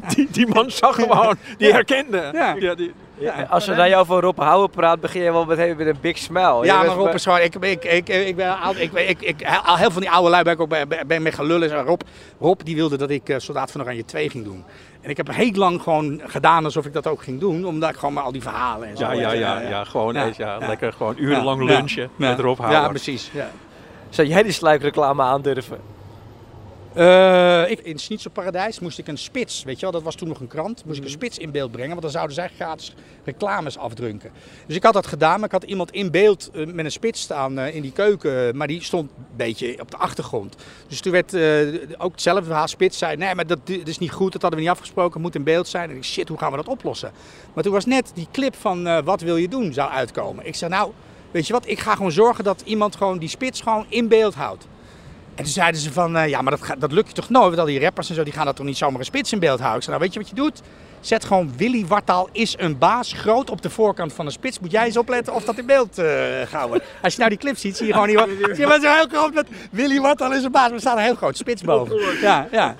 [0.16, 2.30] Die, die man zag gewoon, die herkende.
[2.34, 2.56] Ja.
[2.60, 3.48] Ja, die, Ja.
[3.50, 6.18] Als we naar jou over Rob Houwer praten, begin je wel meteen met een big
[6.18, 6.66] smile.
[6.66, 7.40] Ja, maar Rob is gewoon...
[7.40, 10.30] Ik, ik, ik, ik, ben al- ik, ik, ik, al heel veel van die oude
[10.30, 11.70] lui ben ik ook bij, bij, bij mee gaan lullen.
[11.70, 12.02] Zo, Rob,
[12.40, 14.64] Rob die wilde dat ik eh, Soldaat van Oranje 2 ging doen.
[15.02, 17.66] En ik heb heel lang gewoon gedaan alsof ik dat ook ging doen.
[17.66, 19.04] Omdat ik gewoon maar al die verhalen en zo...
[19.06, 20.68] Ja, ja, weet je, ja, ja, gewoon Ja, eens, ja, ja.
[20.68, 22.90] lekker gewoon urenlang Ja, lunchen ja, met Rob Ja, Howard.
[22.90, 23.30] precies.
[23.34, 23.50] Ja.
[24.10, 25.78] Zou jij die sluikreclame aandurven?
[26.98, 30.40] Eh, ik, in Schnitzelparadijs moest ik een spits, weet je wel, dat was toen nog
[30.40, 31.04] een krant, moest ik Mhm.
[31.04, 32.94] een spits in beeld brengen, want dan zouden zij gratis
[33.24, 34.32] reclames afdrunken.
[34.66, 37.22] Dus ik had dat gedaan, maar ik had iemand in beeld eh, met een spits
[37.22, 40.56] staan eh, in die keuken, maar die stond een beetje op de achtergrond.
[40.88, 41.36] Dus toen werd
[41.98, 44.66] ook hetzelfde verhaal, spits zei, nee, maar dat, dat is niet goed, dat hadden we
[44.66, 45.90] niet afgesproken, het moet in beeld zijn.
[45.90, 47.12] En ik shit, hoe gaan we dat oplossen?
[47.54, 50.46] Maar toen was net die clip van Wat wil je doen zou uitkomen.
[50.46, 50.92] Ik zei, nou,
[51.32, 54.34] weet je wat, ik ga gewoon zorgen dat iemand gewoon die spits gewoon in beeld
[54.34, 54.68] houdt.
[55.38, 57.46] En toen zeiden ze van, eh, ja, maar dat, gaat- dat lukt je toch nooit?
[57.46, 59.40] Want al die rappers en zo, die gaan dat toch niet zomaar een spits in
[59.40, 59.78] beeld houden?
[59.80, 60.62] Ik zei, nou, weet je wat je doet?
[61.00, 64.60] Zet gewoon Willy Wartaal is een baas, groot op de voorkant van een spits.
[64.60, 66.06] Moet jij eens opletten of dat in beeld eh
[66.46, 66.86] gehouden wordt.
[67.02, 68.18] Als je nou die clip ziet, zie je gewoon niet...
[68.56, 70.64] zie je maar zo heel groot met Willy Wartaal is een baas.
[70.66, 71.96] Maar er staat een heel groot spits boven.
[72.22, 72.76] Ja, ja.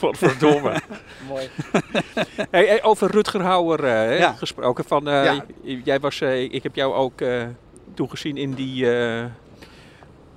[0.00, 0.80] Verdomme.
[1.28, 1.48] Mooi.
[2.50, 4.32] Hey, hey, over Rutger Hauer eh, Ja.
[4.32, 4.84] gesproken.
[4.84, 5.44] Van, eh, Ja.
[5.84, 7.42] Jij was, eh, ik heb jou ook eh,
[7.94, 8.86] toen gezien in die...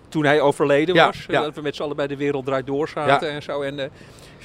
[0.09, 1.17] toen hij overleden Ja, was.
[1.27, 1.41] eh, ja.
[1.41, 3.33] Dat we met z'n allen bij de wereld draait door zaten Ja.
[3.33, 3.61] en zo.
[3.61, 3.85] En, eh,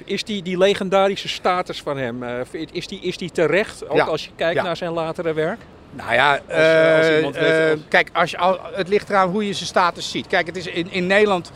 [0.04, 2.30] is die, die legendarische status van hem, eh,
[2.72, 3.88] is, die, is die terecht?
[3.88, 4.04] Ook Ja.
[4.04, 4.62] als je kijkt Ja.
[4.62, 5.58] naar zijn latere werk?
[5.90, 9.46] Nou ja, eh, als iemand weet of- kijk, als je, al- het ligt eraan hoe
[9.46, 10.26] je zijn status ziet.
[10.26, 11.52] Kijk, het is in, in Nederland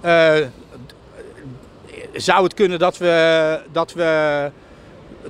[0.00, 0.34] eh,
[2.12, 4.50] zou het kunnen dat we, dat we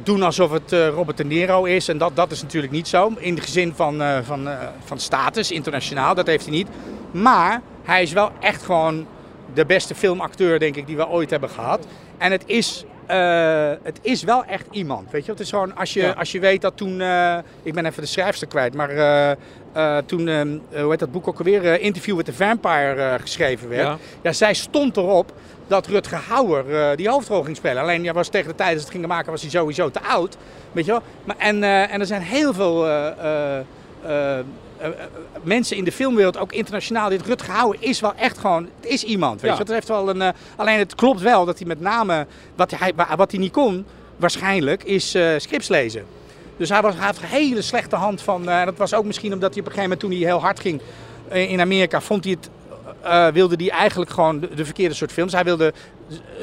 [0.03, 1.89] doen alsof het eh, Robert De Niro is.
[1.89, 3.13] En dat, dat is natuurlijk niet zo.
[3.19, 6.69] In de zin van, eh, van, eh, van status, internationaal, dat heeft hij niet.
[7.11, 9.07] Maar hij is wel echt gewoon
[9.55, 11.87] de beste filmacteur, denk ik, die we ooit hebben gehad.
[12.19, 15.11] En het is, eh, het is wel echt iemand.
[15.11, 16.11] Weet je, het is gewoon als je, Ja.
[16.11, 17.01] als je weet dat toen.
[17.01, 20.41] eh, ik ben even de schrijfster kwijt, maar eh, toen, eh,
[20.83, 21.81] hoe heet dat boek ook alweer?
[21.81, 23.83] Interview with the Vampire geschreven werd.
[23.83, 23.97] Ja.
[24.23, 24.33] Ja.
[24.33, 25.33] zij stond erop
[25.67, 27.83] dat Rutger Hauer die hoofdrol ging spelen.
[27.83, 30.01] Alleen ja, was tegen de tijd dat ze het gingen maken, was hij sowieso te
[30.03, 30.37] oud.
[30.73, 31.03] Weet je wel?
[31.25, 32.87] Maar, en, en er zijn heel veel.
[34.83, 35.07] Eh, eh, eh,
[35.43, 39.05] mensen in de filmwereld, ook internationaal, dit Rutger Hauer is wel echt gewoon, het is
[39.05, 39.41] iemand.
[39.41, 39.57] Weet Ja.
[39.57, 39.63] je?
[39.63, 43.17] Het heeft wel een, alleen het klopt wel dat hij met name, wat hij, wa-
[43.17, 43.85] wat hij niet kon,
[44.17, 46.05] waarschijnlijk, is scripts lezen.
[46.57, 49.33] Dus hij, was, hij had een hele slechte hand van, eh, dat was ook misschien
[49.33, 50.81] omdat hij op een gegeven moment toen hij heel hard ging
[51.29, 52.51] in Amerika, vond hij het,
[53.03, 55.33] eh, wilde hij eigenlijk gewoon de, de verkeerde soort films.
[55.33, 55.73] Hij wilde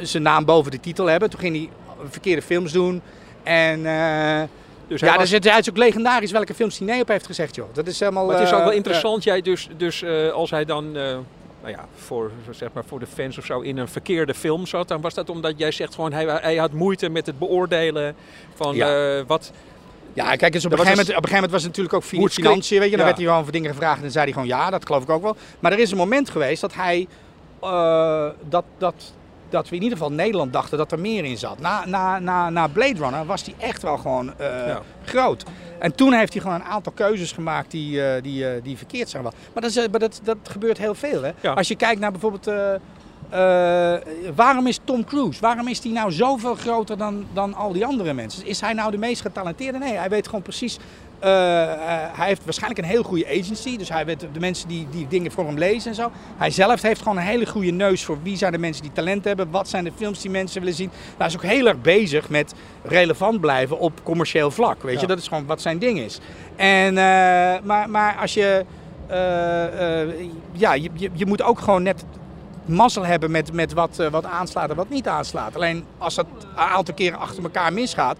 [0.02, 1.30] zijn naam boven de titel hebben.
[1.30, 1.70] Toen ging hij
[2.10, 3.02] verkeerde films doen.
[3.44, 4.42] En eh,
[4.90, 7.56] Dus ja, was- dus het, is ook legendarisch welke films hij nee op heeft gezegd,
[7.56, 7.68] joh.
[7.74, 8.26] Dat is helemaal...
[8.26, 11.04] Maar het is ook eh, wel interessant, jij dus, dus eh, als hij dan, eh,
[11.62, 14.88] nou ja, voor, zeg maar voor de fans of zo in een verkeerde film zat,
[14.88, 18.16] dan was dat omdat jij zegt gewoon, hij, hij had moeite met het beoordelen
[18.56, 19.18] van Ja.
[19.18, 19.52] eh, wat...
[20.14, 21.96] Ja, kijk eens, op een, gegeven moment, dus- op een gegeven moment was het natuurlijk
[21.96, 22.98] ook financiën, weet je.
[22.98, 23.06] Dan ja.
[23.06, 25.10] werd hij gewoon voor dingen gevraagd en dan zei hij gewoon ja, dat geloof ik
[25.10, 25.36] ook wel.
[25.60, 27.08] Maar er is een moment geweest dat hij,
[27.62, 29.14] eh, dat, dat,
[29.50, 31.60] dat we in ieder geval Nederland dachten dat er meer in zat.
[31.60, 34.82] Na, na, na, na Blade Runner was hij echt wel gewoon eh, Ja.
[35.04, 35.44] groot.
[35.80, 39.10] En toen heeft hij gewoon een aantal keuzes gemaakt die, eh, die, eh, die verkeerd
[39.10, 39.24] zijn.
[39.24, 41.24] Maar, dat, is, maar dat, dat gebeurt heel veel.
[41.24, 41.32] Hè?
[41.42, 41.54] Ja.
[41.54, 42.52] Als je kijkt naar bijvoorbeeld...
[44.36, 48.14] waarom is Tom Cruise, waarom is hij nou zoveel groter dan, dan al die andere
[48.14, 48.46] mensen?
[48.46, 49.78] Is hij nou de meest getalenteerde?
[49.78, 50.78] Nee, hij weet gewoon precies.
[51.20, 51.80] Eh, eh,
[52.12, 53.78] hij heeft waarschijnlijk een heel goede agency.
[53.78, 56.12] Dus hij weet de mensen die, die dingen voor hem lezen en zo.
[56.38, 59.26] Hij zelf heeft gewoon een hele goede neus voor wie zijn de mensen die talent
[59.26, 59.52] hebben.
[59.52, 60.88] Wat zijn de films die mensen willen zien.
[60.88, 62.54] Nou, hij is ook heel erg bezig met
[62.84, 64.84] relevant blijven op commercieel vlak.
[64.84, 66.20] Weet je, dat is gewoon wat zijn ding is.
[66.56, 67.04] En, eh,
[67.64, 68.66] maar, maar als je.
[70.52, 72.04] ja, je, je, je moet ook gewoon net
[72.66, 75.56] mazzel hebben met, met wat, wat aanslaat en wat niet aanslaat.
[75.56, 78.18] Alleen als dat een aantal keren achter elkaar misgaat,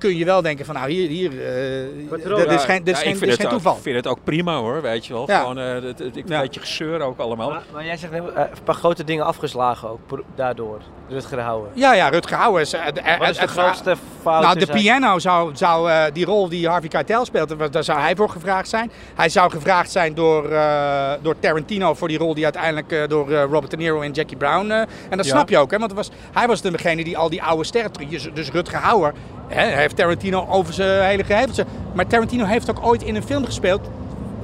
[0.00, 2.64] kun je wel denken van nou hier, hier eh, dit is geen, dit Ja, is
[2.64, 3.74] geen, ik dit is vind, geen het, toeval.
[3.76, 5.24] ik vind het ook prima hoor, weet je wel.
[5.26, 5.38] Ja.
[5.40, 6.34] Gewoon, eh, het, het, ik- Ja.
[6.34, 7.50] een beetje gezeur ook allemaal.
[7.50, 10.00] Maar, maar jij zegt eh, een paar grote dingen afgeslagen ook,
[10.34, 10.80] daardoor.
[11.08, 11.68] Rutger Hauer.
[11.72, 12.70] Ja, ja, Rutger Hauer is...
[12.70, 14.42] de- Wat is de grootste fout?
[14.42, 18.16] Nou, de piano zou, zou eh, die rol die Harvey Keitel speelt, daar- zou hij
[18.16, 18.90] voor gevraagd zijn.
[19.14, 23.30] Hij zou gevraagd zijn door, eh, door Tarantino voor die rol die uiteindelijk eh, door
[23.32, 24.70] Robert De Niro en Jackie Brown...
[24.70, 25.32] en dat Ja.
[25.32, 27.90] snap je ook, hè, want was, hij was degene die al die oude sterren...
[28.34, 29.12] Dus, Rutger Hauer
[29.48, 31.66] hè, heeft Tarantino over zijn hele geheugen.
[31.94, 33.88] Maar Tarantino heeft ook ooit in een film gespeeld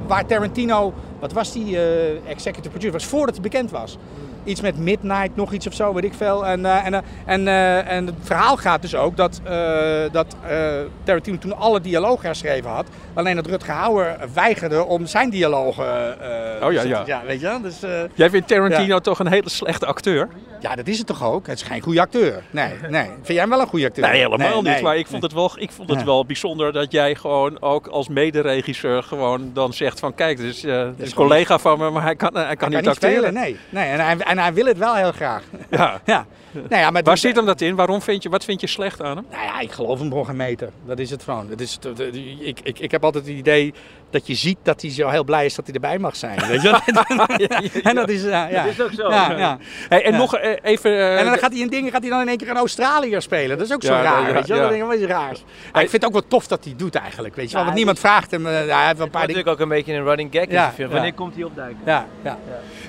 [0.06, 0.92] waar Tarantino...
[1.20, 1.78] Wat was die
[2.28, 2.92] executive producer?
[2.92, 3.96] was voordat hij bekend was.
[4.46, 6.46] Iets met Midnight, nog iets of zo, weet ik veel.
[6.46, 9.40] En, eh, en, eh, en, eh, en het verhaal gaat dus ook dat,
[10.12, 10.36] dat
[11.04, 12.86] Tarantino toen alle dialogen herschreven had.
[13.14, 15.84] Alleen dat Rutger Hauer weigerde om zijn dialogen...
[16.62, 17.02] Oh ja, te- ja.
[17.06, 17.22] ja.
[17.26, 17.58] Weet je?
[17.62, 17.80] Dus,
[18.14, 20.28] Jij vindt Tarantino toch een hele slechte acteur?
[20.60, 21.46] ja, dat is het toch ook?
[21.46, 22.42] Het is geen goede acteur.
[22.50, 23.04] Nee, nee.
[23.04, 24.08] Vind jij hem wel een goede acteur?
[24.08, 24.72] Nee, helemaal niet.
[24.72, 24.82] nee.
[24.82, 26.04] Maar ik vond het wel, ik vond het Ja.
[26.04, 30.60] wel bijzonder dat jij gewoon ook als mederegisseur gewoon dan zegt van kijk, dit is,
[30.60, 32.88] dit is een collega van me, maar hij kan, hij kan, Hij kan niet niet
[32.88, 33.16] acteren.
[33.16, 33.56] spelen, nee.
[33.68, 35.42] nee en, hij, en hij wil het wel heel graag.
[35.70, 36.00] Ja.
[36.04, 36.26] ja.
[36.68, 37.74] Nou ja, maar Waar zit hem dat in?
[37.74, 39.26] Waarom vind je, wat vind je slecht aan hem?
[39.30, 40.70] Nou ja, ik geloof hem gewoon geen meter.
[40.86, 41.46] Dat is het gewoon.
[41.48, 42.00] Dat is, dat-
[42.40, 43.74] ik, ik, ik heb altijd het idee
[44.10, 46.46] dat je ziet dat hij zo heel blij is dat hij erbij mag zijn.
[46.48, 46.68] Weet je?
[47.88, 48.62] en dat is, ja, ja.
[48.64, 49.08] Dat is ook zo.
[49.10, 49.58] Ja, ja.
[49.88, 50.18] Hey, en Ja.
[50.18, 50.90] nog eh, even...
[50.90, 53.22] eh, En dan gaat hij in dingen gaat hij dan in één keer een Australiër
[53.22, 53.58] spelen.
[53.58, 54.62] Dat is ook zo Ja, raar, ja, weet je wel?
[54.62, 55.38] Dat denk ik, wat is raars.
[55.66, 57.64] Ik vind het ook wel tof dat hij doet eigenlijk, weet je wel?
[57.64, 58.46] Want niemand vraagt hem.
[58.46, 60.50] eh, hij heeft wel een Het paar natuurlijk ook een beetje een running gag in
[60.50, 60.88] Ja, de film.
[60.88, 60.94] ja.
[60.94, 61.80] Wanneer komt hij opduiken?
[61.84, 62.38] Ja, ja.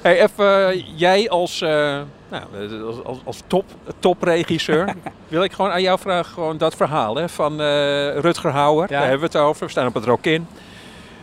[0.01, 3.66] Hey, even, eh, jij als, eh, nou, eh, als, als, als top,
[4.00, 4.94] topregisseur,
[5.28, 9.00] wil ik gewoon aan jou vragen, gewoon dat verhaal hè, van eh, Rutger Hauer, Ja.
[9.00, 10.48] daar hebben we het over, we staan op het Rokin.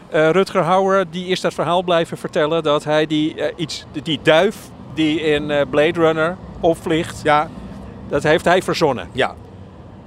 [0.09, 4.57] Eh Rutger Hauer die is dat verhaal blijven vertellen dat hij die, iets, die duif
[4.95, 7.49] die in Blade Runner opvliegt, Ja,
[8.09, 9.09] dat heeft hij verzonnen.
[9.13, 9.35] ja.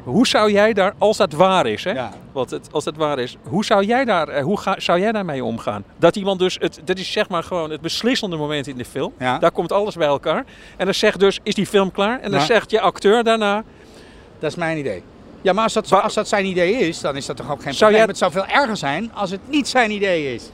[0.07, 1.91] Hoe zou jij daar, als dat waar is, hè?
[1.91, 2.11] Ja.
[2.31, 5.11] Want het, als dat waar is, hoe zou jij daar, eh, hoe ga, zou jij
[5.11, 5.83] daarmee omgaan?
[5.97, 9.13] Dat iemand dus, het, dat is zeg maar gewoon het beslissende moment in de film.
[9.19, 9.37] Ja.
[9.37, 10.45] Daar komt alles bij elkaar.
[10.77, 12.19] En dan zegt dus, is die film klaar?
[12.19, 12.45] En dan Ja.
[12.45, 13.63] zegt je acteur daarna,
[14.39, 15.03] Dat is mijn idee.
[15.41, 17.73] Ja, maar als dat, als dat zijn idee is, dan is dat toch ook geen
[17.73, 17.97] Zou probleem.
[17.99, 20.49] jij- Het zou veel erger zijn als het niet zijn idee is.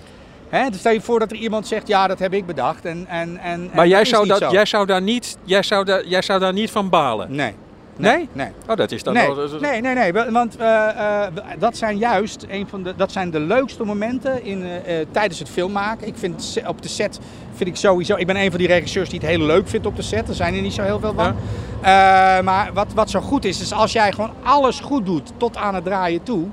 [0.50, 0.70] Hè?
[0.70, 2.86] Dus stel je voor dat er iemand zegt, ja, dat heb ik bedacht.
[2.86, 6.06] En, en, en, maar en jij zou, dat, jij, zou daar niet, jij, zou daar,
[6.08, 7.36] jij zou daar niet van balen.
[7.36, 7.54] Nee.
[7.98, 8.30] Nee?
[8.34, 8.48] Nee.
[8.70, 9.60] Oh, dat is dan Nee, wel...
[9.60, 10.90] nee, nee, nee, wa- want eh,
[11.26, 15.40] eh, dat zijn juist een van de, dat zijn de leukste momenten in, eh, tijdens
[15.40, 16.08] het filmmaken.
[16.08, 17.20] Ik vind op de set
[17.56, 19.96] vind ik sowieso, ik ben een van die regisseurs die het heel leuk vindt op
[19.96, 20.30] de set.
[20.30, 21.36] Er zijn er niet zo heel veel van.
[22.44, 25.76] Maar wat, wat zo goed is, is als jij gewoon alles goed doet tot aan
[25.76, 26.48] het draaien toe.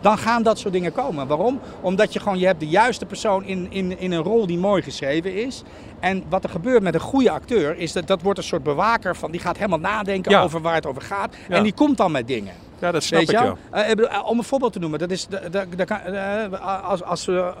[0.00, 1.26] Dan gaan dat soort dingen komen.
[1.26, 1.60] Waarom?
[1.80, 4.82] Omdat je gewoon, je hebt de juiste persoon in, in, in een rol die mooi
[4.82, 5.62] geschreven is.
[6.00, 9.16] En wat er gebeurt met een goede acteur, is dat dat wordt een soort bewaker
[9.16, 10.42] van, die gaat helemaal nadenken Ja.
[10.42, 11.34] over waar het over gaat.
[11.48, 11.56] Ja.
[11.56, 12.54] En die komt dan met dingen.
[12.78, 13.52] Ja, dat snap Weet ik.
[13.70, 15.26] Eh, eh, om een voorbeeld te noemen, dat is,
[15.86, 17.52] kan- eh, als, als, we,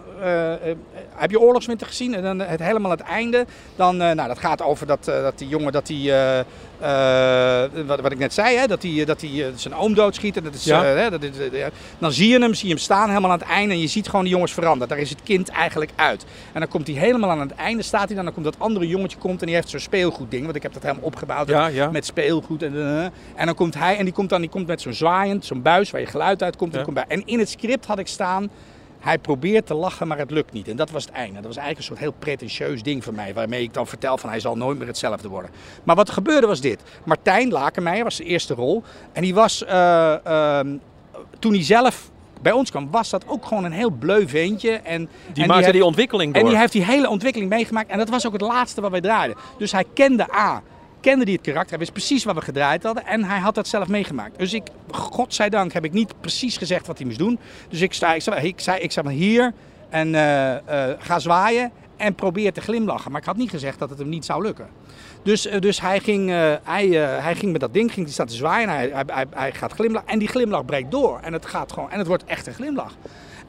[1.14, 2.14] heb je Oorlogswinter gezien?
[2.14, 5.72] En dan het helemaal het einde, dan, nou, dat gaat over dat, dat die jongen,
[5.72, 6.12] dat die,
[6.80, 9.94] eh, eh, wat, wat ik net zei, hè, dat hij dat die, eh, zijn oom
[9.94, 10.36] doodschiet.
[10.36, 10.84] En dat is, Ja.
[10.84, 11.66] eh, hè, dat is, eh,
[11.98, 14.08] dan zie je hem, zie je hem staan helemaal aan het einde en je ziet
[14.08, 14.88] gewoon die jongens veranderen.
[14.88, 16.24] Daar is het kind eigenlijk uit.
[16.52, 18.86] En dan komt hij helemaal aan het einde, staat hij dan, dan komt dat andere
[18.88, 21.90] jongetje komt en die heeft zo'n speelgoedding, want ik heb dat helemaal opgebouwd Ja, ja.
[21.90, 22.62] met speelgoed.
[22.62, 23.04] En, eh,
[23.34, 25.90] en dan komt hij en die komt dan die komt met zo'n zwaaiend, zo'n buis
[25.90, 26.72] waar je geluid uit komt.
[26.72, 26.84] En, Ja.
[26.84, 27.16] die komt bij.
[27.18, 28.50] en in het script had ik staan,
[29.00, 30.68] hij probeert te lachen, maar het lukt niet.
[30.68, 31.34] En dat was het einde.
[31.34, 34.30] Dat was eigenlijk een soort heel pretentieus ding voor mij, waarmee ik dan vertel van
[34.30, 35.50] hij zal nooit meer hetzelfde worden.
[35.84, 36.80] Maar wat er gebeurde was dit.
[37.04, 38.82] Martijn Lakenmeijer was de eerste rol.
[39.12, 40.76] En die was, eh, ehm,
[41.38, 42.10] toen hij zelf
[42.42, 44.70] bij ons kwam, was dat ook gewoon een heel bleu ventje.
[44.70, 46.42] En, Die en maakte heeft- die ontwikkeling door.
[46.42, 47.90] en die heeft die hele ontwikkeling meegemaakt.
[47.90, 49.36] En dat was ook het laatste wat wij draaiden.
[49.58, 50.62] Dus hij kende A.
[51.00, 51.70] Kende die het karakter.
[51.70, 53.06] Hij wist precies wat we gedraaid hadden.
[53.06, 54.38] En hij had dat zelf meegemaakt.
[54.38, 57.38] Dus ik, godzijdank, heb ik niet precies gezegd wat hij moest doen.
[57.68, 59.52] Dus ik, sta, ik, zei, ik zei, ik zei maar hier
[59.88, 63.10] en eh, eh, ga zwaaien en probeer te glimlachen.
[63.10, 64.68] Maar ik had niet gezegd dat het hem niet zou lukken.
[65.22, 66.28] Dus, eh, dus hij, ging,
[66.62, 66.86] hij,
[67.22, 68.68] hij ging met dat ding, ging die staan te zwaaien.
[68.68, 70.08] En hij, hij, hij, hij gaat glimlachen.
[70.08, 71.18] En die glimlach breekt door.
[71.22, 72.94] En het, gaat gewoon, en het wordt echt een glimlach.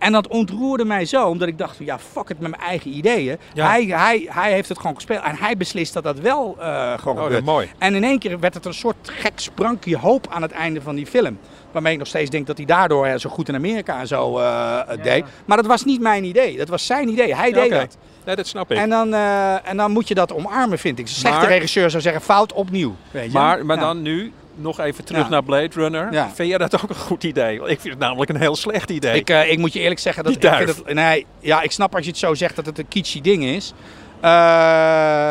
[0.02, 3.38] En dat ontroerde mij zo, omdat ik dacht, ja, fuck het met mijn eigen ideeën.
[3.54, 3.68] Ja.
[3.68, 6.68] Hij, hij, hij heeft het gewoon gespeeld en hij beslist dat dat wel eh
[6.99, 7.45] gewoon Oh, dat gebeurt.
[7.45, 7.70] mooi.
[7.78, 10.95] En in één keer werd het een soort gek sprankje hoop aan het einde van
[10.95, 11.38] die film.
[11.72, 14.38] Waarmee ik nog steeds denk dat hij daardoor eh, zo goed in Amerika en zo
[14.38, 15.26] eh, deed.
[15.45, 17.36] Maar dat was niet mijn idee, dat was zijn idee.
[17.36, 17.97] Hij Ja, deed dat.
[18.26, 18.78] Nee, dat snap ik.
[18.78, 21.06] En dan, eh, en dan moet je dat omarmen, vind ik.
[21.08, 22.95] Een slechte Maar- regisseur zou zeggen, fout opnieuw.
[23.12, 23.38] Weet je?
[23.38, 23.82] Maar, maar Ja.
[23.82, 25.30] dan nu nog even terug Ja.
[25.30, 26.14] naar Blade Runner.
[26.14, 26.30] Ja.
[26.34, 27.56] Vind jij dat ook een goed idee?
[27.56, 29.16] Ik vind het namelijk een heel slecht idee.
[29.16, 32.04] Ik, eh, ik moet je eerlijk zeggen dat ik het, nee, ja, ik snap als
[32.04, 33.74] je het zo zegt dat het een kitschy ding is.
[34.20, 34.30] Eh,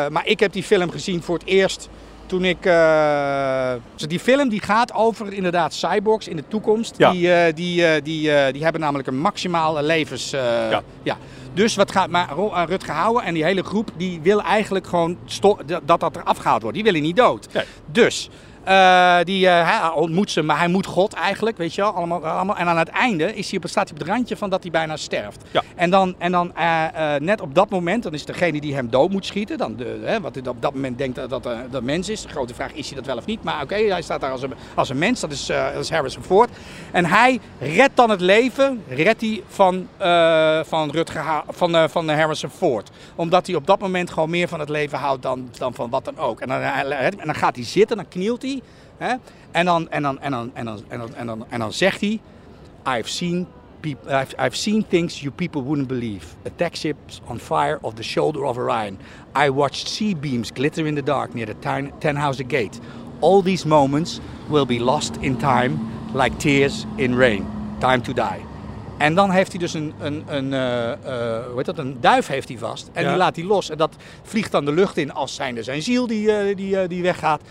[0.09, 1.89] maar ik heb die film gezien voor het eerst
[2.25, 2.65] toen ik.
[2.65, 6.95] eh, dus die film die gaat over inderdaad cyborgs in de toekomst.
[6.97, 7.11] Ja.
[7.11, 10.29] Die, die, die, die hebben namelijk een maximale levens.
[10.29, 10.81] Ja.
[11.03, 11.17] ja.
[11.53, 12.27] Dus wat gaat maar
[12.67, 15.17] Rutger Hauer en die hele groep die wil eigenlijk gewoon
[15.75, 16.75] dat dat er afgehaald wordt.
[16.75, 17.47] Die willen niet dood.
[17.53, 17.63] Nee.
[17.85, 18.29] Dus
[18.63, 21.91] Eh, die, eh, hij ontmoet ze, maar hij moet God eigenlijk, weet je wel.
[21.91, 22.57] Allemaal, allemaal.
[22.57, 24.71] En aan het einde is hij op, staat hij op het randje van dat hij
[24.71, 25.43] bijna sterft.
[25.51, 25.63] Ja.
[25.75, 29.09] En dan, en dan eh, net op dat moment, dan is degene die hem dood
[29.11, 29.57] moet schieten.
[29.57, 32.21] Dan de, wat hij op dat moment denkt dat dat, dat mens is.
[32.21, 33.43] De grote vraag, is hij dat wel of niet?
[33.43, 35.19] Maar oké, hij staat daar als een, als een mens.
[35.19, 36.49] Dat is, dat is Harrison Ford.
[36.91, 39.87] En hij redt dan het leven, redt hij van,
[40.67, 42.89] van, Rutger van, van Harrison Ford.
[43.15, 46.05] Omdat hij op dat moment gewoon meer van het leven houdt dan, dan van wat
[46.05, 46.39] dan ook.
[46.39, 48.50] En dan, en dan gaat hij zitten, dan knielt hij.
[48.97, 49.13] Hè?
[49.51, 52.01] En, dan, en, dan, en, dan, en, dan, en, dan, en, dan, en dan zegt
[52.01, 52.19] hij:
[52.97, 53.47] I've seen,
[53.85, 56.25] I've, I've seen things you people wouldn't believe.
[56.45, 58.97] Attack ships on fire off the shoulder of Orion.
[59.45, 62.79] I watched sea beams glitter in the dark near the Ten- Tenhauser Gate.
[63.19, 64.19] All these moments
[64.49, 65.77] will be lost in time,
[66.13, 67.45] like tears in rain.
[67.79, 68.49] Time to die.
[68.97, 72.27] En dan heeft hij dus een, een, een, eh, eh, hoe heet dat, een duif
[72.27, 72.89] heeft hij vast.
[72.93, 73.09] En Ja.
[73.09, 73.69] die laat hij los.
[73.69, 77.01] En dat vliegt dan de lucht in als zijnde zijn ziel die, eh, die, die
[77.01, 77.41] weggaat.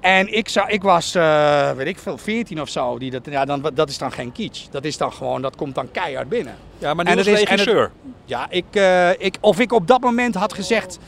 [0.00, 2.98] En ik, zou, ik was, eh, weet ik veel, 14 of zo.
[2.98, 4.66] Die dat, ja, dan, dat is dan geen kitsch.
[4.70, 6.54] Dat is dan gewoon, dat komt dan keihard binnen.
[6.78, 7.90] Ja, maar het is het- regisseur.
[8.24, 10.98] Ja, ik, eh, ik, of ik op dat moment had gezegd...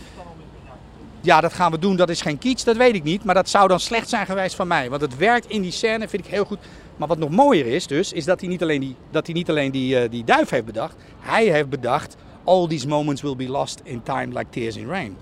[1.22, 3.24] Ja, dat gaan we doen, dat is geen kitsch, dat weet ik niet.
[3.24, 4.90] Maar dat zou dan slecht zijn geweest van mij.
[4.90, 6.58] Want het werkt in die scène, vind ik heel goed.
[6.96, 9.48] Maar wat nog mooier is dus, is dat hij niet alleen die, dat hij niet
[9.50, 10.94] alleen die, eh, die duif heeft bedacht.
[11.20, 15.16] Hij heeft bedacht, all these moments will be lost in time like tears in rain.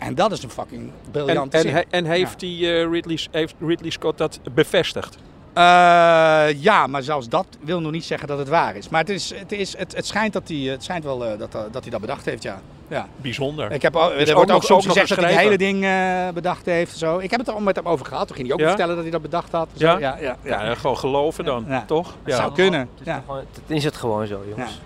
[0.00, 1.72] En dat is een fucking En, briljante en, zin.
[1.74, 5.16] he- en heeft, die, eh, Ridley, heeft Ridley Scott dat bevestigd?
[5.54, 5.62] Eh,
[6.62, 8.88] ja, maar zelfs dat wil nog niet zeggen dat het waar is.
[8.88, 11.52] Maar het, is, het, is, het, het schijnt, dat hij, het schijnt wel eh, dat,
[11.52, 12.60] dat hij dat bedacht heeft, ja.
[12.88, 13.08] ja.
[13.16, 13.72] Bijzonder.
[13.72, 16.66] Ik heb, er ook wordt ook soms gezegd dat hij het hele ding eh, bedacht
[16.66, 16.96] heeft.
[16.96, 17.18] Zo.
[17.18, 18.26] Ik heb het er al met hem over gehad.
[18.26, 18.68] Toen ging hij ook Ja?
[18.68, 19.68] vertellen dat hij dat bedacht had.
[19.76, 19.86] Zo.
[19.86, 19.98] Ja?
[19.98, 20.64] ja, ja, ja.
[20.64, 21.84] Ja, gewoon geloven dan, Ja.
[21.86, 22.14] toch?
[22.24, 22.54] Dat zou Ja.
[22.54, 22.80] kunnen.
[22.98, 24.80] Het is, gewoon- het is het gewoon zo, jongens.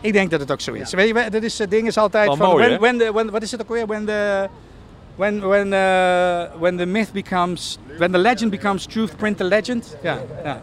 [0.00, 0.92] Ik denk dat het ook zo is.
[0.92, 3.30] Weet je, dat is, het ding is altijd Wel van, mooi, when, when the, when,
[3.30, 3.86] wat is het ook weer?
[3.86, 4.48] When the,
[5.16, 9.96] when, when, eh, when the myth becomes, when the legend becomes truth, print the legend.
[10.02, 10.60] Ja, ja.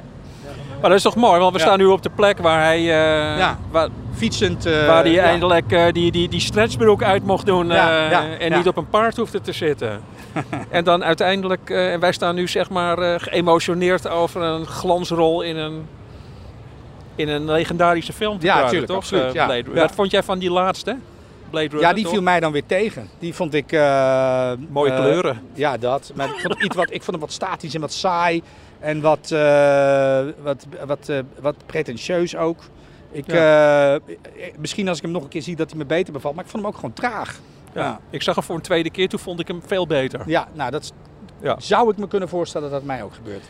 [0.81, 3.37] Maar dat is toch mooi, want we staan nu op de plek waar hij, eh,
[3.37, 3.57] Ja.
[3.71, 4.65] waar, Fietsend.
[4.65, 8.67] eh, waar hij eindelijk eh, die, die, die stretchbroek uit mocht doen eh, en niet
[8.67, 10.01] op een paard hoefde te zitten.
[10.69, 15.41] en dan uiteindelijk, eh, en wij staan nu zeg maar eh, geëmotioneerd over een glansrol
[15.41, 15.87] in een,
[17.17, 18.97] in een legendarische film te Ja, praten, tuurlijk, toch?
[19.01, 19.45] absoluut, Eh, ja.
[19.45, 19.73] Blade.
[19.79, 20.97] Wat vond jij van die laatste?
[21.49, 22.11] Blade Runner, Ja, die toch?
[22.13, 23.09] viel mij dan weer tegen.
[23.19, 23.71] Die vond ik...
[23.71, 25.41] eh, Mooie eh, kleuren.
[25.53, 26.11] Ja, dat.
[26.15, 28.41] Maar ik vond, het iets wat, ik vond hem wat statisch en wat saai.
[28.79, 29.29] En wat,
[30.43, 31.11] wat, wat,
[31.41, 32.59] wat pretentieus ook.
[33.11, 33.25] Ik,
[34.59, 36.35] misschien als ik hem nog een keer zie dat hij me beter bevalt.
[36.35, 37.39] Maar ik vond hem ook gewoon traag.
[37.73, 37.81] Ja.
[37.81, 40.21] Ja, Ik zag hem voor een tweede keer, toen vond ik hem veel beter.
[40.25, 40.91] ja nou dat
[41.41, 41.55] Ja.
[41.59, 43.43] zou ik me kunnen voorstellen dat dat mij ook gebeurt.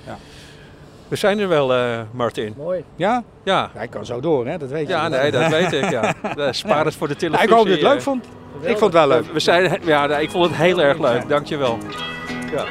[1.07, 2.53] We zijn er wel, eh, Martin.
[2.57, 2.83] Mooi.
[2.95, 3.23] Ja?
[3.43, 3.71] Ja.
[3.81, 4.57] Ik kan zo door, hè?
[4.57, 4.93] dat weet je.
[4.93, 5.89] Ja, nee, dat weet ik.
[5.89, 6.13] Ja.
[6.37, 7.47] Eh, Spaar het voor de televisie.
[7.47, 8.25] ik hoop dat je het leuk vond.
[8.61, 9.25] Ik vond het wel leuk.
[9.33, 11.29] We zijn, ja, ik vond het heel erg leuk.
[11.29, 11.77] Dankjewel.
[12.51, 12.65] Ja.